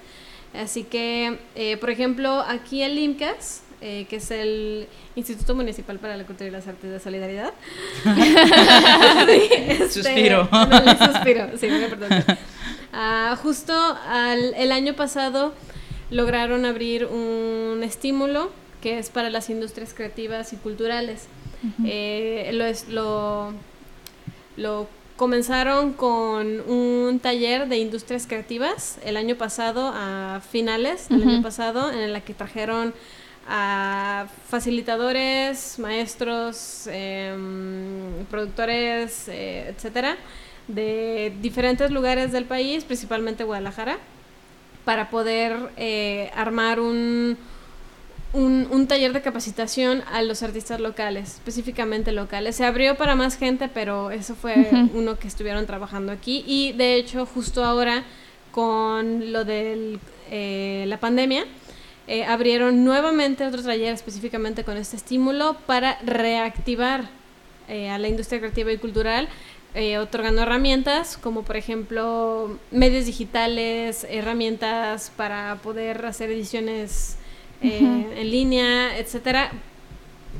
Así 0.53 0.83
que, 0.83 1.39
eh, 1.55 1.77
por 1.77 1.89
ejemplo, 1.89 2.41
aquí 2.41 2.81
el 2.81 2.97
IMCAS, 2.97 3.61
eh, 3.81 4.05
que 4.09 4.17
es 4.17 4.31
el 4.31 4.87
Instituto 5.15 5.55
Municipal 5.55 5.99
para 5.99 6.17
la 6.17 6.25
Cultura 6.25 6.47
y 6.47 6.51
las 6.51 6.67
Artes 6.67 6.91
de 6.91 6.99
Solidaridad. 6.99 7.53
este, 9.27 9.89
suspiro. 9.89 10.49
suspiro, 10.97 11.47
sí, 11.57 11.67
perdón. 11.89 12.23
Uh, 12.91 13.35
justo 13.37 13.73
al, 14.07 14.53
el 14.55 14.71
año 14.71 14.95
pasado 14.95 15.53
lograron 16.09 16.65
abrir 16.65 17.05
un 17.05 17.81
estímulo 17.83 18.51
que 18.81 18.97
es 18.97 19.09
para 19.09 19.29
las 19.29 19.49
industrias 19.49 19.93
creativas 19.93 20.53
y 20.53 20.57
culturales. 20.57 21.27
Eh, 21.85 22.51
lo, 22.53 22.65
es, 22.65 22.87
lo, 22.87 23.53
lo 24.55 24.87
comenzaron 25.17 25.91
con 25.91 26.61
un 26.69 27.19
taller 27.21 27.67
de 27.67 27.77
industrias 27.77 28.25
creativas 28.25 28.97
el 29.03 29.17
año 29.17 29.35
pasado, 29.35 29.91
a 29.93 30.41
finales 30.49 31.09
del 31.09 31.23
año 31.23 31.41
pasado, 31.41 31.91
en 31.91 31.99
el 31.99 32.21
que 32.23 32.33
trajeron 32.33 32.93
a 33.49 34.27
facilitadores, 34.47 35.79
maestros, 35.79 36.87
em, 36.87 38.23
productores, 38.29 39.27
eh, 39.27 39.73
etcétera, 39.75 40.17
de 40.67 41.33
diferentes 41.41 41.89
lugares 41.89 42.31
del 42.31 42.45
país, 42.45 42.83
principalmente 42.83 43.43
Guadalajara 43.43 43.97
para 44.85 45.09
poder 45.09 45.55
eh, 45.77 46.31
armar 46.35 46.79
un, 46.79 47.37
un, 48.33 48.87
taller 48.87 49.13
de 49.13 49.21
capacitación 49.21 50.03
a 50.11 50.21
los 50.21 50.41
artistas 50.43 50.79
locales, 50.79 51.35
específicamente 51.35 52.11
locales. 52.11 52.55
Se 52.55 52.65
abrió 52.65 52.95
para 52.95 53.15
más 53.15 53.37
gente, 53.37 53.69
pero 53.71 54.11
eso 54.11 54.35
fue 54.35 54.67
uno 54.93 55.17
que 55.19 55.27
estuvieron 55.27 55.65
trabajando 55.65 56.11
aquí. 56.11 56.43
Y 56.47 56.71
de 56.73 56.95
hecho, 56.95 57.25
justo 57.25 57.63
ahora, 57.63 58.03
con 58.51 59.31
lo 59.31 59.45
de 59.45 59.99
eh, 60.31 60.85
la 60.87 60.99
pandemia, 60.99 61.45
eh, 62.09 62.25
abrieron 62.25 62.83
nuevamente 62.83 63.45
otro 63.45 63.63
taller 63.63 63.93
específicamente 63.93 64.65
con 64.65 64.75
este 64.75 64.97
estímulo 64.97 65.55
para 65.65 65.97
reactivar 66.03 67.09
a 67.69 67.99
la 67.99 68.07
industria 68.07 68.39
creativa 68.39 68.71
y 68.71 68.77
cultural 68.79 69.29
eh, 69.75 69.99
otorgando 69.99 70.41
herramientas 70.41 71.15
como 71.15 71.43
por 71.43 71.55
ejemplo 71.55 72.57
medios 72.71 73.05
digitales, 73.05 74.05
herramientas 74.09 75.11
para 75.15 75.59
poder 75.61 76.07
hacer 76.07 76.31
ediciones 76.31 77.17
eh, 77.61 78.13
en 78.15 78.31
línea, 78.31 78.97
etcétera. 78.97 79.51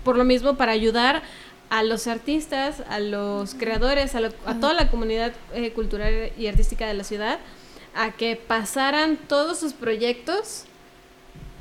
Por 0.04 0.18
lo 0.18 0.24
mismo, 0.24 0.56
para 0.56 0.72
ayudar 0.72 1.22
a 1.70 1.84
los 1.84 2.08
artistas, 2.08 2.82
a 2.90 3.00
los 3.00 3.54
creadores, 3.54 4.16
a, 4.16 4.32
toda 4.60 4.74
la 4.74 4.90
comunidad 4.90 5.34
eh, 5.54 5.74
cultural 5.74 6.32
y 6.36 6.48
artística 6.48 6.88
de 6.88 6.96
la 6.96 7.04
ciudad, 7.04 7.38
a 7.94 8.12
que 8.14 8.36
pasaran 8.36 9.18
todos 9.28 9.60
sus 9.60 9.74
proyectos 9.74 10.64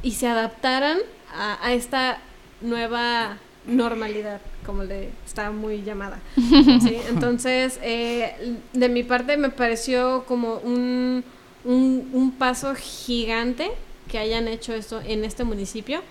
y 0.02 0.12
se 0.12 0.26
adaptaran 0.26 0.98
a 1.32 1.72
esta 1.72 2.20
nueva 2.60 3.38
normalidad 3.66 4.40
como 4.68 4.84
le 4.84 5.08
está 5.24 5.50
muy 5.50 5.82
llamada. 5.82 6.20
Entonces, 7.08 7.80
eh, 7.82 8.58
de 8.74 8.88
mi 8.90 9.02
parte 9.02 9.38
me 9.38 9.48
pareció 9.48 10.26
como 10.26 10.56
un, 10.56 11.24
un, 11.64 12.34
paso 12.38 12.74
gigante 12.74 13.70
que 14.10 14.18
hayan 14.18 14.46
hecho 14.46 14.74
esto 14.74 15.00
en 15.00 15.24
este 15.24 15.44
municipio. 15.44 16.02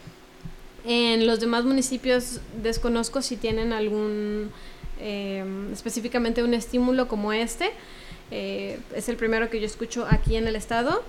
En 0.85 1.27
los 1.27 1.39
demás 1.39 1.65
municipios 1.65 2.41
desconozco 2.63 3.21
si 3.21 3.37
tienen 3.37 3.73
algún, 3.73 4.49
em, 4.99 5.71
específicamente 5.71 6.41
un 6.43 6.55
estímulo 6.55 7.07
como 7.07 7.33
este. 7.33 7.69
Eh, 8.31 8.79
es 8.95 9.07
el 9.07 9.17
primero 9.17 9.51
que 9.51 9.59
yo 9.59 9.67
escucho 9.67 10.07
aquí 10.09 10.35
en 10.35 10.47
el 10.47 10.55
estado. 10.55 11.03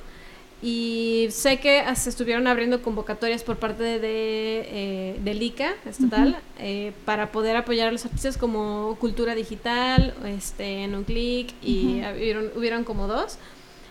Y 0.61 1.29
sé 1.31 1.61
que 1.61 1.85
se 1.95 2.11
estuvieron 2.11 2.49
abriendo 2.49 2.83
convocatorias 2.83 3.45
por 3.45 3.59
parte 3.59 4.01
de, 4.01 4.01
eh, 4.03 5.21
del 5.23 5.41
ICA 5.41 5.75
estatal 5.87 6.37
eh, 6.59 6.93
para 7.05 7.31
poder 7.31 7.55
apoyar 7.57 7.89
a 7.89 7.93
los 7.93 8.05
artistas 8.05 8.37
como 8.37 8.97
Cultura 8.99 9.37
Digital, 9.37 10.15
este, 10.27 10.83
en 10.83 10.97
un 10.97 11.05
clic, 11.05 11.55
y 11.63 12.03
hubieron, 12.57 12.83
como 12.83 13.07
dos, 13.07 13.39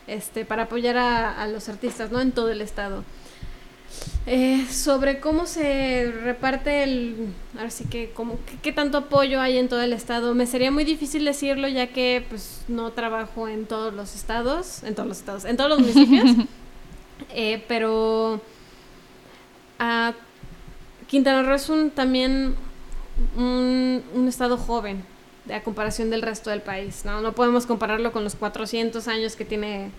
este, 0.08 0.44
para 0.44 0.64
apoyar 0.64 0.98
a, 0.98 1.48
los 1.48 1.70
artistas 1.70 2.12
¿no? 2.12 2.20
en 2.20 2.34
todo 2.34 2.50
el 2.50 2.60
estado. 2.60 3.06
Eh, 4.30 4.66
sobre 4.70 5.22
cómo 5.22 5.46
se 5.46 6.12
reparte 6.12 6.84
el, 6.84 7.34
ahora 7.56 7.70
sí 7.70 7.86
que, 7.86 8.10
como, 8.10 8.38
qué, 8.62 8.74
tanto 8.74 8.98
apoyo 8.98 9.40
hay 9.40 9.58
en 9.58 9.70
todo 9.70 9.82
el 9.82 9.94
estado, 9.94 10.36
me 10.36 10.46
sería 10.46 10.70
muy 10.70 10.84
difícil 10.84 11.24
decirlo 11.24 11.70
ya 11.70 11.88
que 11.88 12.26
pues 12.28 12.66
no 12.68 12.92
trabajo 12.92 13.48
en 13.48 13.66
todos 13.66 13.94
los 13.94 14.16
estados, 14.16 14.84
en 14.84 14.96
todos 14.96 15.08
los 15.08 15.20
estados, 15.20 15.46
en 15.46 15.56
todos 15.56 15.70
los 15.70 15.80
municipios, 15.80 16.30
eh, 17.34 17.64
pero 17.70 18.42
a 19.80 20.14
Quintana 21.08 21.44
Roo 21.44 21.56
es 21.56 21.70
un, 21.70 21.90
también 21.90 22.56
un, 23.38 24.04
un, 24.14 24.28
estado 24.28 24.58
joven 24.58 25.06
a 25.54 25.62
comparación 25.62 26.10
del 26.10 26.22
resto 26.22 26.50
del 26.50 26.62
país, 26.62 27.06
¿no? 27.06 27.22
No 27.22 27.32
podemos 27.32 27.66
compararlo 27.66 28.12
con 28.12 28.26
los 28.26 28.36
400 28.36 29.08
años 29.08 29.38
que 29.38 29.46
tiene 29.46 29.92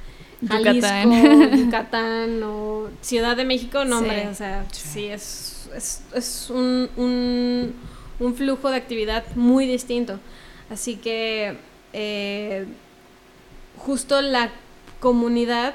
Jalisco, 0.47 1.11
Yucatán. 1.57 2.43
o 2.43 2.89
Ciudad 3.01 3.37
de 3.37 3.45
México, 3.45 3.85
no, 3.85 3.99
hombre, 3.99 4.29
o 4.29 4.35
sea, 4.35 4.65
sí, 4.73 5.07
es, 5.07 5.69
es, 5.75 6.03
es 6.15 6.51
un, 6.51 6.89
un, 6.97 7.75
un, 8.21 8.35
flujo 8.35 8.71
de 8.71 8.77
actividad 8.77 9.25
muy 9.35 9.67
distinto. 9.67 10.19
Así 10.71 10.97
que 10.97 11.57
eh, 11.93 12.67
justo 13.79 14.21
la 14.21 14.51
comunidad, 15.01 15.75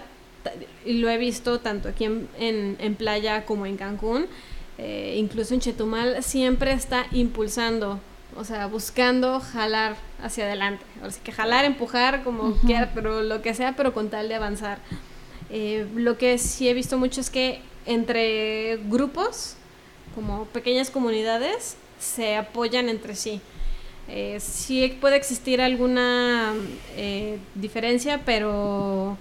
y 0.86 0.94
lo 0.94 1.10
he 1.10 1.18
visto 1.18 1.60
tanto 1.60 1.90
aquí 1.90 2.06
en, 2.06 2.28
en, 2.38 2.96
playa 2.96 3.46
como 3.46 3.66
en 3.66 3.78
Cancún, 3.78 4.28
eh, 4.78 5.16
incluso 5.18 5.54
en 5.54 5.62
Chetumal, 5.62 6.22
siempre 6.24 6.74
está 6.74 7.06
impulsando 7.12 8.00
o 8.36 8.44
sea, 8.44 8.68
buscando 8.68 9.40
jalar 9.40 9.96
hacia 10.22 10.46
adelante. 10.46 10.84
Ahora 11.00 11.12
sí 11.12 11.20
que 11.24 11.32
jalar, 11.32 11.66
empujar, 11.66 12.24
como 12.24 12.56
quiera, 12.66 12.92
pero 12.94 13.24
lo 13.24 13.42
que 13.42 13.54
sea, 13.54 13.76
pero 13.76 13.94
con 13.94 14.10
tal 14.10 14.28
de 14.28 14.36
avanzar. 14.36 14.80
Eh, 15.50 15.88
lo 15.96 16.18
que 16.18 16.38
sí 16.38 16.68
he 16.68 16.74
visto 16.74 16.98
mucho 16.98 17.22
es 17.22 17.30
que 17.30 17.62
entre 17.86 18.78
grupos, 18.86 19.56
como 20.16 20.46
pequeñas 20.46 20.90
comunidades, 20.90 21.78
se 22.00 22.36
apoyan 22.36 22.90
entre 22.90 23.16
sí. 23.16 23.42
Eh, 24.08 24.40
sí 24.42 24.98
puede 25.00 25.16
existir 25.16 25.62
alguna 25.62 26.54
eh, 26.98 27.40
diferencia, 27.56 28.22
pero 28.26 29.18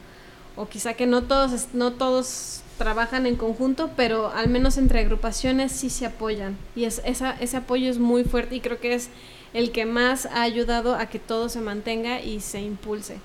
o 0.56 0.68
quizá 0.68 0.94
que 0.94 1.06
no 1.06 1.22
todos 1.22 1.68
no 1.72 1.92
todos 1.92 2.61
trabajan 2.78 3.26
en 3.26 3.36
conjunto, 3.36 3.90
pero 3.96 4.30
al 4.32 4.48
menos 4.48 4.78
entre 4.78 5.00
agrupaciones 5.00 5.72
sí 5.72 5.90
se 5.90 6.06
apoyan 6.06 6.56
y 6.74 6.84
ese 6.84 7.56
apoyo 7.56 7.90
es 7.90 7.98
muy 7.98 8.24
fuerte 8.24 8.56
y 8.56 8.60
creo 8.60 8.80
que 8.80 8.94
es 8.94 9.10
el 9.54 9.70
que 9.70 9.84
más 9.84 10.26
ha 10.26 10.42
ayudado 10.42 10.94
a 10.94 11.06
que 11.06 11.18
todo 11.18 11.48
se 11.48 11.60
mantenga 11.60 12.20
y 12.20 12.40
se 12.40 12.60
impulse. 12.60 13.18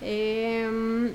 Em, 0.00 1.12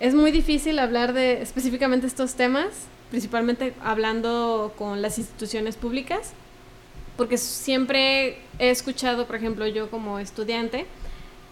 es 0.00 0.14
muy 0.14 0.30
difícil 0.30 0.78
hablar 0.78 1.12
de 1.12 1.42
específicamente 1.42 2.06
estos 2.06 2.34
temas, 2.34 2.68
principalmente 3.10 3.74
hablando 3.82 4.74
con 4.76 5.02
las 5.02 5.18
instituciones 5.18 5.76
públicas, 5.76 6.32
porque 7.16 7.38
siempre 7.38 8.38
he 8.58 8.70
escuchado, 8.70 9.26
por 9.26 9.36
ejemplo, 9.36 9.66
yo 9.66 9.90
como 9.90 10.18
estudiante, 10.18 10.86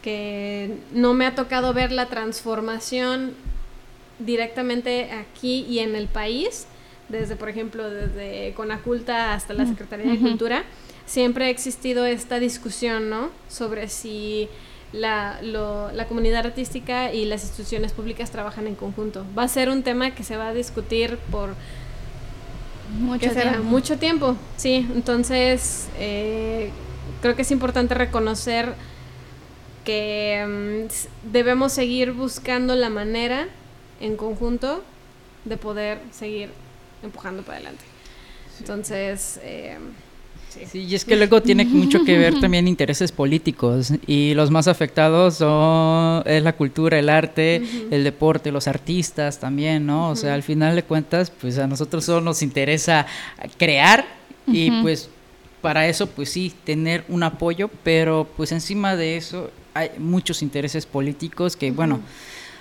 que 0.02 0.76
no 0.92 1.14
me 1.14 1.26
ha 1.26 1.34
tocado 1.34 1.72
ver 1.72 1.90
la 1.90 2.06
transformación 2.06 3.34
directamente 4.18 5.10
aquí 5.12 5.66
y 5.68 5.80
en 5.80 5.96
el 5.96 6.08
país, 6.08 6.66
desde, 7.08 7.36
por 7.36 7.48
ejemplo, 7.48 7.88
desde 7.90 8.52
Conaculta 8.54 9.34
hasta 9.34 9.54
la 9.54 9.66
Secretaría 9.66 10.12
de 10.12 10.18
Cultura, 10.18 10.64
siempre 11.06 11.46
ha 11.46 11.50
existido 11.50 12.06
esta 12.06 12.38
discusión, 12.38 13.10
¿no? 13.10 13.30
Sobre 13.48 13.88
si 13.88 14.48
la, 14.92 15.40
la 15.42 16.06
comunidad 16.06 16.46
artística 16.46 17.12
y 17.12 17.24
las 17.24 17.42
instituciones 17.42 17.92
públicas 17.92 18.30
trabajan 18.30 18.66
en 18.66 18.74
conjunto. 18.74 19.24
Va 19.36 19.42
a 19.42 19.48
ser 19.48 19.68
un 19.68 19.82
tema 19.82 20.14
que 20.14 20.22
se 20.22 20.36
va 20.36 20.48
a 20.48 20.54
discutir 20.54 21.18
por 21.30 21.54
mucho 22.98 23.30
tiempo. 23.30 23.62
Mucho 23.62 23.98
tiempo, 23.98 24.36
sí. 24.56 24.86
Entonces, 24.94 25.88
eh, 25.98 26.70
creo 27.22 27.34
que 27.34 27.42
es 27.42 27.50
importante 27.50 27.94
reconocer 27.94 28.74
que 29.84 30.88
mm, 30.88 31.32
debemos 31.32 31.72
seguir 31.72 32.12
buscando 32.12 32.74
la 32.74 32.88
manera 32.88 33.48
en 34.05 34.16
conjunto 34.16 34.82
de 35.44 35.57
poder 35.57 35.98
seguir 36.12 36.50
empujando 37.02 37.42
para 37.42 37.57
adelante. 37.57 37.84
Entonces, 38.61 39.40
eh, 39.42 39.78
sí. 40.50 40.80
y 40.80 40.94
es 40.94 41.05
que 41.05 41.16
luego 41.16 41.42
tiene 41.42 41.64
mucho 41.82 42.05
que 42.05 42.18
ver 42.18 42.38
también 42.38 42.68
intereses 42.68 43.12
políticos 43.12 43.92
y 44.07 44.34
los 44.34 44.50
más 44.50 44.68
afectados 44.68 45.36
son 45.36 46.22
es 46.26 46.42
la 46.42 46.52
cultura, 46.52 46.98
el 46.98 47.09
arte, 47.09 47.62
el 47.90 48.05
deporte, 48.05 48.52
los 48.52 48.68
artistas 48.68 49.40
también, 49.40 49.86
¿no? 49.86 50.11
O 50.11 50.16
sea, 50.16 50.34
al 50.34 50.42
final 50.42 50.76
de 50.76 50.82
cuentas, 50.82 51.30
pues 51.30 51.59
a 51.59 51.66
nosotros 51.66 52.05
solo 52.05 52.20
nos 52.20 52.42
interesa 52.42 53.07
crear 53.59 54.05
y 54.46 54.70
pues 54.82 55.09
para 55.62 55.88
eso 55.88 56.07
pues 56.09 56.28
sí, 56.28 56.52
tener 56.64 57.05
un 57.09 57.22
apoyo, 57.22 57.70
pero 57.82 58.28
pues 58.36 58.52
encima 58.52 58.96
de 58.96 59.16
eso 59.16 59.50
hay 59.72 59.90
muchos 59.98 60.42
intereses 60.42 60.84
políticos 60.84 61.57
que, 61.57 61.70
bueno, 61.70 62.00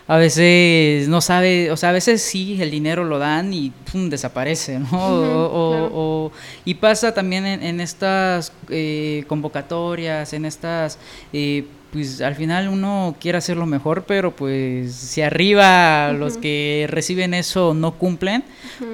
a 0.08 0.18
veces 0.18 1.08
no 1.08 1.22
sabe, 1.22 1.72
o 1.72 1.78
sea, 1.78 1.90
a 1.90 1.94
veces 1.94 2.22
sí, 2.22 2.62
el 2.62 2.72
dinero 2.72 3.04
lo 3.06 3.20
dan 3.20 3.54
y 3.54 3.72
pum, 3.92 4.10
desaparece, 4.10 4.80
¿no? 4.80 4.90
o, 4.92 6.32
y 6.66 6.74
pasa 6.76 7.14
también 7.14 7.46
en, 7.46 7.80
estas 7.80 8.52
eh, 8.70 9.24
convocatorias, 9.28 10.34
en 10.34 10.46
estas... 10.46 10.98
Eh, 11.32 11.66
pues 11.94 12.22
al 12.22 12.34
final 12.34 12.68
uno 12.70 13.16
quiere 13.20 13.38
hacer 13.38 13.56
lo 13.56 13.68
mejor, 13.68 14.06
pero 14.06 14.36
pues 14.36 14.94
si 14.96 15.22
arriba 15.22 16.12
los 16.12 16.38
que 16.38 16.88
reciben 16.90 17.36
eso 17.36 17.76
no 17.76 17.94
cumplen, 17.94 18.44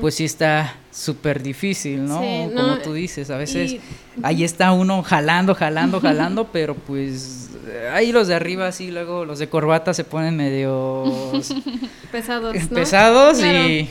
pues 0.01 0.15
sí 0.15 0.25
está 0.25 0.75
súper 0.91 1.41
difícil, 1.41 2.05
¿no? 2.05 2.19
Como 2.53 2.77
tú 2.79 2.93
dices, 2.93 3.29
a 3.29 3.37
veces 3.37 3.77
ahí 4.21 4.43
está 4.43 4.73
uno 4.73 5.01
jalando, 5.01 5.55
jalando, 5.55 6.01
jalando, 6.01 6.49
pero 6.51 6.75
pues 6.75 7.49
ahí 7.93 8.11
los 8.11 8.27
de 8.27 8.35
arriba 8.35 8.69
sí, 8.73 8.91
luego 8.91 9.23
los 9.23 9.39
de 9.39 9.47
corbata 9.47 9.93
se 9.93 10.03
ponen 10.03 10.35
medio 10.35 11.05
pesados, 12.11 12.53
¿no? 12.53 12.75
pesados 12.75 13.41
y 13.41 13.89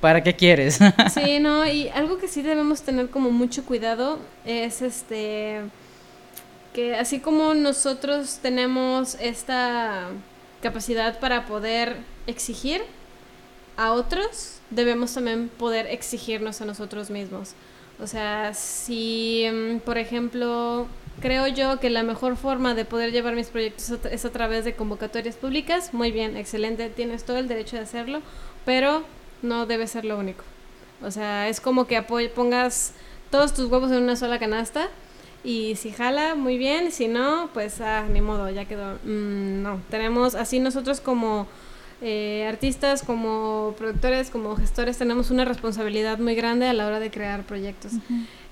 ¿para 0.00 0.24
qué 0.24 0.34
quieres? 0.34 0.80
sí, 1.14 1.38
no, 1.38 1.64
y 1.64 1.88
algo 1.90 2.18
que 2.18 2.26
sí 2.26 2.42
debemos 2.42 2.82
tener 2.82 3.10
como 3.10 3.30
mucho 3.30 3.64
cuidado 3.64 4.18
es 4.44 4.82
este 4.82 5.60
que 6.72 6.94
así 6.94 7.20
como 7.20 7.54
nosotros 7.54 8.38
tenemos 8.42 9.16
esta 9.20 10.08
capacidad 10.62 11.18
para 11.18 11.46
poder 11.46 11.96
exigir 12.26 12.82
a 13.76 13.92
otros, 13.92 14.60
debemos 14.70 15.14
también 15.14 15.48
poder 15.48 15.86
exigirnos 15.86 16.60
a 16.60 16.64
nosotros 16.64 17.10
mismos. 17.10 17.54
O 18.02 18.06
sea, 18.06 18.54
si, 18.54 19.46
mm, 19.50 19.78
por 19.80 19.98
ejemplo, 19.98 20.86
creo 21.20 21.46
yo 21.48 21.80
que 21.80 21.90
la 21.90 22.02
mejor 22.02 22.36
forma 22.36 22.74
de 22.74 22.84
poder 22.84 23.12
llevar 23.12 23.34
mis 23.34 23.48
proyectos 23.48 23.90
es 24.10 24.24
a 24.24 24.30
través 24.30 24.64
de 24.64 24.74
convocatorias 24.74 25.36
públicas, 25.36 25.92
muy 25.92 26.12
bien, 26.12 26.36
excelente, 26.36 26.88
tienes 26.88 27.24
todo 27.24 27.38
el 27.38 27.48
derecho 27.48 27.76
de 27.76 27.82
hacerlo, 27.82 28.22
pero 28.64 29.04
no 29.42 29.66
debe 29.66 29.86
ser 29.86 30.04
lo 30.04 30.18
único. 30.18 30.44
O 31.02 31.10
sea, 31.10 31.48
es 31.48 31.60
como 31.60 31.86
que 31.86 32.00
pongas 32.02 32.92
todos 33.30 33.54
tus 33.54 33.70
huevos 33.70 33.90
en 33.90 34.02
una 34.02 34.16
sola 34.16 34.38
canasta 34.38 34.88
y 35.42 35.76
si 35.76 35.90
jala, 35.90 36.34
muy 36.34 36.58
bien. 36.58 36.92
Si 36.92 37.08
no, 37.08 37.48
pues 37.54 37.80
ah, 37.80 38.06
ni 38.10 38.20
modo, 38.20 38.50
ya 38.50 38.66
quedó. 38.66 38.94
Mm, 39.04 39.62
no, 39.62 39.80
tenemos 39.90 40.34
así 40.34 40.60
nosotros 40.60 41.00
como 41.00 41.46
eh, 42.02 42.46
artistas, 42.48 43.02
como 43.02 43.74
productores, 43.78 44.30
como 44.30 44.56
gestores, 44.56 44.98
tenemos 44.98 45.30
una 45.30 45.44
responsabilidad 45.44 46.18
muy 46.18 46.34
grande 46.34 46.66
a 46.66 46.72
la 46.72 46.86
hora 46.86 47.00
de 47.00 47.10
crear 47.10 47.44
proyectos. 47.44 47.92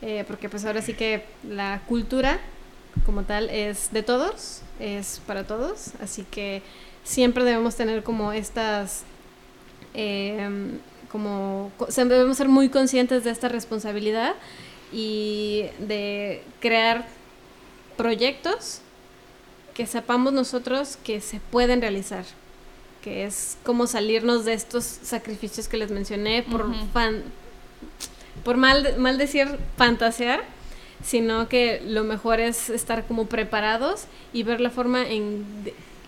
Eh, 0.01 0.25
porque 0.27 0.49
pues 0.49 0.65
ahora 0.65 0.83
sí 0.83 0.95
que 0.95 1.25
la 1.49 1.83
cultura 1.89 2.39
como 3.05 3.23
tal 3.23 3.49
es 3.51 3.91
de 3.93 4.03
todos, 4.03 4.63
es 4.81 5.21
para 5.27 5.45
todos. 5.45 5.93
Así 6.01 6.25
que 6.31 6.63
siempre 7.05 7.45
debemos 7.45 7.77
tener 7.77 8.03
como 8.03 8.33
estas... 8.33 9.05
Em, 9.95 10.79
como 11.11 11.73
debemos 11.97 12.37
ser 12.37 12.49
muy 12.49 12.69
conscientes 12.69 13.25
de 13.25 13.31
esta 13.31 13.49
responsabilidad 13.49 14.35
y 14.93 15.67
de 15.79 16.43
crear 16.61 17.07
proyectos 17.97 18.81
que 19.75 19.87
sepamos 19.87 20.33
nosotros 20.33 20.99
que 21.05 21.21
se 21.21 21.41
pueden 21.41 21.81
realizar, 21.81 22.25
que 23.03 23.25
es 23.25 23.59
como 23.65 23.87
salirnos 23.87 24.45
de 24.45 24.55
estos 24.55 24.85
sacrificios 24.85 25.69
que 25.69 25.77
les 25.77 25.91
mencioné 25.91 26.43
por 26.43 26.67
fan, 26.93 27.23
por 28.45 28.57
mal, 28.57 28.97
mal 28.99 29.19
decir 29.19 29.59
fantasear, 29.77 30.43
sino 31.05 31.49
que 31.49 31.81
lo 31.87 32.03
mejor 32.03 32.41
es 32.41 32.71
estar 32.71 33.07
como 33.07 33.27
preparados 33.27 34.07
y 34.33 34.43
ver 34.43 34.61
la 34.61 34.71
forma 34.71 35.09
en 35.09 35.45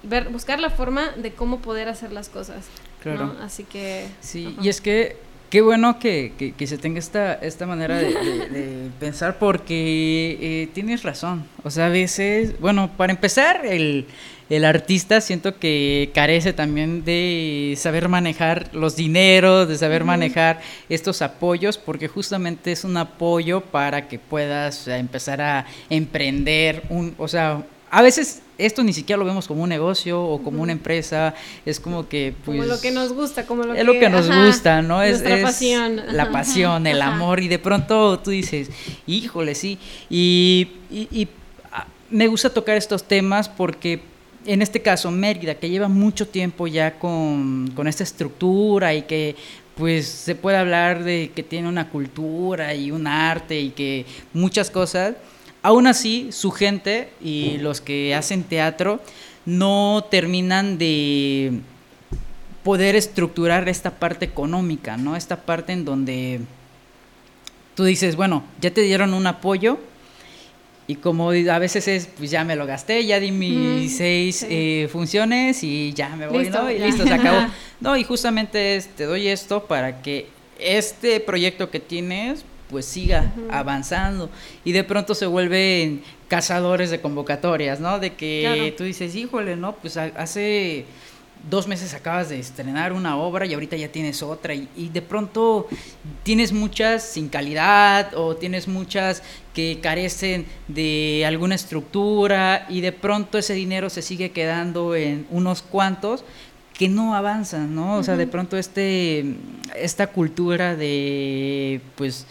ver, 0.02 0.28
buscar 0.30 0.58
la 0.60 0.70
forma 0.70 1.10
de 1.10 1.32
cómo 1.32 1.60
poder 1.60 1.88
hacer 1.88 2.12
las 2.12 2.28
cosas. 2.28 2.66
Claro. 3.02 3.36
Así 3.40 3.64
que 3.64 4.08
sí, 4.20 4.56
y 4.60 4.68
es 4.68 4.80
que 4.80 5.16
Qué 5.50 5.62
bueno 5.62 5.98
que, 5.98 6.54
que, 6.56 6.66
se 6.68 6.78
tenga 6.78 7.00
esta, 7.00 7.34
esta 7.34 7.66
manera 7.66 7.96
de, 7.98 8.88
pensar 9.00 9.40
porque 9.40 10.38
eh, 10.40 10.68
tienes 10.72 11.02
razón. 11.02 11.44
O 11.64 11.70
sea, 11.70 11.86
a 11.86 11.88
veces, 11.88 12.60
bueno, 12.60 12.92
para 12.96 13.12
empezar, 13.12 13.66
el, 13.66 14.06
el, 14.48 14.64
artista 14.64 15.20
siento 15.20 15.58
que 15.58 16.12
carece 16.14 16.52
también 16.52 17.04
de 17.04 17.74
saber 17.76 18.08
manejar 18.08 18.72
los 18.72 18.94
dineros, 18.94 19.66
de 19.66 19.76
saber 19.76 20.04
manejar 20.04 20.60
estos 20.88 21.20
apoyos, 21.20 21.78
porque 21.78 22.06
justamente 22.06 22.70
es 22.70 22.84
un 22.84 22.96
apoyo 22.96 23.60
para 23.60 24.06
que 24.06 24.20
puedas 24.20 24.86
empezar 24.86 25.40
a 25.40 25.66
emprender 25.88 26.84
un, 26.90 27.16
o 27.18 27.26
sea, 27.26 27.64
a 27.90 28.02
veces 28.02 28.42
esto 28.56 28.82
ni 28.82 28.92
siquiera 28.92 29.18
lo 29.18 29.24
vemos 29.24 29.48
como 29.48 29.62
un 29.62 29.68
negocio 29.68 30.22
o 30.22 30.42
como 30.42 30.62
una 30.62 30.72
empresa, 30.72 31.34
es 31.64 31.80
como 31.80 32.08
que 32.08 32.34
pues 32.44 32.58
como 32.58 32.68
lo 32.68 32.80
que 32.80 32.90
nos 32.90 33.12
gusta, 33.12 33.46
como 33.46 33.64
lo 33.64 33.74
es 33.74 33.84
lo 33.84 33.94
que 33.94 34.08
nos 34.08 34.30
gusta, 34.30 34.82
¿no? 34.82 35.02
Es, 35.02 35.20
es 35.22 35.42
pasión. 35.42 36.00
la 36.12 36.30
pasión, 36.30 36.86
el 36.86 37.02
amor 37.02 37.40
y 37.40 37.48
de 37.48 37.58
pronto 37.58 38.18
tú 38.20 38.30
dices, 38.30 38.70
híjole, 39.06 39.54
sí, 39.54 39.78
y, 40.08 40.68
y, 40.90 41.28
ah, 41.72 41.86
me 42.10 42.26
gusta 42.28 42.50
tocar 42.50 42.76
estos 42.76 43.04
temas 43.04 43.48
porque 43.48 44.02
en 44.46 44.62
este 44.62 44.80
caso 44.80 45.10
Mérida, 45.10 45.54
que 45.54 45.68
lleva 45.68 45.88
mucho 45.88 46.28
tiempo 46.28 46.66
ya 46.66 46.98
con, 46.98 47.70
con 47.74 47.88
esta 47.88 48.04
estructura 48.04 48.94
y 48.94 49.02
que 49.02 49.36
pues 49.76 50.06
se 50.06 50.34
puede 50.34 50.58
hablar 50.58 51.04
de 51.04 51.32
que 51.34 51.42
tiene 51.42 51.68
una 51.68 51.88
cultura 51.88 52.74
y 52.74 52.90
un 52.90 53.06
arte 53.06 53.58
y 53.58 53.70
que 53.70 54.04
muchas 54.34 54.70
cosas, 54.70 55.14
Aún 55.62 55.86
así, 55.86 56.28
su 56.32 56.50
gente 56.50 57.10
y 57.20 57.58
los 57.58 57.80
que 57.80 58.14
hacen 58.14 58.44
teatro 58.44 59.00
no 59.44 60.06
terminan 60.10 60.78
de 60.78 61.60
poder 62.62 62.96
estructurar 62.96 63.68
esta 63.68 63.90
parte 63.98 64.24
económica, 64.24 64.96
¿no? 64.96 65.16
Esta 65.16 65.42
parte 65.42 65.72
en 65.72 65.84
donde 65.84 66.40
tú 67.74 67.84
dices, 67.84 68.16
bueno, 68.16 68.44
ya 68.60 68.70
te 68.70 68.82
dieron 68.82 69.14
un 69.14 69.26
apoyo, 69.26 69.78
y 70.90 70.96
como 70.96 71.30
a 71.30 71.58
veces 71.60 71.86
es, 71.86 72.08
pues 72.18 72.32
ya 72.32 72.42
me 72.42 72.56
lo 72.56 72.66
gasté, 72.66 73.06
ya 73.06 73.20
di 73.20 73.30
mis 73.30 73.96
seis 73.96 74.44
eh, 74.50 74.88
funciones 74.90 75.62
y 75.62 75.92
ya 75.92 76.16
me 76.16 76.26
voy, 76.26 76.50
¿no? 76.50 76.68
Y 76.68 76.80
listo, 76.80 77.04
se 77.06 77.14
acabó. 77.14 77.46
no, 77.80 77.96
y 77.96 78.02
justamente 78.02 78.74
es, 78.74 78.88
te 78.88 79.04
doy 79.04 79.28
esto 79.28 79.66
para 79.66 80.02
que 80.02 80.26
este 80.58 81.20
proyecto 81.20 81.70
que 81.70 81.78
tienes, 81.78 82.44
pues 82.70 82.86
siga 82.86 83.32
avanzando. 83.50 84.30
Y 84.64 84.72
de 84.72 84.84
pronto 84.84 85.14
se 85.14 85.26
vuelven 85.26 86.02
cazadores 86.28 86.90
de 86.90 87.00
convocatorias, 87.00 87.80
¿no? 87.80 87.98
De 87.98 88.14
que 88.14 88.74
tú 88.78 88.84
dices, 88.84 89.14
híjole, 89.14 89.56
¿no? 89.56 89.74
Pues 89.76 89.96
hace 89.96 90.86
dos 91.48 91.66
meses 91.66 91.94
acabas 91.94 92.28
de 92.28 92.38
estrenar 92.38 92.92
una 92.92 93.16
obra 93.16 93.46
y 93.46 93.54
ahorita 93.54 93.76
ya 93.76 93.88
tienes 93.88 94.22
otra 94.22 94.54
y, 94.54 94.90
de 94.92 95.02
pronto 95.02 95.68
tienes 96.22 96.52
muchas 96.52 97.02
sin 97.02 97.28
calidad 97.28 98.12
o 98.14 98.36
tienes 98.36 98.68
muchas 98.68 99.22
que 99.54 99.78
carecen 99.82 100.44
de 100.68 101.24
alguna 101.26 101.54
estructura 101.54 102.66
y 102.68 102.82
de 102.82 102.92
pronto 102.92 103.38
ese 103.38 103.54
dinero 103.54 103.88
se 103.88 104.02
sigue 104.02 104.32
quedando 104.32 104.94
en 104.94 105.26
unos 105.30 105.62
cuantos 105.62 106.24
que 106.74 106.88
no 106.88 107.14
avanzan, 107.14 107.74
¿no? 107.74 107.96
O 107.96 108.02
sea, 108.02 108.16
de 108.16 108.26
pronto 108.26 108.56
este 108.56 109.34
esta 109.76 110.08
cultura 110.08 110.76
de 110.76 111.80
pues 111.96 112.26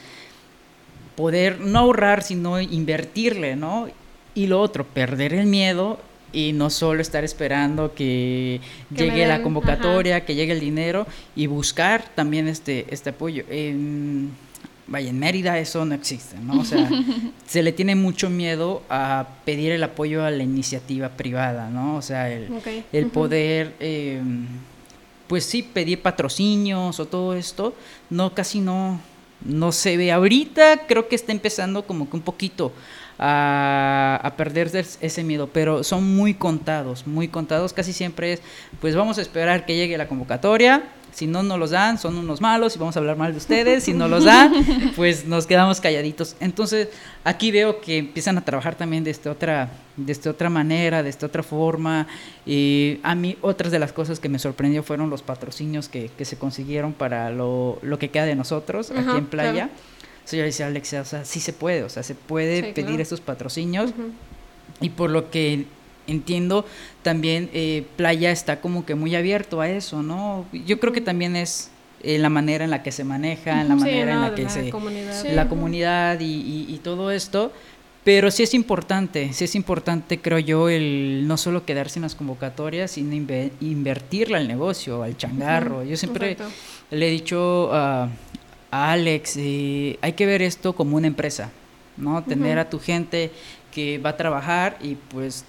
poder 1.20 1.60
no 1.60 1.80
ahorrar 1.80 2.24
sino 2.24 2.62
invertirle, 2.62 3.58
¿no? 3.58 3.90
Y 4.36 4.48
lo 4.48 4.62
otro, 4.62 4.86
perder 4.86 5.34
el 5.34 5.48
miedo 5.48 6.00
y 6.32 6.54
no 6.54 6.70
solo 6.70 7.02
estar 7.02 7.26
esperando 7.26 7.94
que, 7.94 8.62
llegue 8.96 9.28
la 9.28 9.44
convocatoria, 9.44 10.24
que 10.24 10.34
llegue 10.34 10.54
el 10.54 10.62
dinero 10.62 11.06
y 11.36 11.48
buscar 11.48 12.06
también 12.16 12.48
este, 12.48 12.86
este 12.90 13.10
apoyo. 13.10 13.44
En, 13.50 14.32
vaya, 14.88 15.10
en 15.10 15.20
Mérida 15.20 15.60
eso 15.60 15.84
no 15.84 15.94
existe, 15.94 16.38
¿no? 16.40 16.62
O 16.62 16.64
sea, 16.64 16.90
se 17.46 17.64
le 17.64 17.74
tiene 17.74 17.96
mucho 17.96 18.30
miedo 18.30 18.82
a 18.90 19.28
pedir 19.44 19.74
el 19.74 19.84
apoyo 19.84 20.24
a 20.24 20.32
la 20.32 20.44
iniciativa 20.44 21.10
privada, 21.10 21.70
¿no? 21.70 21.98
O 21.98 22.02
sea, 22.02 22.32
el, 22.32 22.48
el 22.94 23.08
poder, 23.08 23.76
em, 23.82 24.48
pues 25.28 25.44
sí, 25.44 25.64
pedir 25.64 26.02
patrocinios 26.02 26.98
o 26.98 27.06
todo 27.08 27.34
esto, 27.34 27.76
no, 28.10 28.34
casi 28.34 28.62
no, 28.62 29.02
no 29.42 29.72
se 29.72 29.98
ve. 29.98 30.12
Ahorita 30.12 30.88
creo 30.88 31.08
que 31.08 31.16
está 31.16 31.32
empezando 31.32 31.86
como 31.86 32.10
que 32.10 32.16
un 32.18 32.22
poquito 32.22 32.72
a, 33.18 34.20
a 34.24 34.36
perder 34.36 34.72
ese 35.02 35.24
miedo, 35.24 35.50
pero 35.52 35.84
son 35.84 36.16
muy 36.16 36.34
contados, 36.34 37.06
muy 37.08 37.28
contados. 37.28 37.74
Casi 37.74 37.94
siempre 37.94 38.34
es, 38.34 38.42
pues 38.80 38.96
vamos 38.96 39.18
a 39.18 39.22
esperar 39.22 39.66
que 39.66 39.76
llegue 39.76 39.98
la 39.98 40.08
convocatoria, 40.08 40.84
si 41.20 41.28
no 41.28 41.44
nos 41.44 41.60
los 41.60 41.72
dan, 41.72 41.98
son 41.98 42.18
unos 42.18 42.40
malos 42.40 42.78
y 42.78 42.80
vamos 42.80 42.96
a 42.96 43.00
hablar 43.00 43.18
mal 43.18 43.34
de 43.34 43.40
ustedes. 43.40 43.84
Si 43.84 43.94
no 43.94 44.08
los 44.08 44.24
dan, 44.24 44.54
pues 44.96 45.26
nos 45.26 45.46
quedamos 45.46 45.82
calladitos. 45.82 46.38
Entonces, 46.40 46.88
aquí 47.26 47.52
veo 47.52 47.82
que 47.82 47.98
empiezan 47.98 48.38
a 48.38 48.46
trabajar 48.46 48.76
también 48.76 49.04
de 49.04 49.12
esta 49.12 49.30
otra, 49.30 49.70
de 49.98 50.14
esta 50.14 50.30
otra 50.30 50.50
manera, 50.50 51.04
de 51.04 51.10
esta 51.10 51.26
otra 51.26 51.44
forma. 51.44 52.08
Y 52.46 53.00
a 53.04 53.16
mí, 53.16 53.38
otras 53.42 53.74
de 53.74 53.80
las 53.80 53.92
cosas 53.92 54.22
que 54.22 54.30
me 54.30 54.40
sorprendió 54.40 54.82
fueron 54.82 55.10
los 55.10 55.22
patrocinios 55.22 55.90
que, 55.90 56.10
que 56.18 56.24
se 56.24 56.38
consiguieron 56.38 56.94
para 56.94 57.30
lo, 57.32 57.80
lo, 57.82 58.00
que 58.00 58.10
queda 58.10 58.24
de 58.24 58.36
nosotros 58.36 58.90
aquí 58.92 59.18
en 59.18 59.26
Playa 59.26 59.70
yo 60.38 60.44
le 60.44 60.46
decía 60.46 60.68
a 60.68 60.70
Alexia, 60.70 61.02
o 61.02 61.06
sea, 61.06 61.26
sí 61.26 61.40
se 61.40 61.54
puede, 61.54 61.84
o 61.84 61.90
sea, 61.90 62.04
se 62.04 62.16
puede 62.16 62.74
pedir 62.74 63.02
estos 63.02 63.22
patrocinios. 63.22 63.92
Y 64.82 64.90
por 64.90 65.10
lo 65.10 65.32
que 65.32 65.66
entiendo, 66.08 66.66
también 67.02 67.50
eh, 67.54 67.86
Playa 67.96 68.32
está 68.32 68.62
como 68.62 68.86
que 68.86 68.96
muy 68.96 69.16
abierto 69.16 69.62
a 69.62 69.70
eso, 69.70 70.02
¿no? 70.04 70.46
Yo 70.66 70.80
creo 70.80 70.94
que 70.94 71.02
también 71.02 71.36
es 71.36 71.72
eh, 72.02 72.18
la 72.18 72.30
manera 72.30 72.64
en 72.64 72.72
la 72.72 72.84
que 72.84 72.92
se 72.92 73.04
maneja, 73.04 73.62
en 73.62 73.70
la 73.70 73.76
manera 73.76 74.14
en 74.14 74.22
la 74.22 74.36
que 74.36 74.50
se... 74.50 74.70
Comunidad. 74.70 75.26
La 75.34 75.50
comunidad 75.50 76.20
y, 76.20 76.66
y, 76.68 76.78
todo 76.84 77.12
esto. 77.12 77.52
Pero 78.04 78.32
sí 78.32 78.44
es 78.44 78.54
importante, 78.54 79.34
sí 79.34 79.44
es 79.44 79.56
importante, 79.56 80.20
creo 80.20 80.40
yo, 80.40 80.70
el 80.70 81.28
no 81.28 81.38
solo 81.38 81.66
quedarse 81.66 82.00
en 82.00 82.04
las 82.04 82.16
convocatorias, 82.16 82.92
sino 82.92 83.14
invertirle 83.60 84.38
al 84.38 84.48
negocio, 84.48 85.04
al 85.04 85.18
changarro. 85.18 85.84
Yo 85.84 85.98
siempre 85.98 86.38
le 86.90 87.08
he 87.08 87.12
dicho 87.12 87.70
a 87.74 88.10
Alex, 88.72 89.36
eh, 89.38 89.98
hay 90.02 90.14
que 90.14 90.26
ver 90.26 90.42
esto 90.42 90.74
como 90.74 90.98
una 90.98 91.08
empresa, 91.08 91.52
¿no? 91.98 92.24
Tener 92.24 92.60
a 92.60 92.70
tu 92.70 92.80
gente 92.80 93.32
que 93.72 93.98
va 93.98 94.12
a 94.12 94.18
trabajar 94.18 94.78
y 94.82 94.96
pues 94.96 95.46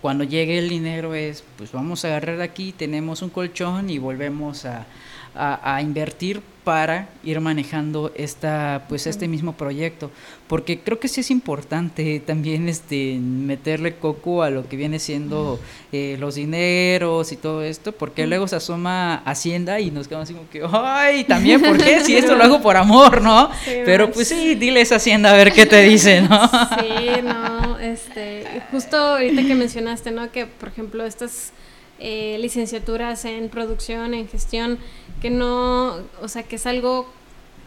cuando 0.00 0.24
llegue 0.24 0.58
el 0.58 0.68
dinero 0.68 1.14
es, 1.14 1.44
pues 1.56 1.72
vamos 1.72 2.04
a 2.04 2.08
agarrar 2.08 2.40
aquí, 2.40 2.72
tenemos 2.72 3.22
un 3.22 3.30
colchón 3.30 3.90
y 3.90 3.98
volvemos 3.98 4.64
a, 4.64 4.86
a, 5.34 5.82
invertir 5.82 6.42
para 6.70 7.08
ir 7.24 7.40
manejando 7.40 8.12
esta 8.14 8.84
pues 8.88 9.08
este 9.08 9.26
mismo 9.26 9.54
proyecto. 9.54 10.12
Porque 10.46 10.78
creo 10.78 11.00
que 11.00 11.08
sí 11.08 11.20
es 11.20 11.32
importante 11.32 12.20
también 12.20 12.68
este 12.68 13.18
meterle 13.20 13.96
coco 13.96 14.44
a 14.44 14.50
lo 14.50 14.68
que 14.68 14.76
viene 14.76 15.00
siendo 15.00 15.58
eh, 15.90 16.16
los 16.20 16.36
dineros 16.36 17.32
y 17.32 17.36
todo 17.36 17.64
esto 17.64 17.90
porque 17.90 18.28
luego 18.28 18.46
se 18.46 18.54
asoma 18.54 19.16
Hacienda 19.24 19.80
y 19.80 19.90
nos 19.90 20.06
quedamos 20.06 20.28
así 20.28 20.34
como 20.34 20.48
que 20.48 20.62
ay 20.72 21.24
también 21.24 21.60
por 21.60 21.76
qué 21.76 22.04
si 22.04 22.16
esto 22.16 22.36
lo 22.36 22.44
hago 22.44 22.62
por 22.62 22.76
amor 22.76 23.20
no 23.20 23.50
pero 23.84 24.12
pues 24.12 24.28
sí 24.28 24.54
diles 24.54 24.92
Hacienda 24.92 25.32
a 25.32 25.36
ver 25.36 25.52
qué 25.52 25.66
te 25.66 25.82
dice 25.82 26.22
no 26.22 26.48
sí 26.78 27.20
no 27.24 27.78
este 27.80 28.62
justo 28.70 28.96
ahorita 28.96 29.42
que 29.42 29.54
mencionaste 29.56 30.12
no 30.12 30.30
que 30.30 30.46
por 30.46 30.68
ejemplo 30.68 31.04
estas 31.04 31.52
eh, 32.00 32.38
licenciaturas 32.40 33.24
en 33.24 33.48
producción, 33.48 34.14
en 34.14 34.28
gestión, 34.28 34.78
que 35.20 35.30
no, 35.30 35.96
o 36.20 36.28
sea, 36.28 36.42
que 36.42 36.56
es 36.56 36.66
algo 36.66 37.06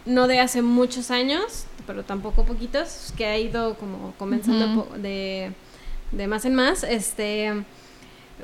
no 0.05 0.27
de 0.27 0.39
hace 0.39 0.61
muchos 0.61 1.11
años, 1.11 1.65
pero 1.87 2.03
tampoco 2.03 2.45
poquitos, 2.45 3.13
que 3.15 3.25
ha 3.25 3.37
ido 3.37 3.75
como 3.75 4.13
comenzando 4.17 4.87
de, 4.97 5.51
de 6.11 6.27
más 6.27 6.45
en 6.45 6.55
más, 6.55 6.83
este, 6.83 7.63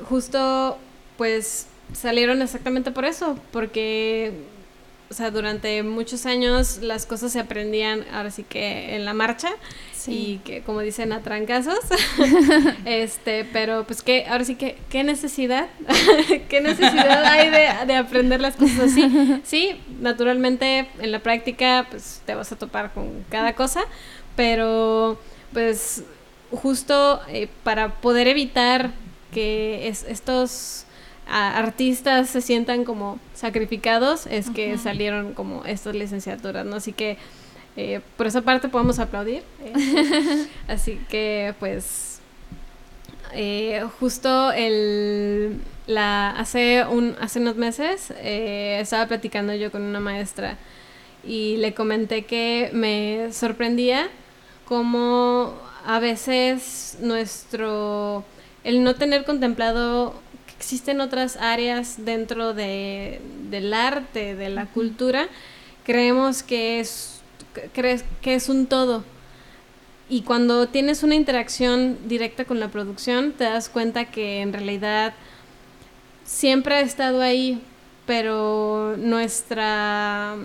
justo 0.08 0.78
pues 1.18 1.68
salieron 1.94 2.42
exactamente 2.42 2.92
por 2.92 3.06
eso, 3.06 3.38
porque 3.52 4.34
o 5.10 5.14
sea, 5.14 5.32
durante 5.32 5.82
muchos 5.84 6.26
años 6.26 6.80
las 6.82 7.06
cosas 7.06 7.32
se 7.32 7.40
aprendían 7.40 8.06
ahora 8.14 8.30
sí 8.30 8.44
que 8.44 8.96
en 8.96 9.06
la 9.06 9.14
marcha 9.14 9.50
y 10.08 10.40
que 10.44 10.62
como 10.62 10.82
dicen 10.82 11.12
a 11.14 11.22
trancazos. 11.22 11.80
este, 12.86 13.46
pero 13.46 13.84
pues 13.86 14.02
que 14.02 14.26
ahora 14.28 14.46
sí 14.46 14.56
que 14.56 14.78
qué 14.90 15.04
necesidad, 15.04 15.68
qué 16.50 16.62
necesidad 16.62 17.24
hay 17.26 17.50
de, 17.50 17.86
de, 17.88 17.96
aprender 17.96 18.42
las 18.42 18.56
cosas 18.56 18.92
así. 18.92 19.42
Sí, 19.44 19.80
naturalmente 20.00 20.88
en 21.00 21.12
la 21.12 21.20
práctica 21.20 21.88
pues 21.90 22.22
te 22.26 22.36
vas 22.36 22.52
a 22.52 22.56
topar 22.58 22.94
con 22.94 23.26
cada 23.30 23.54
cosa, 23.54 23.82
pero 24.36 25.20
pues 25.54 26.04
justo 26.52 27.22
eh, 27.28 27.48
para 27.64 28.02
poder 28.02 28.28
evitar 28.28 28.92
que 29.34 29.88
estos 29.88 30.86
artistas 31.32 32.30
se 32.30 32.42
sientan 32.42 32.84
como 32.84 33.20
sacrificados 33.36 34.26
es 34.26 34.50
que 34.50 34.78
salieron 34.80 35.34
como 35.34 35.64
estas 35.64 35.96
licenciaturas, 35.96 36.66
¿no? 36.66 36.78
Así 36.78 36.92
que 36.92 37.18
eh, 37.80 38.02
por 38.18 38.28
esa 38.28 38.42
parte 38.42 38.68
podemos 38.68 39.00
aplaudir. 39.00 39.44
Eh. 39.64 40.48
así 40.68 41.00
que 41.10 41.54
pues 41.60 42.20
eh, 43.34 43.86
justo 44.00 44.52
el 44.52 45.62
la 45.88 46.32
hace 46.32 46.86
un 46.86 47.16
hace 47.20 47.40
unos 47.40 47.56
meses 47.56 48.12
estaba 48.22 49.08
platicando 49.08 49.56
yo 49.56 49.72
con 49.72 49.82
una 49.82 50.00
maestra 50.00 50.58
y 51.24 51.58
le 51.58 51.74
comenté 51.74 52.26
que 52.26 52.70
me 52.74 53.32
sorprendía 53.32 54.10
cómo 54.66 55.54
a 55.86 56.00
veces 56.00 56.98
nuestro 57.02 58.24
el 58.64 58.84
no 58.84 58.96
tener 58.96 59.26
contemplado 59.26 60.14
existen 60.60 61.00
otras 61.00 61.38
áreas 61.38 62.04
dentro 62.04 62.54
de, 62.54 63.22
del 63.50 63.74
arte, 63.74 64.36
de 64.36 64.50
la 64.50 64.66
cultura, 64.66 65.30
creemos 65.86 66.44
que 66.44 66.82
es, 66.82 67.19
crees 67.74 68.04
que 68.22 68.36
es 68.36 68.50
un 68.50 68.68
todo. 68.68 69.04
Y 70.10 70.24
cuando 70.24 70.68
tienes 70.68 71.04
una 71.04 71.16
interacción 71.16 71.98
directa 72.08 72.46
con 72.46 72.60
la 72.60 72.70
producción, 72.70 73.34
te 73.34 73.44
das 73.44 73.70
cuenta 73.70 74.06
que 74.06 74.42
en 74.42 74.54
realidad 74.54 75.14
siempre 76.24 76.76
ha 76.76 76.82
estado 76.82 77.22
ahí, 77.22 77.62
pero 78.08 78.96
nuestra 78.98 80.36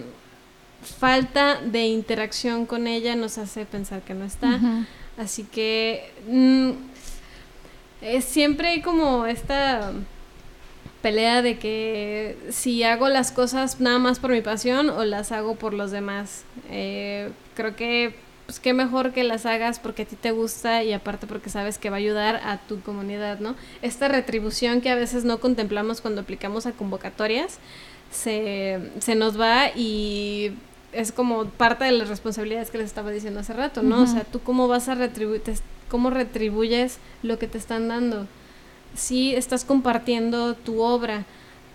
falta 0.98 1.60
de 1.62 1.86
interacción 1.86 2.66
con 2.66 2.86
ella 2.86 3.16
nos 3.16 3.38
hace 3.38 3.64
pensar 3.64 4.02
que 4.02 4.12
no 4.12 4.26
está. 4.26 4.60
Así 5.16 5.44
que 5.44 6.12
mm, 6.28 6.70
es 8.02 8.24
siempre 8.24 8.68
hay 8.68 8.82
como 8.82 9.24
esta 9.24 9.92
pelea 11.04 11.42
de 11.42 11.58
que 11.58 12.38
si 12.48 12.82
hago 12.82 13.10
las 13.10 13.30
cosas 13.30 13.78
nada 13.78 13.98
más 13.98 14.20
por 14.20 14.30
mi 14.30 14.40
pasión 14.40 14.88
o 14.88 15.04
las 15.04 15.32
hago 15.32 15.54
por 15.54 15.74
los 15.74 15.90
demás. 15.90 16.44
Eh, 16.70 17.30
creo 17.54 17.76
que 17.76 18.14
pues 18.46 18.58
qué 18.58 18.72
mejor 18.72 19.12
que 19.12 19.22
las 19.22 19.44
hagas 19.44 19.80
porque 19.80 20.04
a 20.04 20.06
ti 20.06 20.16
te 20.16 20.30
gusta 20.30 20.82
y 20.82 20.94
aparte 20.94 21.26
porque 21.26 21.50
sabes 21.50 21.76
que 21.76 21.90
va 21.90 21.96
a 21.96 21.98
ayudar 21.98 22.36
a 22.36 22.56
tu 22.56 22.80
comunidad, 22.80 23.38
¿no? 23.38 23.54
Esta 23.82 24.08
retribución 24.08 24.80
que 24.80 24.88
a 24.88 24.94
veces 24.94 25.26
no 25.26 25.40
contemplamos 25.40 26.00
cuando 26.00 26.22
aplicamos 26.22 26.64
a 26.64 26.72
convocatorias 26.72 27.58
se, 28.10 28.80
se 29.00 29.14
nos 29.14 29.38
va 29.38 29.76
y 29.76 30.52
es 30.94 31.12
como 31.12 31.44
parte 31.44 31.84
de 31.84 31.92
las 31.92 32.08
responsabilidades 32.08 32.70
que 32.70 32.78
les 32.78 32.86
estaba 32.86 33.10
diciendo 33.10 33.40
hace 33.40 33.52
rato, 33.52 33.82
¿no? 33.82 34.04
O 34.04 34.06
sea, 34.06 34.24
tú 34.24 34.40
cómo 34.40 34.68
vas 34.68 34.88
a 34.88 34.94
retribuir, 34.94 35.42
cómo 35.90 36.08
retribuyes 36.08 36.96
lo 37.22 37.38
que 37.38 37.46
te 37.46 37.58
están 37.58 37.88
dando. 37.88 38.26
Si 38.94 39.34
estás 39.34 39.64
compartiendo 39.64 40.54
tu 40.54 40.80
obra, 40.80 41.24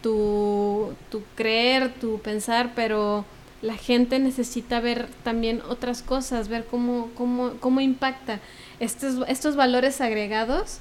tu, 0.02 0.94
tu 1.10 1.22
creer, 1.36 1.94
tu 1.94 2.20
pensar, 2.20 2.72
pero 2.76 3.26
la 3.62 3.76
gente 3.76 4.20
necesita 4.20 4.80
ver 4.80 5.08
también 5.24 5.62
otras 5.68 6.02
cosas, 6.02 6.48
ver 6.48 6.66
cómo, 6.66 7.10
cómo, 7.16 7.54
cómo 7.60 7.82
impacta 7.82 8.40
estos, 8.80 9.28
estos 9.28 9.56
valores 9.56 10.00
agregados. 10.02 10.80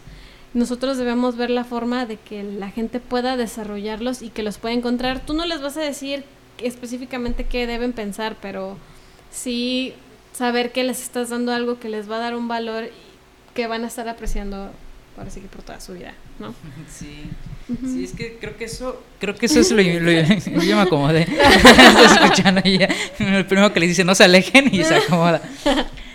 Nosotros 0.55 0.97
debemos 0.97 1.37
ver 1.37 1.51
la 1.51 1.65
forma 1.65 2.07
de 2.07 2.17
que 2.17 2.43
la 2.43 2.71
gente 2.71 3.01
pueda 3.01 3.37
desarrollarlos 3.37 4.23
y 4.23 4.31
que 4.31 4.43
los 4.43 4.59
pueda 4.59 4.75
encontrar. 4.75 5.21
Tú 5.21 5.35
no 5.35 5.45
les 5.45 5.61
vas 5.61 5.77
a 5.77 5.81
decir 5.81 6.25
específicamente 6.59 7.45
qué 7.45 7.67
deben 7.67 7.93
pensar, 7.93 8.37
pero 8.41 8.77
sí 9.31 9.93
saber 10.33 10.73
que 10.73 10.85
les 10.85 11.03
estás 11.03 11.31
dando 11.31 11.53
algo 11.53 11.79
que 11.81 11.89
les 11.89 12.11
va 12.11 12.17
a 12.17 12.21
dar 12.21 12.37
un 12.37 12.49
valor 12.49 12.91
que 13.55 13.67
van 13.67 13.85
a 13.85 13.89
estar 13.89 14.09
apreciando 14.09 14.71
ahora 15.17 15.31
sí 15.31 15.41
que 15.41 15.49
por 15.49 15.63
toda 15.63 15.81
su 15.81 15.95
vida, 15.95 16.15
¿no? 16.39 16.55
Sí. 16.89 17.25
Sí, 17.85 18.05
es 18.05 18.13
que 18.13 18.39
creo 18.41 18.57
que 18.57 18.65
eso, 18.65 19.03
creo 19.21 19.35
que 19.35 19.45
eso 19.45 19.61
es 19.61 19.71
lo, 19.71 19.83
lo 19.83 20.11
yo 20.63 20.77
me 20.77 20.83
acomodé. 20.83 21.23
Estoy 21.23 22.05
escuchando 22.07 22.63
ella. 22.65 22.89
El 23.19 23.45
primero 23.45 23.73
que 23.75 23.81
le 23.81 23.87
dice 23.87 24.05
no 24.05 24.15
se 24.15 24.25
alejen 24.25 24.75
y 24.75 24.83
se 24.85 24.95
acomoda. 24.95 25.43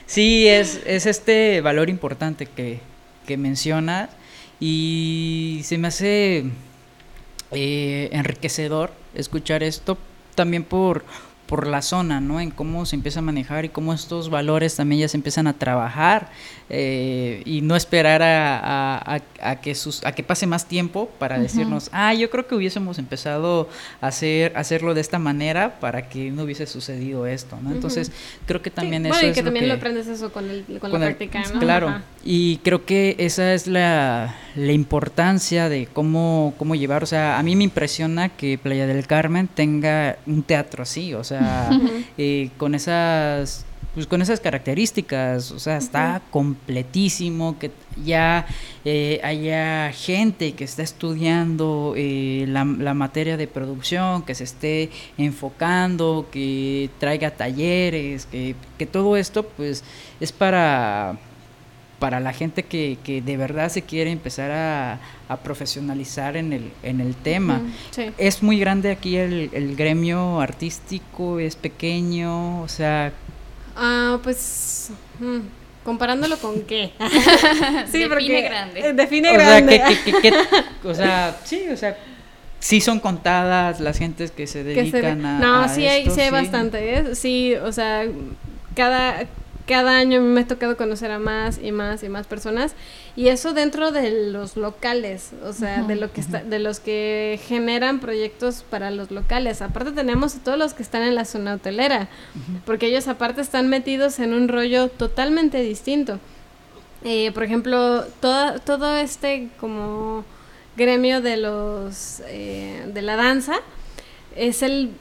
Sí, 0.07 0.47
es, 0.47 0.81
es 0.85 1.05
este 1.05 1.61
valor 1.61 1.89
importante 1.89 2.47
que, 2.47 2.79
que 3.27 3.37
mencionas 3.37 4.09
y 4.59 5.61
se 5.63 5.77
me 5.77 5.89
hace 5.89 6.45
eh, 7.51 8.09
enriquecedor 8.11 8.91
escuchar 9.13 9.61
esto 9.61 9.97
también 10.35 10.63
por, 10.63 11.05
por 11.53 11.67
la 11.67 11.83
zona, 11.83 12.19
¿no? 12.19 12.41
En 12.41 12.49
cómo 12.49 12.83
se 12.87 12.95
empieza 12.95 13.19
a 13.19 13.21
manejar 13.21 13.63
y 13.63 13.69
cómo 13.69 13.93
estos 13.93 14.31
valores 14.31 14.75
también 14.75 15.01
ya 15.01 15.07
se 15.07 15.17
empiezan 15.17 15.45
a 15.45 15.53
trabajar 15.53 16.31
eh, 16.67 17.43
y 17.45 17.61
no 17.61 17.75
esperar 17.75 18.23
a, 18.23 19.21
a, 19.39 19.61
que 19.61 19.75
sus, 19.75 20.03
a 20.03 20.13
que 20.13 20.23
pase 20.23 20.47
más 20.47 20.65
tiempo 20.65 21.11
para 21.19 21.37
decirnos, 21.37 21.91
ah, 21.91 22.11
yo 22.15 22.31
creo 22.31 22.47
que 22.47 22.55
hubiésemos 22.55 22.97
empezado 22.97 23.69
a 24.01 24.07
hacer, 24.07 24.53
hacerlo 24.55 24.95
de 24.95 25.01
esta 25.01 25.19
manera 25.19 25.79
para 25.79 26.09
que 26.09 26.31
no 26.31 26.41
hubiese 26.41 26.65
sucedido 26.65 27.27
esto, 27.27 27.59
¿no? 27.61 27.71
Entonces, 27.71 28.11
creo 28.47 28.63
que 28.63 28.71
también 28.71 29.05
eso 29.05 29.13
bueno, 29.13 29.29
y 29.29 29.33
que 29.33 29.43
también 29.43 29.67
lo 29.67 29.75
aprendes 29.75 30.07
eso 30.07 30.33
con, 30.33 30.49
el, 30.49 30.65
con, 30.79 30.91
la 30.91 30.97
práctica, 30.97 31.43
¿no? 31.53 31.59
Claro, 31.59 32.01
y 32.25 32.57
creo 32.63 32.85
que 32.85 33.15
esa 33.19 33.53
es 33.53 33.67
la, 33.67 34.33
la 34.55 34.71
importancia 34.71 35.69
de 35.69 35.87
cómo, 35.91 36.55
cómo 36.57 36.73
llevar, 36.73 37.03
o 37.03 37.05
sea, 37.05 37.37
a 37.37 37.43
mí 37.43 37.55
me 37.55 37.65
impresiona 37.65 38.29
que 38.29 38.57
Playa 38.57 38.87
del 38.87 39.05
Carmen 39.05 39.47
tenga 39.47 40.17
un 40.25 40.41
teatro 40.41 40.81
así, 40.81 41.13
o 41.13 41.23
sea, 41.23 41.42
eh, 42.17 42.49
con 42.57 42.75
esas 42.75 43.65
pues 43.93 44.07
con 44.07 44.23
esas 44.23 44.39
características, 44.39 45.51
o 45.51 45.59
sea, 45.59 45.77
está 45.77 46.21
completísimo, 46.31 47.59
que 47.59 47.69
ya 48.03 48.47
eh, 48.85 49.21
haya 49.23 49.91
gente 49.91 50.53
que 50.53 50.63
está 50.63 50.81
estudiando 50.81 51.93
eh, 51.95 52.45
la, 52.47 52.65
materia 52.65 53.37
de 53.37 53.45
producción, 53.45 54.23
que 54.23 54.33
se 54.33 54.45
esté 54.45 54.89
enfocando, 55.19 56.27
que 56.31 56.89
traiga 56.99 57.31
talleres, 57.31 58.25
que, 58.25 58.55
que 58.79 58.87
todo 58.87 59.15
esto 59.15 59.43
pues 59.43 59.83
es 60.19 60.31
para 60.31 61.19
para 62.03 62.19
la 62.19 62.33
gente 62.33 62.63
que, 62.63 62.97
que, 63.01 63.21
de 63.21 63.37
verdad 63.37 63.69
se 63.69 63.83
quiere 63.83 64.11
empezar 64.11 64.51
a, 64.51 64.99
a 65.29 65.37
profesionalizar 65.37 66.35
en 66.35 66.51
el, 66.51 66.69
en 66.83 66.99
el 66.99 67.15
tema. 67.15 67.61
Es 68.17 68.43
muy 68.43 68.59
grande 68.59 68.91
aquí 68.91 69.15
el, 69.15 69.49
el, 69.53 69.77
gremio 69.77 70.41
artístico, 70.41 71.39
es 71.39 71.55
pequeño, 71.55 72.61
o 72.61 72.67
sea, 72.67 73.13
Ah, 73.73 74.19
pues. 74.21 74.89
Mm, 75.19 75.39
¿Comparándolo 75.85 76.37
con 76.39 76.63
qué? 76.63 76.91
sí, 77.89 78.03
define 78.03 78.41
grande. 78.41 78.93
Define 78.93 79.31
grande. 79.31 79.81
o 80.83 80.93
sea, 80.93 81.37
sí, 81.45 81.69
o 81.71 81.77
sea, 81.77 81.97
sí 82.59 82.81
son 82.81 82.99
contadas 82.99 83.79
las 83.79 83.97
gentes 83.97 84.31
que 84.31 84.45
se 84.45 84.65
dedican 84.65 85.25
a. 85.25 85.39
No, 85.39 85.69
sí, 85.69 85.87
hay, 85.87 86.09
sí 86.09 86.19
hay 86.19 86.31
bastante. 86.31 86.97
¿eh? 86.97 87.15
Sí, 87.15 87.55
o 87.55 87.71
sea, 87.71 88.05
cada, 88.75 89.23
cada 89.65 89.97
año 89.97 90.21
me 90.21 90.41
ha 90.41 90.47
tocado 90.47 90.75
conocer 90.75 91.11
a 91.11 91.19
más 91.19 91.59
y 91.61 91.71
más 91.71 92.03
y 92.03 92.09
más 92.09 92.27
personas 92.27 92.73
y 93.15 93.27
eso 93.27 93.53
dentro 93.53 93.91
de 93.91 94.31
los 94.31 94.57
locales, 94.57 95.31
o 95.43 95.53
sea, 95.53 95.83
de 95.83 95.95
lo 95.95 96.11
que 96.11 96.21
está, 96.21 96.43
de 96.43 96.59
los 96.59 96.79
que 96.79 97.39
generan 97.47 97.99
proyectos 97.99 98.65
para 98.69 98.91
los 98.91 99.11
locales. 99.11 99.61
Aparte 99.61 99.91
tenemos 99.91 100.35
a 100.35 100.39
todos 100.39 100.57
los 100.57 100.73
que 100.73 100.83
están 100.83 101.03
en 101.03 101.15
la 101.15 101.25
zona 101.25 101.55
hotelera, 101.55 102.09
porque 102.65 102.87
ellos 102.87 103.07
aparte 103.07 103.41
están 103.41 103.69
metidos 103.69 104.19
en 104.19 104.33
un 104.33 104.47
rollo 104.47 104.89
totalmente 104.89 105.61
distinto. 105.61 106.19
Eh, 107.03 107.31
por 107.33 107.43
ejemplo, 107.43 108.03
todo, 108.19 108.59
todo 108.59 108.97
este 108.97 109.49
como 109.59 110.25
gremio 110.75 111.21
de 111.21 111.37
los 111.37 112.21
eh, 112.27 112.89
de 112.93 113.01
la 113.01 113.15
danza 113.15 113.55
es 114.35 114.63
el 114.63 114.91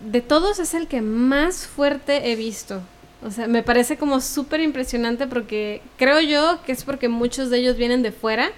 de 0.00 0.20
todos 0.20 0.58
es 0.58 0.74
el 0.74 0.86
que 0.86 1.00
más 1.00 1.66
fuerte 1.66 2.30
he 2.30 2.36
visto 2.36 2.82
o 3.24 3.30
sea, 3.30 3.48
me 3.48 3.62
parece 3.62 3.96
como 3.96 4.20
súper 4.20 4.60
impresionante 4.60 5.26
porque 5.26 5.80
creo 5.96 6.20
yo 6.20 6.60
que 6.64 6.72
es 6.72 6.84
porque 6.84 7.08
muchos 7.08 7.50
de 7.50 7.58
ellos 7.58 7.76
vienen 7.76 8.02
de 8.02 8.12
fuera, 8.12 8.50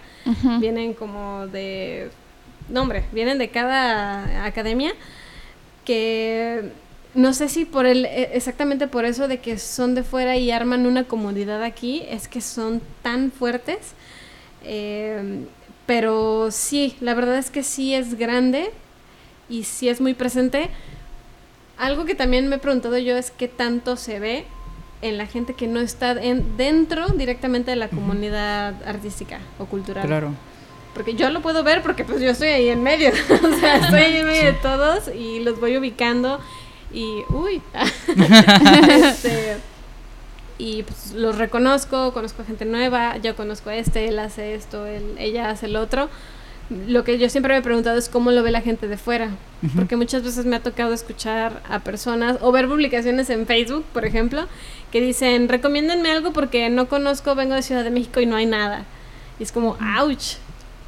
vienen 0.61 0.93
como 0.93 1.47
de... 1.47 2.11
No, 2.69 2.83
hombre, 2.83 3.05
vienen 3.13 3.39
de 3.39 3.49
cada 3.49 4.45
academia 4.45 4.93
que 5.85 6.73
no 7.15 7.33
sé 7.33 7.49
si 7.49 7.65
por 7.65 7.87
el 7.87 8.05
e, 8.07 8.37
exactamente 8.37 8.89
por 8.89 9.05
eso 9.05 9.29
de 9.29 9.39
que 9.39 9.57
son 9.57 9.95
de 9.95 10.03
fuera 10.03 10.37
y 10.37 10.51
arman 10.51 10.85
una 10.85 11.05
comunidad 11.05 11.63
aquí 11.63 12.03
es 12.11 12.27
que 12.27 12.41
son 12.41 12.83
tan 13.03 13.31
fuertes 13.31 13.93
eh, 14.65 15.47
pero 15.87 16.51
sí 16.51 16.97
la 17.01 17.15
verdad 17.15 17.39
es 17.39 17.51
que 17.51 17.63
sí 17.63 17.95
es 17.95 18.19
grande 18.19 18.73
y 19.49 19.65
sí 19.65 19.89
es 19.89 20.01
muy 20.01 20.15
presente. 20.15 20.69
Algo 21.79 22.05
que 22.05 22.15
también 22.15 22.49
me 22.49 22.57
he 22.57 22.59
preguntado 22.59 22.99
yo 22.99 23.17
es 23.17 23.31
qué 23.31 23.49
tanto 23.49 23.97
se 23.97 24.19
ve 24.19 24.45
en 25.03 25.19
la 25.19 25.27
gente 25.27 25.55
que 25.55 25.67
no 25.67 25.81
está 25.81 26.13
en, 26.13 26.57
dentro 26.57 27.09
directamente 27.09 27.71
de 27.71 27.77
la 27.77 27.89
comunidad 27.89 28.75
artística 28.87 29.41
o 29.59 29.67
cultural. 29.67 30.07
Claro. 30.07 30.33
Porque 30.95 31.15
yo 31.15 31.29
lo 31.31 31.43
puedo 31.43 31.63
ver 31.63 31.83
porque 31.83 32.05
pues 32.05 32.21
yo 32.21 32.31
estoy 32.31 32.49
ahí 32.49 32.69
en 32.69 32.83
medio, 32.83 33.11
o 33.43 33.61
sea, 33.61 33.77
estoy 33.77 34.01
ahí 34.01 34.17
en 34.17 34.27
medio 34.27 34.45
de 34.45 34.53
todos 34.55 35.09
y 35.15 35.41
los 35.41 35.61
voy 35.61 35.77
ubicando 35.77 36.41
y, 36.93 37.23
uy, 37.29 37.61
este, 38.89 39.59
y 40.57 40.83
pues 40.85 41.13
los 41.13 41.37
reconozco, 41.37 42.15
conozco 42.15 42.43
a 42.43 42.45
gente 42.47 42.65
nueva, 42.65 43.19
yo 43.19 43.37
conozco 43.37 43.69
a 43.71 43.77
este, 43.77 44.09
él 44.09 44.19
hace 44.19 44.55
esto, 44.55 44.87
él, 44.87 45.17
ella 45.19 45.51
hace 45.51 45.67
el 45.67 45.77
otro, 45.77 46.09
lo 46.69 47.05
que 47.05 47.19
yo 47.19 47.29
siempre 47.29 47.53
me 47.53 47.61
he 47.61 47.63
preguntado 47.63 47.97
es 47.97 48.09
cómo 48.09 48.33
lo 48.33 48.43
ve 48.43 48.51
la 48.51 48.61
gente 48.61 48.89
de 48.89 48.97
fuera, 48.97 49.31
porque 49.77 49.97
muchas 49.97 50.23
veces 50.25 50.47
me 50.47 50.57
ha 50.57 50.61
tocado 50.61 50.93
escuchar 50.93 51.63
a 51.69 51.79
personas 51.81 52.39
o 52.41 52.51
ver 52.51 52.67
publicaciones 52.67 53.31
en 53.31 53.47
Facebook, 53.47 53.85
por 53.93 54.05
ejemplo, 54.05 54.47
que 54.91 55.01
dicen, 55.01 55.49
recomiéndenme 55.49 56.11
algo 56.11 56.33
porque 56.33 56.69
no 56.69 56.89
conozco, 56.89 57.35
vengo 57.35 57.55
de 57.55 57.63
Ciudad 57.63 57.85
de 57.85 57.91
México 57.91 58.21
y 58.21 58.27
no 58.27 58.35
hay 58.35 58.47
nada. 58.47 58.85
Y 59.39 59.45
es 59.45 59.53
como, 59.53 59.77
ouch. 60.01 60.37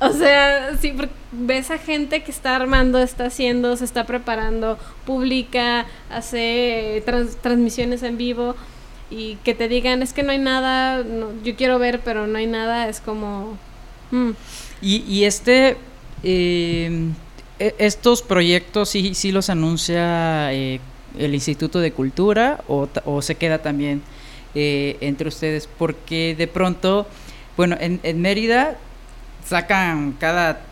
O 0.01 0.13
sea, 0.13 0.77
sí, 0.81 0.95
ves 1.33 1.71
a 1.71 1.79
gente 1.79 2.23
que 2.23 2.31
está 2.31 2.57
armando, 2.57 2.99
está 2.99 3.27
haciendo, 3.27 3.77
se 3.77 3.85
está 3.85 4.05
preparando, 4.05 4.79
publica, 5.05 5.87
hace 6.11 7.03
transmisiones 7.43 8.03
en 8.03 8.17
vivo 8.17 8.55
y 9.11 9.37
que 9.45 9.55
te 9.55 9.69
digan, 9.69 10.03
es 10.03 10.13
que 10.13 10.23
no 10.23 10.33
hay 10.33 10.39
nada, 10.39 11.05
yo 11.43 11.57
quiero 11.57 11.79
ver, 11.79 12.01
pero 12.05 12.27
no 12.27 12.39
hay 12.39 12.47
nada, 12.47 12.89
es 12.89 13.01
como... 13.01 13.57
Mm. 14.11 14.31
Y, 14.81 15.05
y 15.09 15.25
este, 15.25 15.77
eh, 16.23 17.11
e, 17.59 17.75
estos 17.79 18.23
proyectos 18.23 18.89
sí, 18.89 19.15
sí 19.15 19.33
los 19.33 19.51
anuncia 19.51 20.53
eh, 20.53 20.81
el 21.19 21.35
Instituto 21.35 21.81
de 21.81 21.93
Cultura 21.93 22.63
o, 22.69 22.89
o 23.05 23.23
se 23.23 23.35
queda 23.35 23.59
también 23.59 24.03
eh, 24.55 24.97
entre 25.01 25.29
ustedes, 25.29 25.69
porque 25.79 26.35
de 26.37 26.47
pronto, 26.47 27.07
bueno, 27.57 27.77
en, 27.81 28.01
en 28.03 28.21
Mérida 28.21 28.77
sacan 29.45 30.13
cada 30.19 30.63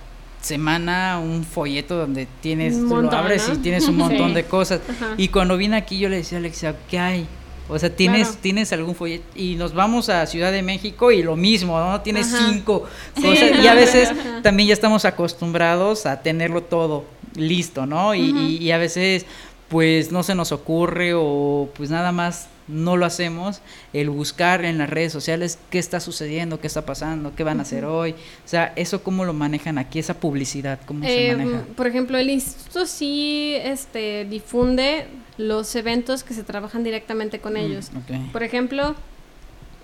semana 0.41 1.19
un 1.19 1.45
folleto 1.45 1.97
donde 1.97 2.27
tienes, 2.41 2.77
lo 2.77 3.11
abres 3.11 3.51
y 3.53 3.59
tienes 3.59 3.89
un 3.89 3.97
montón 3.99 4.33
de 4.35 4.45
cosas. 4.45 4.81
Y 5.17 5.29
cuando 5.29 5.57
vine 5.57 5.77
aquí 5.77 5.99
yo 5.99 6.09
le 6.09 6.17
decía 6.17 6.39
a 6.39 6.41
Alexia, 6.41 6.77
¿qué 6.89 6.99
hay? 6.99 7.27
O 7.69 7.79
sea, 7.79 7.91
tienes, 7.91 8.37
tienes 8.37 8.73
algún 8.73 8.95
folleto 8.95 9.25
y 9.35 9.57
nos 9.57 9.75
vamos 9.75 10.09
a 10.09 10.27
Ciudad 10.27 10.53
de 10.53 10.63
México 10.63 11.11
y 11.11 11.23
lo 11.23 11.37
mismo, 11.37 11.79
¿no? 11.79 12.01
Tienes 12.01 12.29
cinco 12.29 12.85
cosas 13.15 13.51
y 13.63 13.67
a 13.67 13.75
veces 13.75 14.11
también 14.43 14.69
ya 14.69 14.73
estamos 14.73 15.05
acostumbrados 15.05 16.07
a 16.07 16.23
tenerlo 16.23 16.63
todo 16.63 17.05
listo, 17.35 17.87
¿no? 17.87 18.15
Y, 18.15 18.59
y, 18.61 18.71
a 18.71 18.79
veces 18.79 19.27
pues 19.69 20.13
no 20.13 20.23
se 20.23 20.35
nos 20.35 20.53
ocurre 20.53 21.13
o 21.15 21.69
pues 21.77 21.91
nada 21.91 22.13
más 22.13 22.49
no 22.69 22.97
lo 22.97 23.07
hacemos, 23.07 23.61
el 23.93 24.11
buscar 24.11 24.65
en 24.65 24.79
las 24.79 24.91
redes 24.91 25.13
sociales 25.13 25.59
qué 25.71 25.79
está 25.79 26.01
sucediendo, 26.01 26.61
qué 26.61 26.67
está 26.67 26.85
pasando, 26.85 27.33
qué 27.37 27.45
van 27.45 27.59
a 27.61 27.63
hacer 27.63 27.85
hoy. 27.85 28.13
O 28.13 28.49
sea, 28.49 28.73
¿eso 28.77 29.03
cómo 29.03 29.25
lo 29.25 29.33
manejan 29.33 29.79
aquí, 29.79 29.99
esa 29.99 30.15
publicidad? 30.15 30.79
¿Cómo 30.87 31.05
se 31.05 31.29
Eh, 31.31 31.37
maneja? 31.37 31.63
por 31.77 31.87
ejemplo, 31.87 32.19
el 32.19 32.31
instituto 32.31 32.87
sí 32.87 33.55
este, 33.63 34.25
difunde 34.25 35.07
los 35.39 35.75
eventos 35.77 36.25
que 36.25 36.35
se 36.35 36.43
trabajan 36.43 36.83
directamente 36.83 37.39
con 37.41 37.57
ellos. 37.57 37.91
Mm, 37.93 37.97
ok. 37.99 38.33
Por 38.33 38.43
ejemplo, 38.43 38.95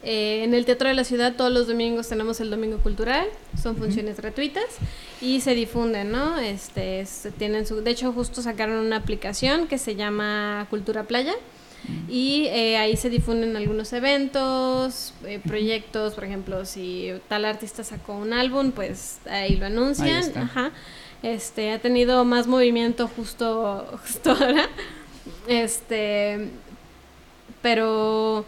eh, 0.05 0.43
en 0.43 0.53
el 0.55 0.65
Teatro 0.65 0.89
de 0.89 0.95
la 0.95 1.05
Ciudad 1.05 1.35
todos 1.37 1.53
los 1.53 1.69
domingos 1.69 2.09
tenemos 2.09 2.41
el 2.41 2.51
Domingo 2.51 2.79
Cultural, 2.79 3.27
son 3.63 3.77
funciones 3.77 4.17
gratuitas 4.17 4.65
y 5.21 5.41
se 5.43 5.55
difunden, 5.55 6.11
¿no? 6.11 6.39
Este, 6.41 7.07
se 7.07 7.31
tienen 7.31 7.67
su, 7.67 7.83
de 7.83 7.91
hecho 7.93 8.13
justo 8.13 8.43
sacaron 8.43 8.85
una 8.85 8.97
aplicación 8.97 9.69
que 9.69 9.79
se 9.79 9.95
llama 9.95 10.67
Cultura 10.71 11.05
Playa 11.05 11.35
y 12.09 12.47
eh, 12.47 12.77
ahí 12.77 12.97
se 12.97 13.11
difunden 13.11 13.57
algunos 13.57 13.93
eventos, 13.93 15.15
eh, 15.25 15.41
proyectos, 15.45 16.15
por 16.15 16.25
ejemplo, 16.25 16.65
si 16.65 17.13
tal 17.29 17.45
artista 17.45 17.83
sacó 17.85 18.15
un 18.15 18.33
álbum, 18.33 18.73
pues 18.73 19.19
ahí 19.29 19.57
lo 19.57 19.67
anuncian, 19.67 20.37
ajá. 20.37 20.73
Este, 21.23 21.73
ha 21.73 21.79
tenido 21.79 22.25
más 22.25 22.47
movimiento 22.47 23.09
justo, 23.09 23.99
justo 24.03 24.33
ahora. 24.33 24.69
Este, 25.47 26.51
pero 27.63 28.45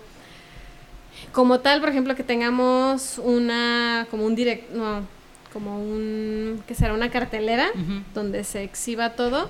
como 1.33 1.61
tal, 1.61 1.81
por 1.81 1.89
ejemplo, 1.89 2.15
que 2.15 2.25
tengamos 2.25 3.19
una, 3.19 4.07
como 4.11 4.27
un 4.27 4.35
direct, 4.35 4.71
no, 4.71 5.07
como 5.53 5.79
un, 5.79 6.63
que 6.67 6.75
será 6.75 6.95
una 6.95 7.11
cartelera 7.11 7.69
donde 8.13 8.45
se 8.45 8.65
exhiba 8.65 9.11
todo. 9.11 9.49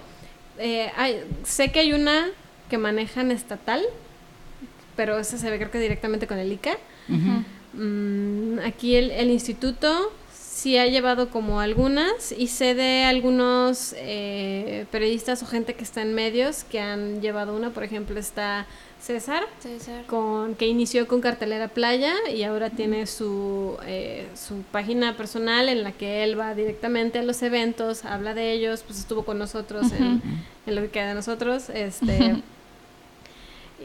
Eh, 0.59 0.91
hay, 0.97 1.24
sé 1.43 1.72
que 1.72 1.80
hay 1.80 1.93
una 1.93 2.28
que 2.69 2.79
manejan 2.79 3.31
estatal, 3.31 3.83
pero 4.97 5.19
esa 5.19 5.39
se 5.39 5.51
ve 5.51 5.59
creo 5.59 5.71
que 5.71 5.81
directamente 5.81 6.27
con 6.27 6.39
el 6.39 6.53
ICA. 6.53 6.77
Mm, 7.73 8.61
aquí 8.65 8.95
el, 8.97 9.11
el 9.11 9.31
instituto 9.31 10.12
sí 10.65 10.79
ha 10.79 10.87
llevado 10.87 11.29
como 11.31 11.61
algunas 11.61 12.33
y 12.33 12.47
sé 12.47 12.75
de 12.75 13.05
algunos 13.05 13.95
eh, 13.99 14.87
periodistas 14.91 15.43
o 15.43 15.47
gente 15.47 15.75
que 15.75 15.83
está 15.83 16.01
en 16.01 16.15
medios 16.15 16.65
que 16.65 16.81
han 16.81 17.21
llevado 17.21 17.55
una, 17.57 17.71
por 17.71 17.83
ejemplo 17.83 18.19
está 18.19 18.67
César, 19.05 19.45
con, 20.07 20.55
que 20.55 20.67
inició 20.67 21.07
con 21.07 21.21
Cartelera 21.21 21.69
Playa 21.69 22.15
y 22.35 22.43
ahora 22.43 22.71
tiene 22.71 23.07
su, 23.07 23.77
eh, 23.85 24.27
su 24.35 24.63
página 24.73 25.15
personal 25.15 25.69
en 25.69 25.83
la 25.83 25.93
que 25.93 26.25
él 26.25 26.41
va 26.41 26.55
directamente 26.55 27.19
a 27.19 27.23
los 27.23 27.43
eventos, 27.43 28.07
habla 28.07 28.33
de 28.33 28.53
ellos, 28.53 28.83
pues 28.83 28.99
estuvo 28.99 29.27
con 29.27 29.39
nosotros 29.39 29.93
en, 29.93 30.23
en 30.67 30.75
lo 30.75 30.81
que 30.81 30.89
queda 30.89 31.09
de 31.09 31.15
nosotros, 31.15 31.69
este 31.69 32.43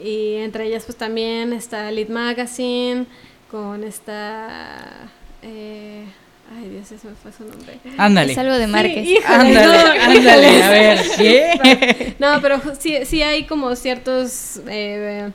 y 0.02 0.36
entre 0.36 0.66
ellas 0.66 0.84
pues 0.86 0.96
también 0.96 1.52
está 1.52 1.90
Lead 1.90 2.08
Magazine 2.08 3.04
con 3.50 3.84
esta 3.84 5.10
eh, 5.42 6.06
ay 6.50 6.68
Dios, 6.68 6.90
ese 6.92 7.08
me 7.08 7.14
fue 7.14 7.32
su 7.32 7.44
nombre. 7.44 7.78
Ándale. 7.96 8.32
Es 8.32 8.38
algo 8.38 8.54
de 8.54 8.66
Márquez. 8.66 9.06
Sí, 9.06 9.18
híjole, 9.18 9.34
Ándale, 9.34 9.66
no, 9.66 10.02
ándale, 10.02 10.62
a 10.62 10.70
ver, 10.70 10.98
¿qué? 11.16 12.16
No, 12.18 12.40
pero 12.40 12.60
sí, 12.78 12.98
sí 13.04 13.22
hay 13.22 13.44
como 13.44 13.74
ciertos 13.76 14.60
eh, 14.68 15.30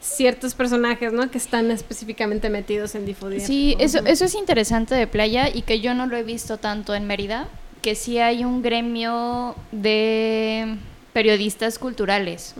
ciertos 0.00 0.54
personajes, 0.54 1.12
¿no? 1.12 1.30
Que 1.30 1.38
están 1.38 1.70
específicamente 1.70 2.50
metidos 2.50 2.94
en 2.94 3.06
difundir. 3.06 3.40
Sí, 3.40 3.74
eso, 3.78 4.00
eso 4.04 4.26
es 4.26 4.34
interesante 4.34 4.94
de 4.94 5.06
playa 5.06 5.48
y 5.52 5.62
que 5.62 5.80
yo 5.80 5.94
no 5.94 6.06
lo 6.06 6.16
he 6.16 6.22
visto 6.22 6.58
tanto 6.58 6.94
en 6.94 7.06
Mérida, 7.06 7.48
que 7.82 7.94
sí 7.94 8.18
hay 8.18 8.44
un 8.44 8.62
gremio 8.62 9.56
de 9.72 10.76
periodistas 11.14 11.78
culturales 11.78 12.56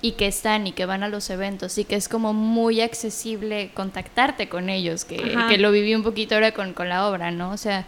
y 0.00 0.12
que 0.12 0.28
están 0.28 0.68
y 0.68 0.72
que 0.72 0.86
van 0.86 1.02
a 1.02 1.08
los 1.08 1.28
eventos 1.28 1.76
y 1.76 1.84
que 1.84 1.96
es 1.96 2.08
como 2.08 2.32
muy 2.32 2.80
accesible 2.80 3.72
contactarte 3.74 4.48
con 4.48 4.70
ellos, 4.70 5.04
que, 5.04 5.36
que 5.48 5.58
lo 5.58 5.72
viví 5.72 5.92
un 5.92 6.04
poquito 6.04 6.36
ahora 6.36 6.52
con, 6.52 6.72
con 6.72 6.88
la 6.88 7.08
obra, 7.08 7.32
¿no? 7.32 7.50
O 7.50 7.56
sea, 7.56 7.84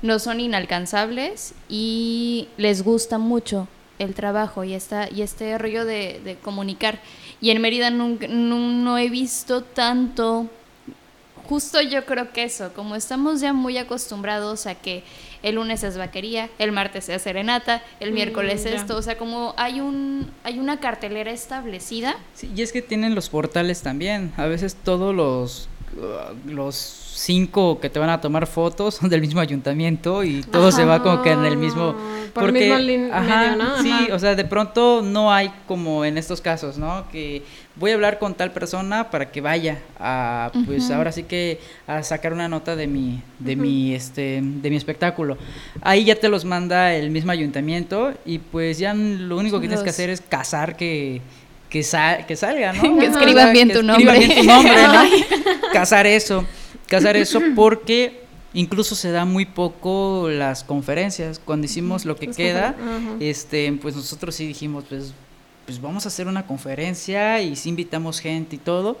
no 0.00 0.18
son 0.18 0.40
inalcanzables 0.40 1.54
y 1.68 2.48
les 2.56 2.82
gusta 2.82 3.18
mucho 3.18 3.68
el 3.98 4.14
trabajo 4.14 4.64
y, 4.64 4.72
esta, 4.72 5.10
y 5.10 5.20
este 5.20 5.58
rollo 5.58 5.84
de, 5.84 6.22
de 6.24 6.36
comunicar. 6.36 6.98
Y 7.42 7.50
en 7.50 7.60
Mérida 7.60 7.90
nunca, 7.90 8.26
no, 8.26 8.58
no 8.58 8.96
he 8.96 9.10
visto 9.10 9.62
tanto 9.62 10.48
justo 11.48 11.80
yo 11.80 12.04
creo 12.04 12.32
que 12.32 12.44
eso, 12.44 12.72
como 12.74 12.94
estamos 12.94 13.40
ya 13.40 13.52
muy 13.52 13.78
acostumbrados 13.78 14.66
a 14.66 14.74
que 14.74 15.02
el 15.42 15.54
lunes 15.56 15.82
es 15.84 15.96
vaquería, 15.98 16.48
el 16.58 16.72
martes 16.72 17.08
es 17.08 17.22
serenata, 17.22 17.82
el 18.00 18.10
Mm, 18.10 18.14
miércoles 18.14 18.64
ya. 18.64 18.70
esto, 18.74 18.96
o 18.96 19.02
sea, 19.02 19.16
como 19.18 19.54
hay 19.56 19.80
un 19.80 20.30
hay 20.44 20.58
una 20.58 20.80
cartelera 20.80 21.30
establecida. 21.30 22.16
Sí, 22.34 22.50
y 22.54 22.62
es 22.62 22.72
que 22.72 22.82
tienen 22.82 23.14
los 23.14 23.28
portales 23.28 23.82
también. 23.82 24.32
A 24.36 24.46
veces 24.46 24.74
todos 24.74 25.14
los 25.14 25.68
los 26.46 26.74
cinco 27.14 27.80
que 27.80 27.90
te 27.90 27.98
van 27.98 28.10
a 28.10 28.20
tomar 28.20 28.46
fotos 28.46 28.94
son 28.94 29.08
del 29.10 29.20
mismo 29.20 29.40
ayuntamiento 29.40 30.22
y 30.22 30.42
todo 30.42 30.70
se 30.70 30.84
va 30.84 31.02
como 31.02 31.20
que 31.22 31.32
en 31.32 31.44
el 31.44 31.56
mismo 31.56 31.96
Ah, 31.98 32.30
por 32.32 32.44
el 32.44 32.52
mismo 32.52 32.74
lin- 32.76 33.10
medio, 33.10 33.56
¿no? 33.56 33.82
Sí, 33.82 33.90
Ajá. 33.90 34.14
o 34.14 34.18
sea, 34.18 34.34
de 34.36 34.44
pronto 34.44 35.02
no 35.02 35.32
hay 35.32 35.50
como 35.66 36.04
en 36.04 36.16
estos 36.18 36.40
casos, 36.40 36.78
¿no? 36.78 37.04
Que 37.10 37.42
voy 37.74 37.90
a 37.90 37.94
hablar 37.94 38.18
con 38.20 38.34
tal 38.34 38.52
persona 38.52 39.10
para 39.10 39.32
que 39.32 39.40
vaya 39.40 39.78
a, 39.98 40.52
pues 40.66 40.90
ahora 40.92 41.10
sí 41.10 41.24
que 41.24 41.58
a 41.88 42.02
sacar 42.04 42.32
una 42.32 42.48
nota 42.48 42.76
de 42.76 42.86
mi, 42.86 43.20
de 43.40 43.56
mi, 43.56 43.94
este, 43.94 44.40
de 44.42 44.70
mi 44.70 44.76
espectáculo. 44.76 45.36
Ahí 45.80 46.04
ya 46.04 46.14
te 46.14 46.28
los 46.28 46.44
manda 46.44 46.94
el 46.94 47.10
mismo 47.10 47.32
ayuntamiento 47.32 48.12
y 48.24 48.38
pues 48.38 48.78
ya 48.78 48.94
lo 48.94 49.36
único 49.36 49.58
que 49.60 49.66
tienes 49.66 49.82
que 49.82 49.90
hacer 49.90 50.10
es 50.10 50.20
cazar 50.20 50.76
que 50.76 51.20
que, 51.68 51.82
sal- 51.82 52.26
que 52.26 52.36
salga, 52.36 52.72
¿no? 52.72 52.82
Que 52.98 53.06
escriban 53.06 53.52
bien 53.52 53.68
tu 53.70 53.78
escriban 53.80 53.86
nombre. 54.04 54.18
bien 54.18 54.40
tu 54.40 54.44
nombre, 54.44 54.82
¿no? 54.88 55.02
Cazar 55.72 56.06
eso, 56.06 56.44
cazar 56.86 57.16
eso 57.16 57.40
porque 57.56 58.22
incluso 58.54 58.94
se 58.94 59.10
da 59.10 59.24
muy 59.24 59.44
poco 59.44 60.28
las 60.30 60.64
conferencias. 60.64 61.38
Cuando 61.44 61.66
hicimos 61.66 62.04
lo 62.04 62.16
que 62.16 62.28
queda, 62.28 62.74
este, 63.20 63.70
pues 63.80 63.94
nosotros 63.94 64.34
sí 64.34 64.46
dijimos, 64.46 64.84
pues, 64.88 65.12
pues 65.66 65.80
vamos 65.80 66.06
a 66.06 66.08
hacer 66.08 66.26
una 66.26 66.46
conferencia 66.46 67.40
y 67.42 67.54
sí 67.56 67.68
invitamos 67.68 68.20
gente 68.20 68.56
y 68.56 68.58
todo. 68.58 68.98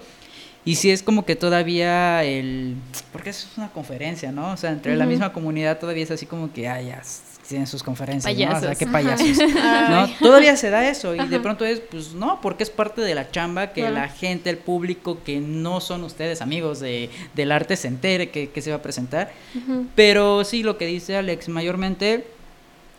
Y 0.64 0.74
sí 0.76 0.90
es 0.90 1.02
como 1.02 1.24
que 1.24 1.34
todavía 1.36 2.22
el... 2.24 2.74
Porque 3.12 3.30
es 3.30 3.48
una 3.56 3.68
conferencia, 3.70 4.32
¿no? 4.32 4.52
O 4.52 4.56
sea, 4.56 4.70
entre 4.70 4.96
la 4.96 5.06
misma 5.06 5.32
comunidad 5.32 5.78
todavía 5.78 6.02
es 6.04 6.10
así 6.10 6.26
como 6.26 6.52
que, 6.52 6.68
ay, 6.68 6.88
ya 6.88 7.02
tienen 7.48 7.66
sus 7.66 7.82
conferencias, 7.82 8.36
¿no? 8.36 8.44
O 8.44 8.60
sea, 8.60 8.74
Payasos. 8.74 8.78
qué 8.78 8.86
payasos. 8.86 9.38
¿no? 9.90 10.08
Todavía 10.20 10.54
se 10.58 10.68
da 10.68 10.86
eso 10.86 11.14
y 11.14 11.28
de 11.28 11.40
pronto 11.40 11.64
es, 11.64 11.80
pues 11.80 12.12
no, 12.12 12.42
porque 12.42 12.62
es 12.62 12.68
parte 12.68 13.00
de 13.00 13.14
la 13.14 13.30
chamba 13.30 13.68
que 13.72 13.80
Claro. 13.80 13.94
la 13.96 14.08
gente, 14.08 14.50
el 14.50 14.58
público, 14.58 15.22
que 15.24 15.40
no 15.40 15.80
son 15.80 16.04
ustedes 16.04 16.42
amigos 16.42 16.78
de, 16.80 17.08
del 17.34 17.50
arte 17.50 17.76
se 17.76 17.88
entere 17.88 18.28
que, 18.28 18.50
que 18.50 18.60
se 18.60 18.68
va 18.68 18.76
a 18.76 18.82
presentar. 18.82 19.32
Pero 19.94 20.44
sí, 20.44 20.62
lo 20.62 20.76
que 20.76 20.84
dice 20.84 21.16
Alex, 21.16 21.48
mayormente 21.48 22.26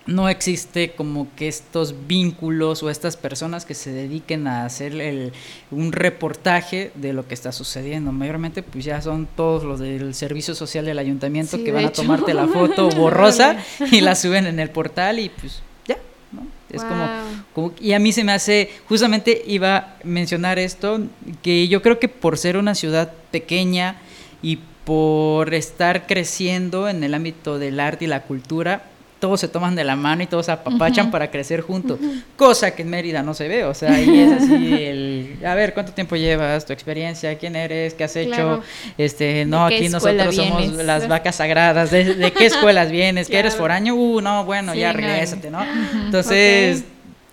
no 0.06 0.28
existe 0.28 0.92
como 0.94 1.28
que 1.36 1.48
estos 1.48 1.94
vínculos 2.08 2.82
o 2.82 2.90
estas 2.90 3.16
personas 3.16 3.66
que 3.66 3.76
se 3.76 3.92
dediquen 3.92 4.48
a 4.48 4.66
hacer 4.66 4.94
el, 5.00 5.34
un 5.70 5.92
reportaje 5.92 6.92
de 6.96 7.14
lo 7.14 7.28
que 7.28 7.36
está 7.36 7.52
sucediendo. 7.52 8.12
Mayormente 8.12 8.64
pues 8.64 8.86
ya 8.86 9.02
son 9.02 9.28
todos 9.36 9.64
los 9.64 9.80
del 9.80 10.16
servicio 10.16 10.56
social 10.56 10.86
del 10.86 10.98
ayuntamiento 10.98 11.58
Sí, 11.58 11.64
que 11.64 11.72
de 11.72 11.76
van 11.78 11.86
a 11.86 11.92
tomarte 11.92 12.34
la 12.34 12.48
foto 12.54 12.90
borrosa 12.90 13.58
y 13.92 14.02
la 14.02 14.16
suben 14.16 14.48
en 14.48 14.60
el 14.60 14.72
portal 14.72 15.20
y 15.20 15.30
pues 15.30 15.62
ya, 15.88 15.98
¿no? 16.32 16.48
Es 16.72 16.84
como, 16.84 17.08
como- 17.54 17.74
y 17.80 17.94
a 17.94 18.00
mí 18.00 18.12
se 18.12 18.24
me 18.24 18.32
hace, 18.32 18.72
justamente 18.88 19.44
iba 19.46 19.78
a 19.78 19.96
mencionar 20.04 20.58
esto, 20.58 21.02
que 21.44 21.68
yo 21.68 21.84
creo 21.84 22.00
que 22.00 22.08
por 22.08 22.38
ser 22.40 22.58
una 22.58 22.74
ciudad 22.74 23.12
pequeña 23.32 23.98
y 24.42 24.58
por 24.86 25.54
estar 25.54 26.08
creciendo 26.08 26.90
en 26.90 27.04
el 27.04 27.14
ámbito 27.14 27.60
del 27.60 27.80
arte 27.80 28.06
y 28.06 28.08
la 28.08 28.24
cultura, 28.24 28.84
todos 29.20 29.40
se 29.42 29.48
toman 29.48 29.76
de 29.76 29.84
la 29.84 29.96
mano 29.96 30.24
y 30.24 30.28
todos 30.28 30.46
se 30.46 30.52
apapachan 30.54 31.12
para 31.12 31.30
crecer 31.30 31.62
juntos, 31.62 32.00
cosa 32.38 32.72
que 32.72 32.84
en 32.84 32.90
Mérida 32.90 33.22
no 33.22 33.34
se 33.34 33.48
ve, 33.48 33.66
o 33.66 33.74
sea, 33.74 33.92
ahí 33.94 34.20
es 34.20 34.32
así 34.44 34.74
el, 34.84 35.38
a 35.46 35.56
ver, 35.56 35.74
¿cuánto 35.74 35.92
tiempo 35.92 36.16
llevas? 36.16 36.66
¿Tu 36.66 36.74
experiencia? 36.74 37.38
¿Quién 37.38 37.56
eres? 37.56 37.94
¿Qué 37.94 38.06
has 38.06 38.16
hecho? 38.16 38.32
Claro. 38.32 38.64
Este, 38.98 39.46
no, 39.46 39.66
aquí 39.66 39.90
nosotros 39.90 40.36
somos 40.36 40.72
las 40.74 41.08
vacas 41.08 41.36
sagradas, 41.36 41.92
¿de, 41.92 42.16
de 42.16 42.32
qué 42.32 42.46
escuelas 42.48 42.92
vienes? 42.92 43.28
¿Que 43.28 43.38
eres 43.38 43.54
Claro. 43.54 43.64
foráneo? 43.64 43.96
Uh, 43.96 44.22
no, 44.22 44.46
bueno, 44.46 44.74
Sí, 44.74 44.80
ya 44.80 44.94
regrésate, 44.94 45.50
¿no? 45.52 45.66
Entonces, 46.06 46.84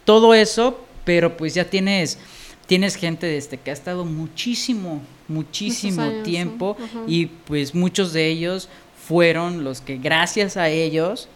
todo 0.05 0.35
eso, 0.35 0.85
pero 1.05 1.37
pues 1.37 1.55
ya 1.55 1.65
tienes 1.65 2.19
tienes 2.67 2.97
gente 2.97 3.37
este 3.37 3.59
que 3.59 3.71
ha 3.71 3.75
estado 3.75 4.05
muchísimo, 4.05 5.01
muchísimo 5.29 6.03
años, 6.03 6.25
tiempo 6.25 6.77
sí. 6.81 6.99
Y 7.07 7.27
pues 7.27 7.75
muchos 7.77 8.13
de 8.13 8.27
ellos 8.27 8.69
fueron 9.07 9.63
los 9.63 9.81
que 9.81 9.99
gracias 9.99 10.57
a 10.57 10.69
ellos 10.69 11.29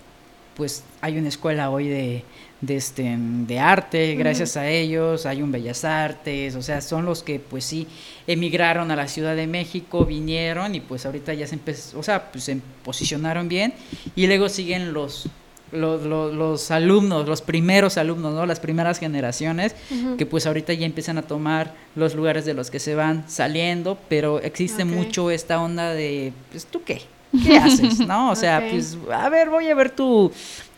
pues 0.57 0.85
hay 1.01 1.19
una 1.19 1.29
escuela 1.29 1.71
hoy 1.71 1.89
de 1.89 2.25
de 2.61 2.77
este 2.77 3.17
de 3.19 3.59
arte, 3.59 4.15
gracias 4.17 4.57
a 4.57 4.69
ellos 4.69 5.25
hay 5.25 5.43
un 5.43 5.51
Bellas 5.51 5.85
Artes, 5.85 6.55
o 6.57 6.63
sea, 6.63 6.81
son 6.81 7.07
los 7.07 7.23
que 7.23 7.41
pues 7.41 7.65
sí 7.65 7.87
emigraron 8.27 8.91
a 8.91 8.97
la 8.97 9.09
Ciudad 9.09 9.35
de 9.35 9.47
México, 9.47 10.05
vinieron 10.05 10.75
y 10.75 10.81
pues 10.81 11.07
ahorita 11.07 11.33
ya 11.33 11.47
se 11.47 11.55
empezó, 11.55 11.99
o 11.99 12.03
sea, 12.03 12.31
pues 12.31 12.45
se 12.45 12.59
posicionaron 12.85 13.49
bien 13.49 13.73
y 14.15 14.27
luego 14.27 14.49
siguen 14.49 14.93
los 14.93 15.29
los, 15.73 16.03
los, 16.03 16.35
los, 16.35 16.71
alumnos, 16.73 17.29
los 17.29 17.43
primeros 17.43 17.97
alumnos, 17.97 18.35
¿no? 18.35 18.45
Las 18.45 18.59
primeras 18.59 18.99
generaciones, 18.99 19.77
que 20.19 20.27
pues 20.27 20.45
ahorita 20.47 20.73
ya 20.73 20.85
empiezan 20.85 21.17
a 21.17 21.23
tomar 21.23 21.77
los 21.95 22.17
lugares 22.17 22.45
de 22.45 22.55
los 22.55 22.73
que 22.73 22.81
se 22.81 22.97
van 22.97 23.31
saliendo, 23.31 23.97
pero 24.09 24.41
existe 24.41 24.85
mucho 24.85 25.31
esta 25.31 25.63
onda 25.63 25.93
de, 25.93 26.33
pues, 26.51 26.67
¿tú 26.67 26.83
qué? 26.83 27.03
¿Qué 27.33 27.57
haces? 27.57 28.01
¿No? 28.01 28.31
O 28.31 28.37
sea, 28.37 28.67
pues, 28.71 28.97
a 29.13 29.29
ver, 29.29 29.51
voy 29.51 29.69
a 29.69 29.75
ver 29.75 29.91
tu, 29.91 30.33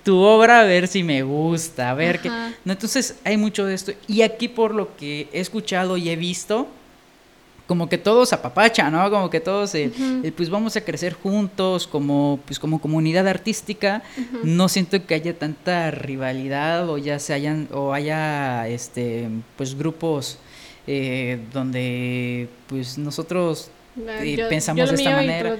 tu 0.04 0.18
obra, 0.18 0.60
a 0.60 0.64
ver 0.64 0.88
si 0.88 1.02
me 1.02 1.22
gusta, 1.22 1.90
a 1.90 1.94
ver 1.94 2.20
qué... 2.20 2.28
No, 2.28 2.72
entonces, 2.72 3.16
hay 3.24 3.36
mucho 3.36 3.64
de 3.64 3.74
esto. 3.74 3.92
Y 4.06 4.22
aquí, 4.22 4.48
por 4.48 4.74
lo 4.74 4.96
que 4.96 5.28
he 5.32 5.40
escuchado 5.40 5.96
y 5.96 6.08
he 6.10 6.16
visto, 6.16 6.68
como 7.66 7.88
que 7.88 7.96
todos 7.96 8.32
apapacha, 8.32 8.90
¿no? 8.90 9.08
Como 9.10 9.30
que 9.30 9.40
todos, 9.40 9.72
pues 10.36 10.50
vamos 10.50 10.76
a 10.76 10.82
crecer 10.82 11.14
juntos 11.14 11.86
como, 11.86 12.38
pues 12.44 12.58
como 12.58 12.80
comunidad 12.80 13.26
artística. 13.28 14.02
No 14.42 14.68
siento 14.68 15.06
que 15.06 15.14
haya 15.14 15.38
tanta 15.38 15.90
rivalidad 15.90 16.88
o 16.90 16.98
ya 16.98 17.18
se 17.18 17.32
hayan, 17.32 17.68
o 17.72 17.94
haya, 17.94 18.68
este, 18.68 19.28
pues 19.56 19.74
grupos 19.74 20.38
eh, 20.86 21.40
donde, 21.52 22.48
pues 22.66 22.98
nosotros 22.98 23.70
eh, 23.96 24.46
pensamos 24.48 24.88
de 24.88 24.96
esta 24.96 25.10
manera. 25.10 25.56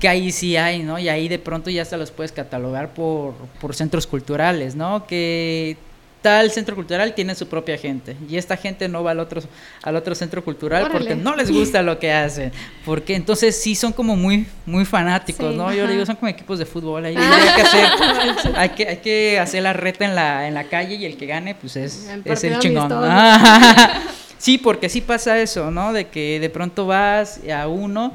que 0.00 0.08
ahí 0.08 0.32
sí 0.32 0.56
hay, 0.56 0.82
¿no? 0.82 0.98
Y 0.98 1.08
ahí 1.08 1.28
de 1.28 1.38
pronto 1.38 1.70
ya 1.70 1.84
se 1.84 1.96
los 1.96 2.10
puedes 2.10 2.32
catalogar 2.32 2.92
por, 2.94 3.34
por 3.60 3.74
centros 3.74 4.06
culturales, 4.06 4.74
¿no? 4.74 5.06
Que 5.06 5.76
tal 6.22 6.50
centro 6.52 6.76
cultural 6.76 7.14
tiene 7.14 7.34
su 7.34 7.48
propia 7.48 7.76
gente 7.76 8.16
y 8.30 8.36
esta 8.36 8.56
gente 8.56 8.88
no 8.88 9.02
va 9.02 9.10
al 9.10 9.18
otro 9.18 9.42
al 9.82 9.96
otro 9.96 10.14
centro 10.14 10.42
cultural 10.42 10.88
porque 10.90 11.16
no 11.16 11.34
les 11.34 11.50
gusta 11.50 11.82
lo 11.82 11.98
que 11.98 12.12
hacen. 12.12 12.52
Porque 12.84 13.16
entonces 13.16 13.60
sí 13.60 13.74
son 13.74 13.92
como 13.92 14.16
muy 14.16 14.46
muy 14.64 14.84
fanáticos 14.84 15.54
no 15.54 15.74
yo 15.74 15.86
digo 15.86 16.06
son 16.06 16.16
como 16.16 16.28
equipos 16.28 16.58
de 16.58 16.64
fútbol 16.64 17.04
ahí. 17.04 17.16
Hay 17.20 17.54
que 17.56 17.62
hacer 17.62 18.52
hay 18.56 18.68
que 18.70 18.88
hay 18.88 18.96
que 18.98 19.38
hacer 19.40 19.62
la 19.64 19.72
reta 19.72 20.04
en 20.04 20.14
la 20.14 20.46
en 20.46 20.54
la 20.54 20.64
calle 20.64 20.94
y 20.94 21.04
el 21.04 21.16
que 21.16 21.26
gane 21.26 21.54
pues 21.56 21.76
es 21.76 22.08
el, 22.08 22.22
es 22.24 22.44
el 22.44 22.58
chingón 22.60 22.88
sí 24.42 24.58
porque 24.58 24.88
sí 24.88 25.00
pasa 25.00 25.40
eso 25.40 25.70
no 25.70 25.92
de 25.92 26.08
que 26.08 26.40
de 26.40 26.50
pronto 26.50 26.86
vas 26.86 27.40
a 27.48 27.68
uno 27.68 28.12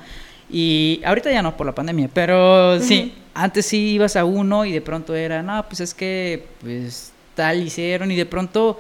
y 0.50 1.02
ahorita 1.06 1.32
ya 1.32 1.42
no 1.42 1.56
por 1.56 1.66
la 1.66 1.74
pandemia 1.74 2.10
pero 2.14 2.80
sí 2.80 3.14
antes 3.34 3.66
sí 3.66 3.92
ibas 3.92 4.16
a 4.16 4.26
uno 4.26 4.66
y 4.66 4.72
de 4.72 4.82
pronto 4.82 5.16
era 5.16 5.42
no 5.42 5.66
pues 5.68 5.80
es 5.80 5.94
que 5.94 6.46
pues 6.62 7.14
tal 7.38 7.62
hicieron 7.64 8.12
y 8.12 8.16
de 8.16 8.26
pronto, 8.26 8.80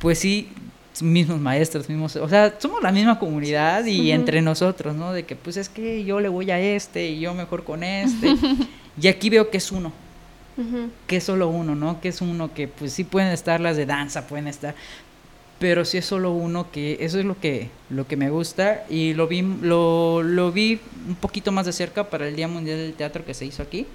pues 0.00 0.18
sí, 0.18 0.48
mismos 1.00 1.38
maestros, 1.38 1.88
mismos, 1.88 2.16
o 2.16 2.28
sea, 2.28 2.54
somos 2.58 2.82
la 2.82 2.90
misma 2.90 3.18
comunidad 3.18 3.84
y 3.84 4.10
entre 4.10 4.40
nosotros, 4.40 4.96
¿no? 4.96 5.12
De 5.12 5.24
que 5.24 5.36
pues 5.36 5.56
es 5.56 5.68
que 5.68 6.02
yo 6.04 6.18
le 6.18 6.28
voy 6.28 6.50
a 6.50 6.58
este 6.58 7.08
y 7.08 7.20
yo 7.20 7.34
mejor 7.34 7.64
con 7.64 7.84
este. 7.84 8.34
y 9.00 9.08
aquí 9.08 9.30
veo 9.30 9.50
que 9.50 9.58
es 9.58 9.70
uno. 9.70 9.92
Que 11.06 11.16
es 11.16 11.24
solo 11.24 11.48
uno, 11.48 11.74
¿no? 11.74 12.00
Que 12.00 12.08
es 12.08 12.20
uno 12.20 12.52
que 12.52 12.68
pues 12.68 12.92
sí 12.92 13.04
pueden 13.04 13.32
estar 13.32 13.60
las 13.60 13.76
de 13.76 13.86
danza, 13.86 14.26
pueden 14.26 14.48
estar, 14.48 14.74
pero 15.62 15.84
sí 15.84 15.96
es 15.96 16.04
solo 16.04 16.32
uno 16.32 16.72
que 16.72 16.96
eso 16.98 17.20
es 17.20 17.24
lo 17.24 17.38
que 17.38 17.70
lo 17.88 18.04
que 18.08 18.16
me 18.16 18.30
gusta 18.30 18.82
y 18.90 19.14
lo 19.14 19.28
vi 19.28 19.42
lo, 19.42 20.20
lo 20.24 20.50
vi 20.50 20.80
un 21.06 21.14
poquito 21.14 21.52
más 21.52 21.66
de 21.66 21.72
cerca 21.72 22.10
para 22.10 22.26
el 22.26 22.34
Día 22.34 22.48
Mundial 22.48 22.78
del 22.78 22.94
Teatro 22.94 23.24
que 23.24 23.32
se 23.32 23.46
hizo 23.46 23.62
aquí 23.62 23.86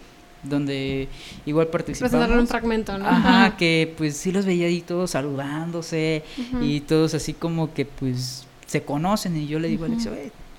donde 0.43 1.09
igual 1.45 1.67
participamos. 1.67 2.11
Presentaron 2.11 2.39
un 2.39 2.47
fragmento, 2.47 2.97
¿no? 2.97 3.05
Ajá, 3.05 3.57
que 3.57 3.93
pues 3.97 4.15
sí 4.15 4.31
los 4.31 4.45
veía 4.45 4.67
ahí 4.67 4.79
todos 4.79 5.11
saludándose 5.11 6.23
y 6.61 6.79
todos 6.79 7.13
así 7.13 7.33
como 7.33 7.73
que 7.73 7.83
pues 7.83 8.47
se 8.65 8.83
conocen 8.83 9.35
y 9.35 9.47
yo 9.47 9.59
le 9.59 9.67
digo 9.67 9.83
a 9.83 9.87
Alexia, 9.87 10.13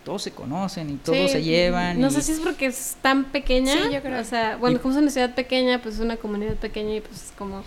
todos 0.04 0.20
se 0.20 0.32
conocen 0.32 0.90
y 0.90 0.94
todos 0.96 1.30
se 1.30 1.42
llevan. 1.42 1.98
No 2.02 2.10
sé 2.10 2.20
si 2.20 2.32
es 2.32 2.40
porque 2.40 2.66
es 2.66 2.98
tan 3.00 3.24
pequeña, 3.24 3.72
sí, 3.72 3.94
yo 3.94 4.02
creo. 4.02 4.20
o 4.20 4.24
sea, 4.24 4.58
bueno, 4.58 4.78
como 4.82 4.92
es 4.92 5.00
una 5.00 5.10
ciudad 5.10 5.34
pequeña, 5.34 5.80
pues 5.80 5.94
es 5.94 6.00
una 6.02 6.18
comunidad 6.18 6.56
pequeña 6.56 6.96
y 6.96 7.00
pues 7.00 7.32
como 7.38 7.62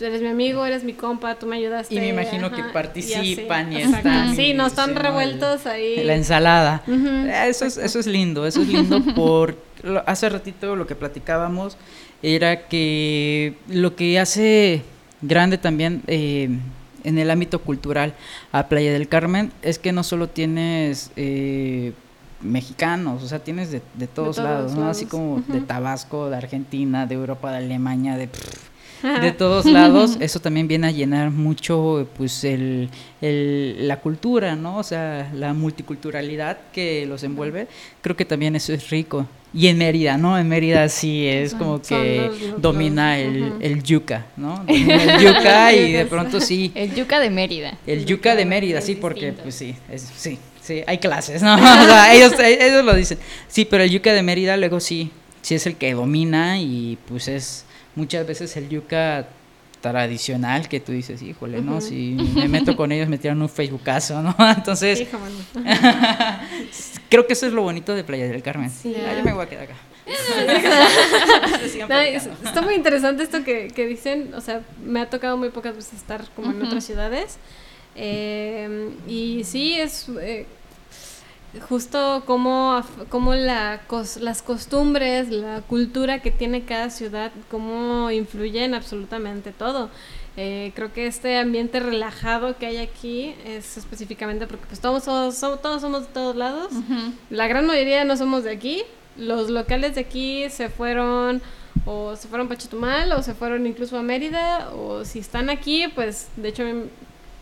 eres 0.00 0.22
mi 0.22 0.28
amigo, 0.28 0.64
eres 0.64 0.84
mi 0.84 0.92
compa, 0.92 1.34
tú 1.34 1.46
me 1.46 1.56
ayudaste. 1.56 1.94
Y 1.94 1.98
me 1.98 2.08
imagino 2.08 2.50
que 2.50 2.62
participan 2.64 3.72
y, 3.72 3.82
están. 3.82 4.36
Sí, 4.36 4.54
no 4.54 4.66
están 4.66 4.94
revueltos 4.94 5.66
ahí. 5.66 6.04
La 6.04 6.14
ensalada. 6.14 6.82
eso, 7.46 7.64
es, 7.64 7.76
eso 7.76 7.98
es 7.98 8.06
lindo, 8.06 8.46
eso 8.46 8.62
es 8.62 8.68
lindo 8.68 9.02
por 9.14 9.56
hace 10.06 10.28
ratito 10.28 10.76
lo 10.76 10.86
que 10.86 10.94
platicábamos 10.94 11.76
era 12.22 12.68
que 12.68 13.56
lo 13.68 13.96
que 13.96 14.20
hace 14.20 14.82
grande 15.22 15.58
también 15.58 16.02
eh, 16.06 16.48
en 17.04 17.18
el 17.18 17.30
ámbito 17.30 17.60
cultural 17.60 18.14
a 18.52 18.68
Playa 18.68 18.92
del 18.92 19.08
Carmen 19.08 19.52
es 19.62 19.78
que 19.78 19.92
no 19.92 20.04
solo 20.04 20.28
tienes 20.28 21.10
eh, 21.16 21.92
mexicanos, 22.40 23.22
o 23.22 23.28
sea, 23.28 23.40
tienes 23.40 23.70
de, 23.70 23.80
todos, 24.06 24.38
lados, 24.38 24.74
¿no? 24.74 24.88
Así 24.88 25.06
como 25.06 25.42
de 25.46 25.60
Tabasco, 25.60 26.28
de 26.30 26.36
Argentina, 26.36 27.06
de 27.06 27.14
Europa, 27.14 27.50
de 27.50 27.58
Alemania, 27.58 28.16
de 28.16 28.28
de 29.02 29.32
todos 29.38 29.66
lados, 29.66 30.16
eso 30.20 30.40
también 30.40 30.68
viene 30.68 30.86
a 30.86 30.90
llenar 30.90 31.30
mucho 31.30 32.08
pues 32.16 32.44
el, 32.44 32.88
la 33.20 34.00
cultura, 34.00 34.56
¿no? 34.56 34.78
O 34.78 34.82
sea, 34.82 35.30
la 35.34 35.52
multiculturalidad 35.52 36.58
que 36.72 37.06
los 37.06 37.22
envuelve, 37.22 37.68
creo 38.00 38.16
que 38.16 38.24
también 38.24 38.56
eso 38.56 38.72
es 38.72 38.90
rico. 38.90 39.26
Y 39.54 39.66
en 39.66 39.76
Mérida, 39.76 40.16
¿no? 40.16 40.38
En 40.38 40.48
Mérida 40.48 40.88
sí 40.88 41.26
es 41.26 41.54
como 41.54 41.82
que 41.82 42.30
domina 42.56 43.18
el, 43.18 43.52
el, 43.60 43.82
yuca, 43.82 44.26
¿no? 44.36 44.64
el 44.68 45.18
yuca 45.18 45.74
y 45.74 45.92
de 45.92 46.06
pronto 46.06 46.40
sí. 46.40 46.72
El 46.74 46.94
yuca 46.94 47.20
de 47.20 47.28
Mérida. 47.28 47.76
El 47.86 48.06
yuca 48.06 48.34
de 48.34 48.46
Mérida, 48.46 48.80
sí, 48.80 48.94
porque 48.94 49.32
pues 49.32 49.54
sí, 49.54 49.74
es, 49.90 50.10
sí, 50.16 50.38
sí, 50.62 50.82
hay 50.86 50.98
clases, 50.98 51.42
¿no? 51.42 51.54
o 51.56 51.58
sea, 51.58 52.14
ellos, 52.14 52.32
ellos 52.38 52.82
lo 52.82 52.94
dicen. 52.94 53.18
Sí, 53.46 53.66
pero 53.66 53.82
el 53.82 53.90
yuca 53.90 54.14
de 54.14 54.22
Mérida 54.22 54.56
luego 54.56 54.80
sí, 54.80 55.10
sí 55.42 55.54
es 55.54 55.66
el 55.66 55.76
que 55.76 55.92
domina 55.92 56.58
y 56.58 56.96
pues 57.06 57.28
es 57.28 57.66
muchas 57.94 58.26
veces 58.26 58.56
el 58.56 58.68
yuca 58.68 59.28
tradicional 59.82 60.68
que 60.68 60.80
tú 60.80 60.92
dices, 60.92 61.20
híjole, 61.20 61.60
¿no? 61.60 61.80
Si 61.80 62.16
me 62.34 62.48
meto 62.48 62.76
con 62.76 62.92
ellos 62.92 63.08
me 63.08 63.18
tiran 63.18 63.42
un 63.42 63.48
Facebookazo, 63.48 64.22
¿no? 64.22 64.34
Entonces, 64.56 65.06
creo 67.10 67.26
que 67.26 67.32
eso 67.32 67.46
es 67.46 67.52
lo 67.52 67.62
bonito 67.62 67.94
de 67.94 68.04
Playa 68.04 68.28
del 68.28 68.42
Carmen. 68.42 68.70
Sí. 68.70 68.94
Ah, 68.96 69.14
yo 69.18 69.24
me 69.24 69.32
voy 69.32 69.44
a 69.44 69.48
quedar 69.48 69.64
acá. 69.64 69.74
está 72.44 72.62
muy 72.62 72.74
interesante 72.74 73.22
esto 73.22 73.44
que, 73.44 73.68
que, 73.68 73.86
dicen, 73.86 74.32
o 74.34 74.40
sea, 74.40 74.62
me 74.84 75.00
ha 75.00 75.10
tocado 75.10 75.36
muy 75.36 75.50
pocas 75.50 75.76
veces 75.76 75.94
estar 75.94 76.24
como 76.34 76.52
en 76.52 76.62
otras 76.62 76.84
ciudades. 76.84 77.38
Eh, 77.94 78.90
y 79.06 79.44
sí, 79.44 79.80
es... 79.80 80.08
Eh, 80.20 80.46
justo 81.60 82.22
como, 82.26 82.82
como 83.08 83.34
la, 83.34 83.82
las 84.20 84.42
costumbres, 84.42 85.28
la 85.30 85.60
cultura 85.62 86.20
que 86.20 86.30
tiene 86.30 86.64
cada 86.64 86.90
ciudad, 86.90 87.32
cómo 87.50 88.10
influyen 88.10 88.74
absolutamente 88.74 89.52
todo. 89.52 89.90
Eh, 90.38 90.72
creo 90.74 90.92
que 90.94 91.06
este 91.06 91.38
ambiente 91.38 91.78
relajado 91.78 92.56
que 92.56 92.64
hay 92.64 92.78
aquí 92.78 93.34
es 93.44 93.76
específicamente 93.76 94.46
porque 94.46 94.64
pues 94.66 94.80
todos, 94.80 95.04
todos, 95.04 95.38
todos 95.60 95.82
somos 95.82 96.06
de 96.06 96.12
todos 96.12 96.36
lados. 96.36 96.72
La 97.28 97.48
gran 97.48 97.66
mayoría 97.66 98.04
no 98.04 98.16
somos 98.16 98.44
de 98.44 98.52
aquí. 98.52 98.82
Los 99.18 99.50
locales 99.50 99.94
de 99.94 100.00
aquí 100.00 100.48
se 100.48 100.70
fueron 100.70 101.42
o 101.84 102.16
se 102.16 102.28
fueron 102.28 102.48
para 102.48 102.58
Chetumal 102.58 103.12
o 103.12 103.22
se 103.22 103.34
fueron 103.34 103.66
incluso 103.66 103.98
a 103.98 104.02
Mérida 104.02 104.70
o 104.74 105.04
si 105.04 105.18
están 105.18 105.50
aquí, 105.50 105.88
pues 105.94 106.28
de 106.36 106.48
hecho 106.48 106.64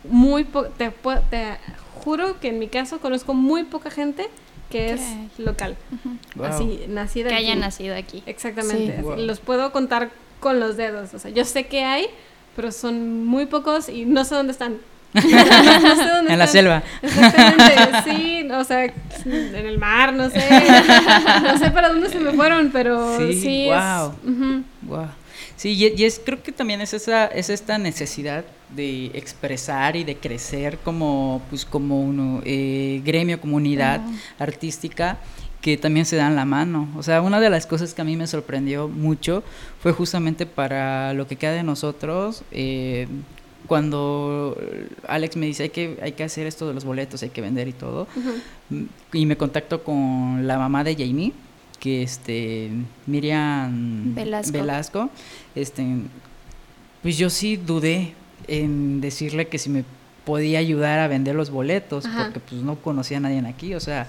muy 0.03 0.45
te, 0.77 0.91
te 1.29 1.57
juro 2.03 2.39
que 2.39 2.49
en 2.49 2.59
mi 2.59 2.67
caso 2.67 2.99
conozco 2.99 3.33
muy 3.33 3.63
poca 3.63 3.91
gente 3.91 4.29
que 4.69 4.93
es 4.93 5.01
local. 5.37 5.75
Así, 6.41 6.85
nacida 6.87 7.29
Que 7.29 7.35
haya 7.35 7.55
nacido 7.55 7.95
aquí. 7.95 8.23
Exactamente. 8.25 9.03
Los 9.17 9.39
puedo 9.39 9.71
contar 9.71 10.11
con 10.39 10.59
los 10.59 10.77
dedos. 10.77 11.13
O 11.13 11.19
sea, 11.19 11.29
yo 11.29 11.45
sé 11.45 11.67
que 11.67 11.83
hay, 11.83 12.07
pero 12.55 12.71
son 12.71 13.25
muy 13.25 13.45
pocos 13.45 13.89
y 13.89 14.05
no 14.05 14.23
sé 14.23 14.35
dónde 14.35 14.53
están. 14.53 14.77
no, 15.13 15.21
sé 15.21 16.07
dónde 16.07 16.33
en 16.33 16.39
la 16.39 16.47
selva. 16.47 16.83
Exactamente, 17.01 17.75
sí, 18.05 18.47
o 18.49 18.63
sea, 18.63 18.85
en 18.85 19.55
el 19.55 19.77
mar, 19.77 20.13
no 20.13 20.29
sé. 20.29 20.39
No 21.43 21.57
sé 21.57 21.69
para 21.71 21.89
dónde 21.89 22.09
se 22.09 22.19
me 22.19 22.31
fueron, 22.31 22.71
pero 22.71 23.17
sí. 23.17 23.67
wow. 23.67 24.13
wow. 24.83 25.07
Sí, 25.61 25.73
y, 25.73 26.03
es, 26.05 26.19
creo 26.25 26.41
que 26.41 26.51
también 26.51 26.81
es 26.81 26.91
esa, 26.95 27.27
es 27.27 27.51
esta 27.51 27.77
necesidad 27.77 28.43
de 28.75 29.11
expresar 29.13 29.95
y 29.95 30.03
de 30.03 30.15
crecer 30.15 30.79
como, 30.79 31.39
pues, 31.51 31.65
como 31.65 32.01
uno, 32.01 32.41
eh, 32.45 32.99
gremio, 33.05 33.39
comunidad 33.39 34.01
artística 34.39 35.19
que 35.61 35.77
también 35.77 36.07
se 36.07 36.15
dan 36.15 36.35
la 36.35 36.45
mano. 36.45 36.89
O 36.97 37.03
sea, 37.03 37.21
una 37.21 37.39
de 37.39 37.51
las 37.51 37.67
cosas 37.67 37.93
que 37.93 38.01
a 38.01 38.05
mí 38.05 38.17
me 38.17 38.25
sorprendió 38.25 38.87
mucho 38.87 39.43
fue 39.79 39.91
justamente 39.91 40.47
para 40.47 41.13
lo 41.13 41.27
que 41.27 41.35
queda 41.35 41.51
de 41.51 41.61
nosotros, 41.61 42.41
eh, 42.49 43.07
cuando 43.67 44.57
Alex 45.07 45.37
me 45.37 45.45
dice 45.45 45.61
hay 45.61 45.69
que, 45.69 45.99
hay 46.01 46.13
que 46.13 46.23
hacer 46.23 46.47
esto 46.47 46.67
de 46.67 46.73
los 46.73 46.85
boletos, 46.85 47.21
hay 47.21 47.29
que 47.29 47.41
vender 47.41 47.67
y 47.67 47.73
todo, 47.73 48.07
y 49.13 49.27
me 49.27 49.37
contacto 49.37 49.83
con 49.83 50.47
la 50.47 50.57
mamá 50.57 50.83
de 50.83 50.95
Jamie, 50.95 51.33
que 51.81 52.03
este 52.03 52.69
Miriam 53.07 54.15
Velasco. 54.15 54.51
Velasco, 54.53 55.09
este 55.55 55.83
pues 57.01 57.17
yo 57.17 57.29
sí 57.29 57.57
dudé 57.57 58.13
en 58.47 59.01
decirle 59.01 59.47
que 59.47 59.57
si 59.57 59.69
me 59.69 59.83
podía 60.23 60.59
ayudar 60.59 60.99
a 60.99 61.07
vender 61.07 61.35
los 61.35 61.49
boletos, 61.49 62.05
porque 62.05 62.39
pues 62.39 62.61
no 62.61 62.75
conocía 62.75 63.17
a 63.17 63.21
nadie 63.21 63.39
aquí, 63.47 63.73
o 63.73 63.79
sea, 63.79 64.07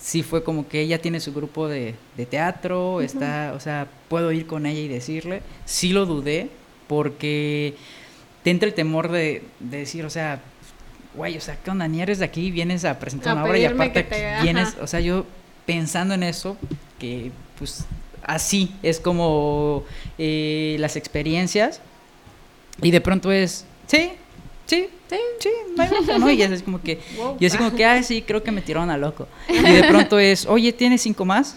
sí 0.00 0.22
fue 0.22 0.42
como 0.42 0.66
que 0.66 0.80
ella 0.80 1.00
tiene 1.02 1.20
su 1.20 1.34
grupo 1.34 1.68
de, 1.68 1.94
teatro, 2.30 3.02
está, 3.02 3.52
o 3.54 3.60
sea, 3.60 3.86
puedo 4.08 4.32
ir 4.32 4.46
con 4.46 4.64
ella 4.64 4.80
y 4.80 4.88
decirle. 4.88 5.42
Sí 5.66 5.92
lo 5.92 6.06
dudé 6.06 6.48
porque 6.88 7.74
te 8.42 8.50
entra 8.50 8.66
el 8.66 8.74
temor 8.74 9.10
de, 9.10 9.44
decir, 9.60 10.06
o 10.06 10.10
sea, 10.10 10.40
guay, 11.14 11.36
o 11.36 11.40
sea, 11.40 11.56
¿qué 11.62 11.70
onda? 11.70 11.86
Ni 11.88 12.00
eres 12.00 12.20
de 12.20 12.24
aquí, 12.24 12.50
vienes 12.50 12.86
a 12.86 12.98
presentar 12.98 13.34
una 13.34 13.44
obra 13.44 13.58
y 13.58 13.66
aparte 13.66 14.06
vienes, 14.42 14.76
o 14.80 14.86
sea, 14.86 15.00
yo 15.00 15.26
pensando 15.70 16.14
en 16.14 16.24
eso, 16.24 16.56
que 16.98 17.30
pues 17.56 17.84
así 18.24 18.74
es 18.82 18.98
como 18.98 19.84
eh, 20.18 20.74
las 20.80 20.96
experiencias 20.96 21.80
y 22.82 22.90
de 22.90 23.00
pronto 23.00 23.30
es, 23.30 23.64
sí, 23.86 24.10
sí, 24.66 24.88
sí, 25.08 25.16
sí, 25.38 25.48
no 25.76 25.82
hay 25.84 26.18
¿no? 26.18 26.30
Y 26.32 26.42
es 26.42 26.64
como 26.64 26.82
que, 26.82 26.98
y 27.38 27.46
así 27.46 27.56
como 27.56 27.72
que, 27.72 27.84
ah, 27.84 28.02
sí, 28.02 28.22
creo 28.22 28.42
que 28.42 28.50
me 28.50 28.62
tiraron 28.62 28.90
a 28.90 28.96
loco. 28.96 29.28
Y 29.48 29.72
de 29.72 29.84
pronto 29.84 30.18
es, 30.18 30.44
oye, 30.46 30.72
¿tienes 30.72 31.02
cinco 31.02 31.24
más? 31.24 31.56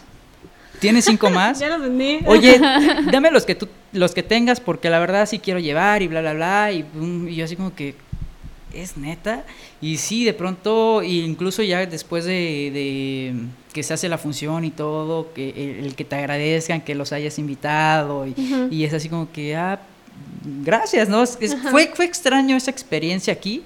¿Tienes 0.79 1.05
cinco 1.05 1.29
más? 1.31 1.57
ya 1.57 1.69
los 1.69 1.81
vendí. 1.81 2.19
Oye, 2.27 2.61
dame 3.11 3.31
los 3.31 3.47
que 3.47 3.55
tú, 3.55 3.67
los 3.93 4.13
que 4.13 4.21
tengas, 4.21 4.59
porque 4.59 4.91
la 4.91 4.99
verdad 4.99 5.25
sí 5.25 5.39
quiero 5.39 5.59
llevar 5.59 6.03
y 6.03 6.07
bla, 6.07 6.21
bla, 6.21 6.33
bla. 6.33 6.71
Y, 6.71 6.85
y 7.29 7.35
yo 7.35 7.45
así 7.45 7.55
como 7.55 7.73
que, 7.73 7.95
¿es 8.73 8.97
neta? 8.97 9.45
Y 9.81 9.97
sí, 9.97 10.25
de 10.25 10.33
pronto, 10.33 11.03
incluso 11.03 11.63
ya 11.63 11.85
después 11.85 12.25
de, 12.25 13.33
que 13.71 13.83
se 13.83 13.93
hace 13.93 14.09
la 14.09 14.17
función 14.17 14.65
y 14.65 14.71
todo, 14.71 15.33
que 15.33 15.79
el, 15.79 15.95
que 15.95 16.05
te 16.05 16.15
agradezcan 16.15 16.81
que 16.81 16.95
los 16.95 17.11
hayas 17.11 17.39
invitado 17.39 18.27
y, 18.27 18.35
y 18.71 18.83
es 18.83 18.93
así 18.93 19.09
como 19.09 19.31
que, 19.31 19.55
ah, 19.55 19.79
gracias, 20.63 21.09
¿no? 21.09 21.25
fue, 21.25 21.91
fue 21.93 22.05
extraño 22.05 22.55
esa 22.55 22.71
experiencia 22.71 23.33
aquí. 23.33 23.63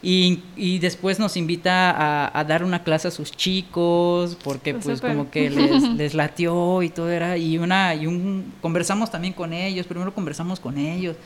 Y, 0.00 0.44
y 0.56 0.78
después 0.78 1.18
nos 1.18 1.36
invita 1.36 1.90
a, 1.90 2.38
a, 2.38 2.44
dar 2.44 2.62
una 2.62 2.84
clase 2.84 3.08
a 3.08 3.10
sus 3.10 3.32
chicos, 3.32 4.38
porque 4.44 4.74
pues 4.74 5.00
como 5.00 5.28
que 5.28 5.50
les, 5.50 5.82
les, 5.96 6.14
latió 6.14 6.84
y 6.84 6.88
todo 6.88 7.10
era, 7.10 7.36
y 7.36 7.58
una, 7.58 7.96
y 7.96 8.06
un, 8.06 8.52
conversamos 8.60 9.10
también 9.10 9.34
con 9.34 9.52
ellos, 9.52 9.86
primero 9.88 10.14
conversamos 10.14 10.60
con 10.60 10.78
ellos, 10.78 11.16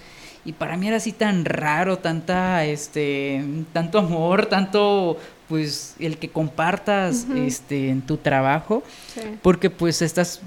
y 0.45 0.53
para 0.53 0.77
mí 0.77 0.89
era 0.89 0.97
así 0.97 1.13
tan 1.13 1.45
raro, 1.45 1.99
tanta, 1.99 2.65
este, 2.65 3.45
tanto 3.73 3.99
amor, 3.99 4.47
tanto, 4.47 5.17
pues, 5.49 5.95
el 6.01 6.19
que 6.19 6.29
compartas, 6.29 7.27
este, 7.37 7.91
en 7.91 8.03
tu 8.03 8.17
trabajo, 8.17 8.83
porque 9.43 9.71
pues 9.71 10.03
estás 10.03 10.41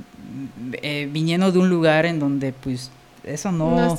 eh, 0.81 1.07
viniendo 1.11 1.51
de 1.51 1.59
un 1.59 1.69
lugar 1.69 2.05
en 2.05 2.19
donde, 2.19 2.51
pues, 2.51 2.91
eso 3.23 3.51
no, 3.51 3.95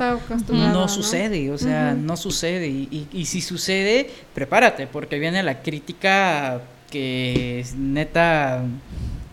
no, 0.48 0.88
sucede, 0.88 1.50
o 1.50 1.58
sea, 1.58 1.94
no 1.94 2.16
sucede. 2.16 2.68
Y, 2.68 3.08
y, 3.12 3.24
si 3.24 3.40
sucede, 3.40 4.08
prepárate, 4.34 4.86
porque 4.86 5.18
viene 5.18 5.42
la 5.42 5.62
crítica 5.62 6.60
que 6.90 7.64
neta 7.76 8.62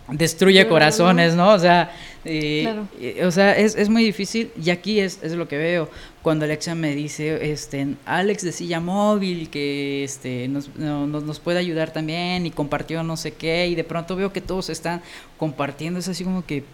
destruye 0.08 0.66
corazones, 0.66 1.34
¿no? 1.34 1.52
O 1.52 1.58
sea, 1.58 1.92
eh, 2.24 2.74
eh, 3.00 3.24
o 3.24 3.30
sea 3.30 3.56
es, 3.56 3.74
es, 3.76 3.88
muy 3.88 4.02
difícil 4.02 4.50
y 4.62 4.70
aquí 4.70 5.00
es, 5.00 5.18
es, 5.22 5.32
lo 5.32 5.48
que 5.48 5.58
veo. 5.58 5.90
Cuando 6.24 6.46
Alexa 6.46 6.74
me 6.74 6.96
dice, 6.96 7.52
este, 7.52 7.86
Alex 8.06 8.42
de 8.42 8.52
silla 8.52 8.80
móvil, 8.80 9.50
que 9.50 10.02
este, 10.02 10.48
nos, 10.48 10.74
nos 10.74 11.38
puede 11.38 11.58
ayudar 11.58 11.92
también 11.92 12.46
y 12.46 12.50
compartió 12.50 13.02
no 13.02 13.16
sé 13.18 13.34
qué, 13.34 13.68
y 13.68 13.74
de 13.74 13.84
pronto 13.84 14.16
veo 14.16 14.32
que 14.32 14.40
todos 14.40 14.70
están 14.70 15.02
compartiendo, 15.36 16.00
es 16.00 16.08
así 16.08 16.24
como 16.24 16.46
que 16.46 16.64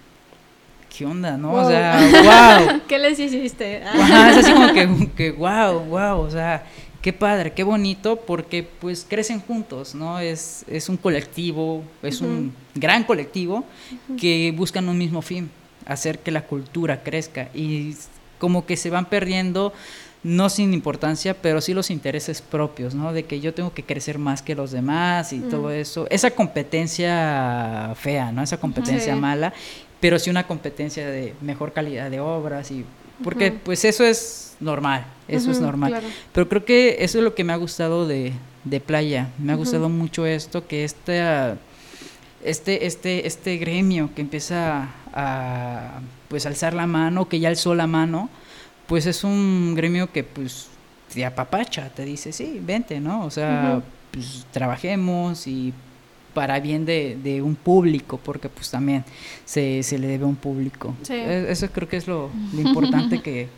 ¿qué 0.96 1.05
onda, 1.05 1.36
no? 1.36 1.53
O 1.53 1.68
sea, 1.68 1.98
wow. 1.98 2.80
¿Qué 2.88 2.98
les 2.98 3.18
hiciste? 3.18 3.78
es 3.78 4.36
así 4.36 4.53
como 4.53 4.72
que, 4.72 5.09
que, 5.16 5.30
wow, 5.32 5.80
wow, 5.80 6.20
o 6.20 6.30
sea, 6.30 6.64
qué 7.03 7.12
padre, 7.12 7.53
qué 7.53 7.62
bonito, 7.64 8.16
porque 8.16 8.62
pues 8.62 9.07
crecen 9.09 9.40
juntos, 9.40 9.96
¿no? 9.96 10.20
Es, 10.20 10.64
es 10.68 10.88
un 10.88 10.96
colectivo, 10.96 11.82
es 12.03 12.20
un 12.20 12.53
gran 12.74 13.05
colectivo 13.05 13.64
que 14.16 14.53
buscan 14.57 14.88
un 14.88 14.98
mismo 14.98 15.22
fin, 15.22 15.51
hacer 15.86 16.20
que 16.20 16.30
la 16.30 16.42
cultura 16.42 17.03
crezca 17.03 17.48
y 17.55 17.96
como 18.41 18.66
que 18.66 18.76
se 18.76 18.91
van 18.91 19.07
perdiendo 19.07 19.72
no 20.24 20.51
sin 20.51 20.74
importancia, 20.74 21.41
pero 21.41 21.61
sí 21.61 21.72
los 21.72 21.91
intereses 21.91 22.43
propios, 22.43 22.95
¿no? 22.95 23.12
De 23.12 23.22
que 23.22 23.41
yo 23.41 23.55
tengo 23.55 23.72
que 23.72 23.84
crecer 23.84 24.18
más 24.18 24.43
que 24.43 24.55
los 24.55 24.72
demás 24.72 25.32
y 25.32 25.38
todo 25.38 25.70
eso. 25.70 26.07
Esa 26.11 26.32
competencia 26.32 27.95
fea, 27.95 28.32
¿no? 28.32 28.43
Esa 28.43 28.59
competencia 28.59 29.14
mala 29.16 29.55
pero 30.01 30.18
sí 30.18 30.30
una 30.30 30.47
competencia 30.47 31.09
de 31.09 31.34
mejor 31.41 31.72
calidad 31.72 32.11
de 32.11 32.20
obras 32.20 32.70
y 32.70 32.84
porque 33.22 33.53
pues 33.53 33.84
eso 33.84 34.03
es 34.03 34.57
normal, 34.61 35.05
eso 35.28 35.51
es 35.51 35.61
normal. 35.61 36.01
Pero 36.32 36.49
creo 36.49 36.64
que 36.64 36.97
eso 37.01 37.18
es 37.18 37.24
lo 37.24 37.34
que 37.34 37.45
me 37.45 37.53
ha 37.53 37.57
gustado 37.57 38.07
de, 38.07 38.32
de 38.64 38.80
Playa, 38.80 39.28
me 39.38 39.53
ha 39.53 39.57
gustado 39.57 39.91
mucho 39.91 40.24
esto, 40.24 40.66
que 40.66 40.84
este, 40.84 41.22
este, 42.43 42.86
este, 42.86 43.26
este 43.26 43.59
gremio 43.59 44.09
que 44.14 44.22
empieza 44.22 44.88
a 45.12 46.01
pues 46.30 46.46
alzar 46.46 46.74
la 46.74 46.86
mano, 46.86 47.28
que 47.28 47.40
ya 47.40 47.48
alzó 47.48 47.74
la 47.74 47.88
mano, 47.88 48.30
pues 48.86 49.04
es 49.06 49.24
un 49.24 49.74
gremio 49.74 50.12
que 50.12 50.22
pues 50.22 50.68
te 51.12 51.26
apapacha, 51.26 51.88
te 51.88 52.04
dice, 52.04 52.32
sí, 52.32 52.60
vente, 52.64 53.00
¿no? 53.00 53.24
O 53.24 53.30
sea, 53.32 53.82
pues 54.12 54.46
trabajemos 54.52 55.48
y 55.48 55.74
para 56.32 56.60
bien 56.60 56.86
de, 56.86 57.18
de, 57.20 57.42
un 57.42 57.56
público, 57.56 58.20
porque 58.22 58.48
pues 58.48 58.70
también 58.70 59.04
se, 59.44 59.82
se 59.82 59.98
le 59.98 60.06
debe 60.06 60.22
a 60.22 60.28
un 60.28 60.36
público. 60.36 60.94
E, 61.08 61.46
eso 61.48 61.68
creo 61.72 61.88
que 61.88 61.96
es 61.96 62.06
lo, 62.06 62.30
importante 62.56 63.20
que, 63.20 63.48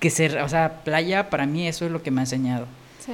que 0.00 0.08
se, 0.08 0.40
o 0.40 0.48
sea, 0.48 0.82
playa 0.84 1.28
para 1.28 1.44
mí 1.44 1.68
eso 1.68 1.84
es 1.84 1.92
lo 1.92 2.02
que 2.02 2.10
me 2.10 2.22
ha 2.22 2.24
enseñado. 2.24 2.66
Sí. 3.04 3.12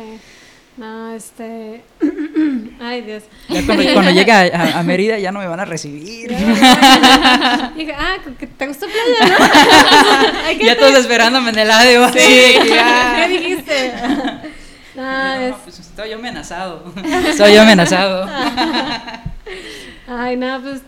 No, 0.77 1.12
este... 1.14 1.83
Ay, 2.81 3.03
Dios. 3.03 3.25
cuando, 3.66 4.11
llegue 4.11 4.33
a, 4.33 4.83
Mérida 4.83 5.18
ya 5.18 5.31
no 5.31 5.41
me 5.41 5.47
van 5.47 5.61
a 5.61 5.64
recibir. 5.64 6.31
Dije, 6.31 7.95
ah, 7.97 8.16
te 8.57 8.66
gustó 8.66 8.87
playa, 8.87 9.39
¿no? 9.39 10.64
ya 10.64 10.79
todos 10.79 10.95
esperándome 10.97 11.51
en 11.51 11.59
el 11.59 11.70
audio. 11.70 12.09
Sí, 12.09 12.18
¿Qué 13.16 13.29
dijiste? 13.29 13.93
No, 14.95 15.57
pues 15.64 15.79
estoy 15.79 16.11
yo 16.11 16.16
amenazado. 16.16 16.93
Estoy 17.27 17.55
yo 17.55 17.62
amenazado. 17.62 18.29
Ay, 20.07 20.37
no, 20.37 20.61
pues. 20.61 20.83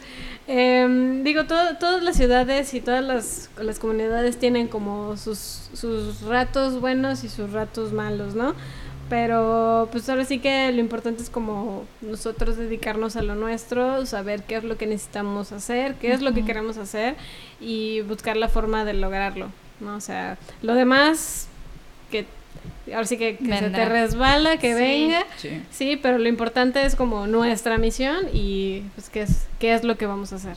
Em, 0.47 1.25
digo, 1.25 1.45
todas 1.47 2.03
las 2.03 2.15
ciudades 2.15 2.75
y 2.75 2.83
todas 2.83 3.03
las, 3.03 3.49
las 3.57 3.79
comunidades 3.79 4.39
tienen 4.39 4.69
como 4.69 5.17
sus, 5.17 5.71
sus 5.73 6.21
ratos 6.21 6.83
buenos 6.83 7.25
y 7.25 7.31
sus 7.31 7.51
ratos 7.51 7.95
malos, 7.95 8.35
¿no? 8.35 8.55
Pero 9.09 9.89
pues 9.93 10.09
ahora 10.09 10.25
sí 10.25 10.39
que 10.39 10.73
lo 10.73 10.81
importante 10.81 11.23
es 11.23 11.31
como 11.31 11.85
nosotros 12.01 12.57
dedicarnos 12.57 13.17
a 13.17 13.23
lo 13.23 13.35
nuestro, 13.35 14.07
saber 14.07 14.43
qué 14.45 14.57
es 14.57 14.65
lo 14.65 14.77
que 14.77 14.87
necesitamos 14.87 15.53
hacer, 15.53 15.95
qué 15.97 16.13
es 16.13 16.23
lo 16.23 16.33
que 16.33 16.45
queremos 16.45 16.79
hacer 16.79 17.17
y 17.61 18.01
buscar 18.03 18.37
la 18.37 18.49
forma 18.49 18.85
de 18.85 18.95
lograrlo, 18.95 19.51
¿no? 19.81 19.97
O 19.97 20.01
sea, 20.01 20.39
lo 20.63 20.75
demás 20.75 21.49
que 22.11 22.27
ahora 22.93 23.07
sí 23.07 23.17
que, 23.17 23.39
se 23.39 23.71
te 23.71 23.85
resbala, 23.85 24.59
que 24.59 24.75
venga. 24.75 25.25
Sí. 25.71 25.99
pero 26.03 26.19
lo 26.19 26.29
importante 26.29 26.85
es 26.85 26.97
como 26.97 27.27
nuestra 27.27 27.79
misión 27.79 28.27
y 28.33 28.83
pues 28.95 29.11
qué 29.11 29.23
es, 29.23 29.47
qué 29.59 29.75
es 29.75 29.85
lo 29.85 29.97
que 29.97 30.07
vamos 30.07 30.33
a 30.33 30.37
hacer. 30.37 30.57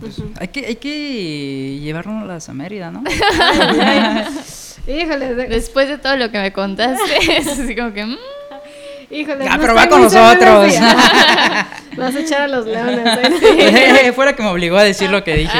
Pues, 0.00 0.20
hay, 0.38 0.48
que, 0.48 0.66
hay 0.66 0.76
que 0.76 1.78
llevarnos 1.80 2.48
a 2.48 2.54
Mérida, 2.54 2.90
¿no? 2.90 3.04
Híjole. 4.86 5.34
Después 5.34 5.88
de 5.88 5.98
todo 5.98 6.16
lo 6.16 6.30
que 6.30 6.38
me 6.38 6.52
contaste, 6.52 7.02
es 7.36 7.46
así 7.46 7.74
como 7.76 7.92
que... 7.92 8.04
Mm. 8.04 8.18
Híjole, 9.10 9.46
ah, 9.46 9.58
pero 9.60 9.74
va 9.74 9.88
con 9.88 10.00
nosotros. 10.00 10.74
Vas 11.96 12.16
a 12.16 12.20
echar 12.20 12.40
a 12.42 12.48
los 12.48 12.64
leones. 12.64 13.06
¿eh? 13.42 14.10
Fuera 14.14 14.34
que 14.34 14.42
me 14.42 14.48
obligó 14.48 14.78
a 14.78 14.84
decir 14.84 15.10
lo 15.10 15.22
que 15.22 15.36
dije. 15.36 15.58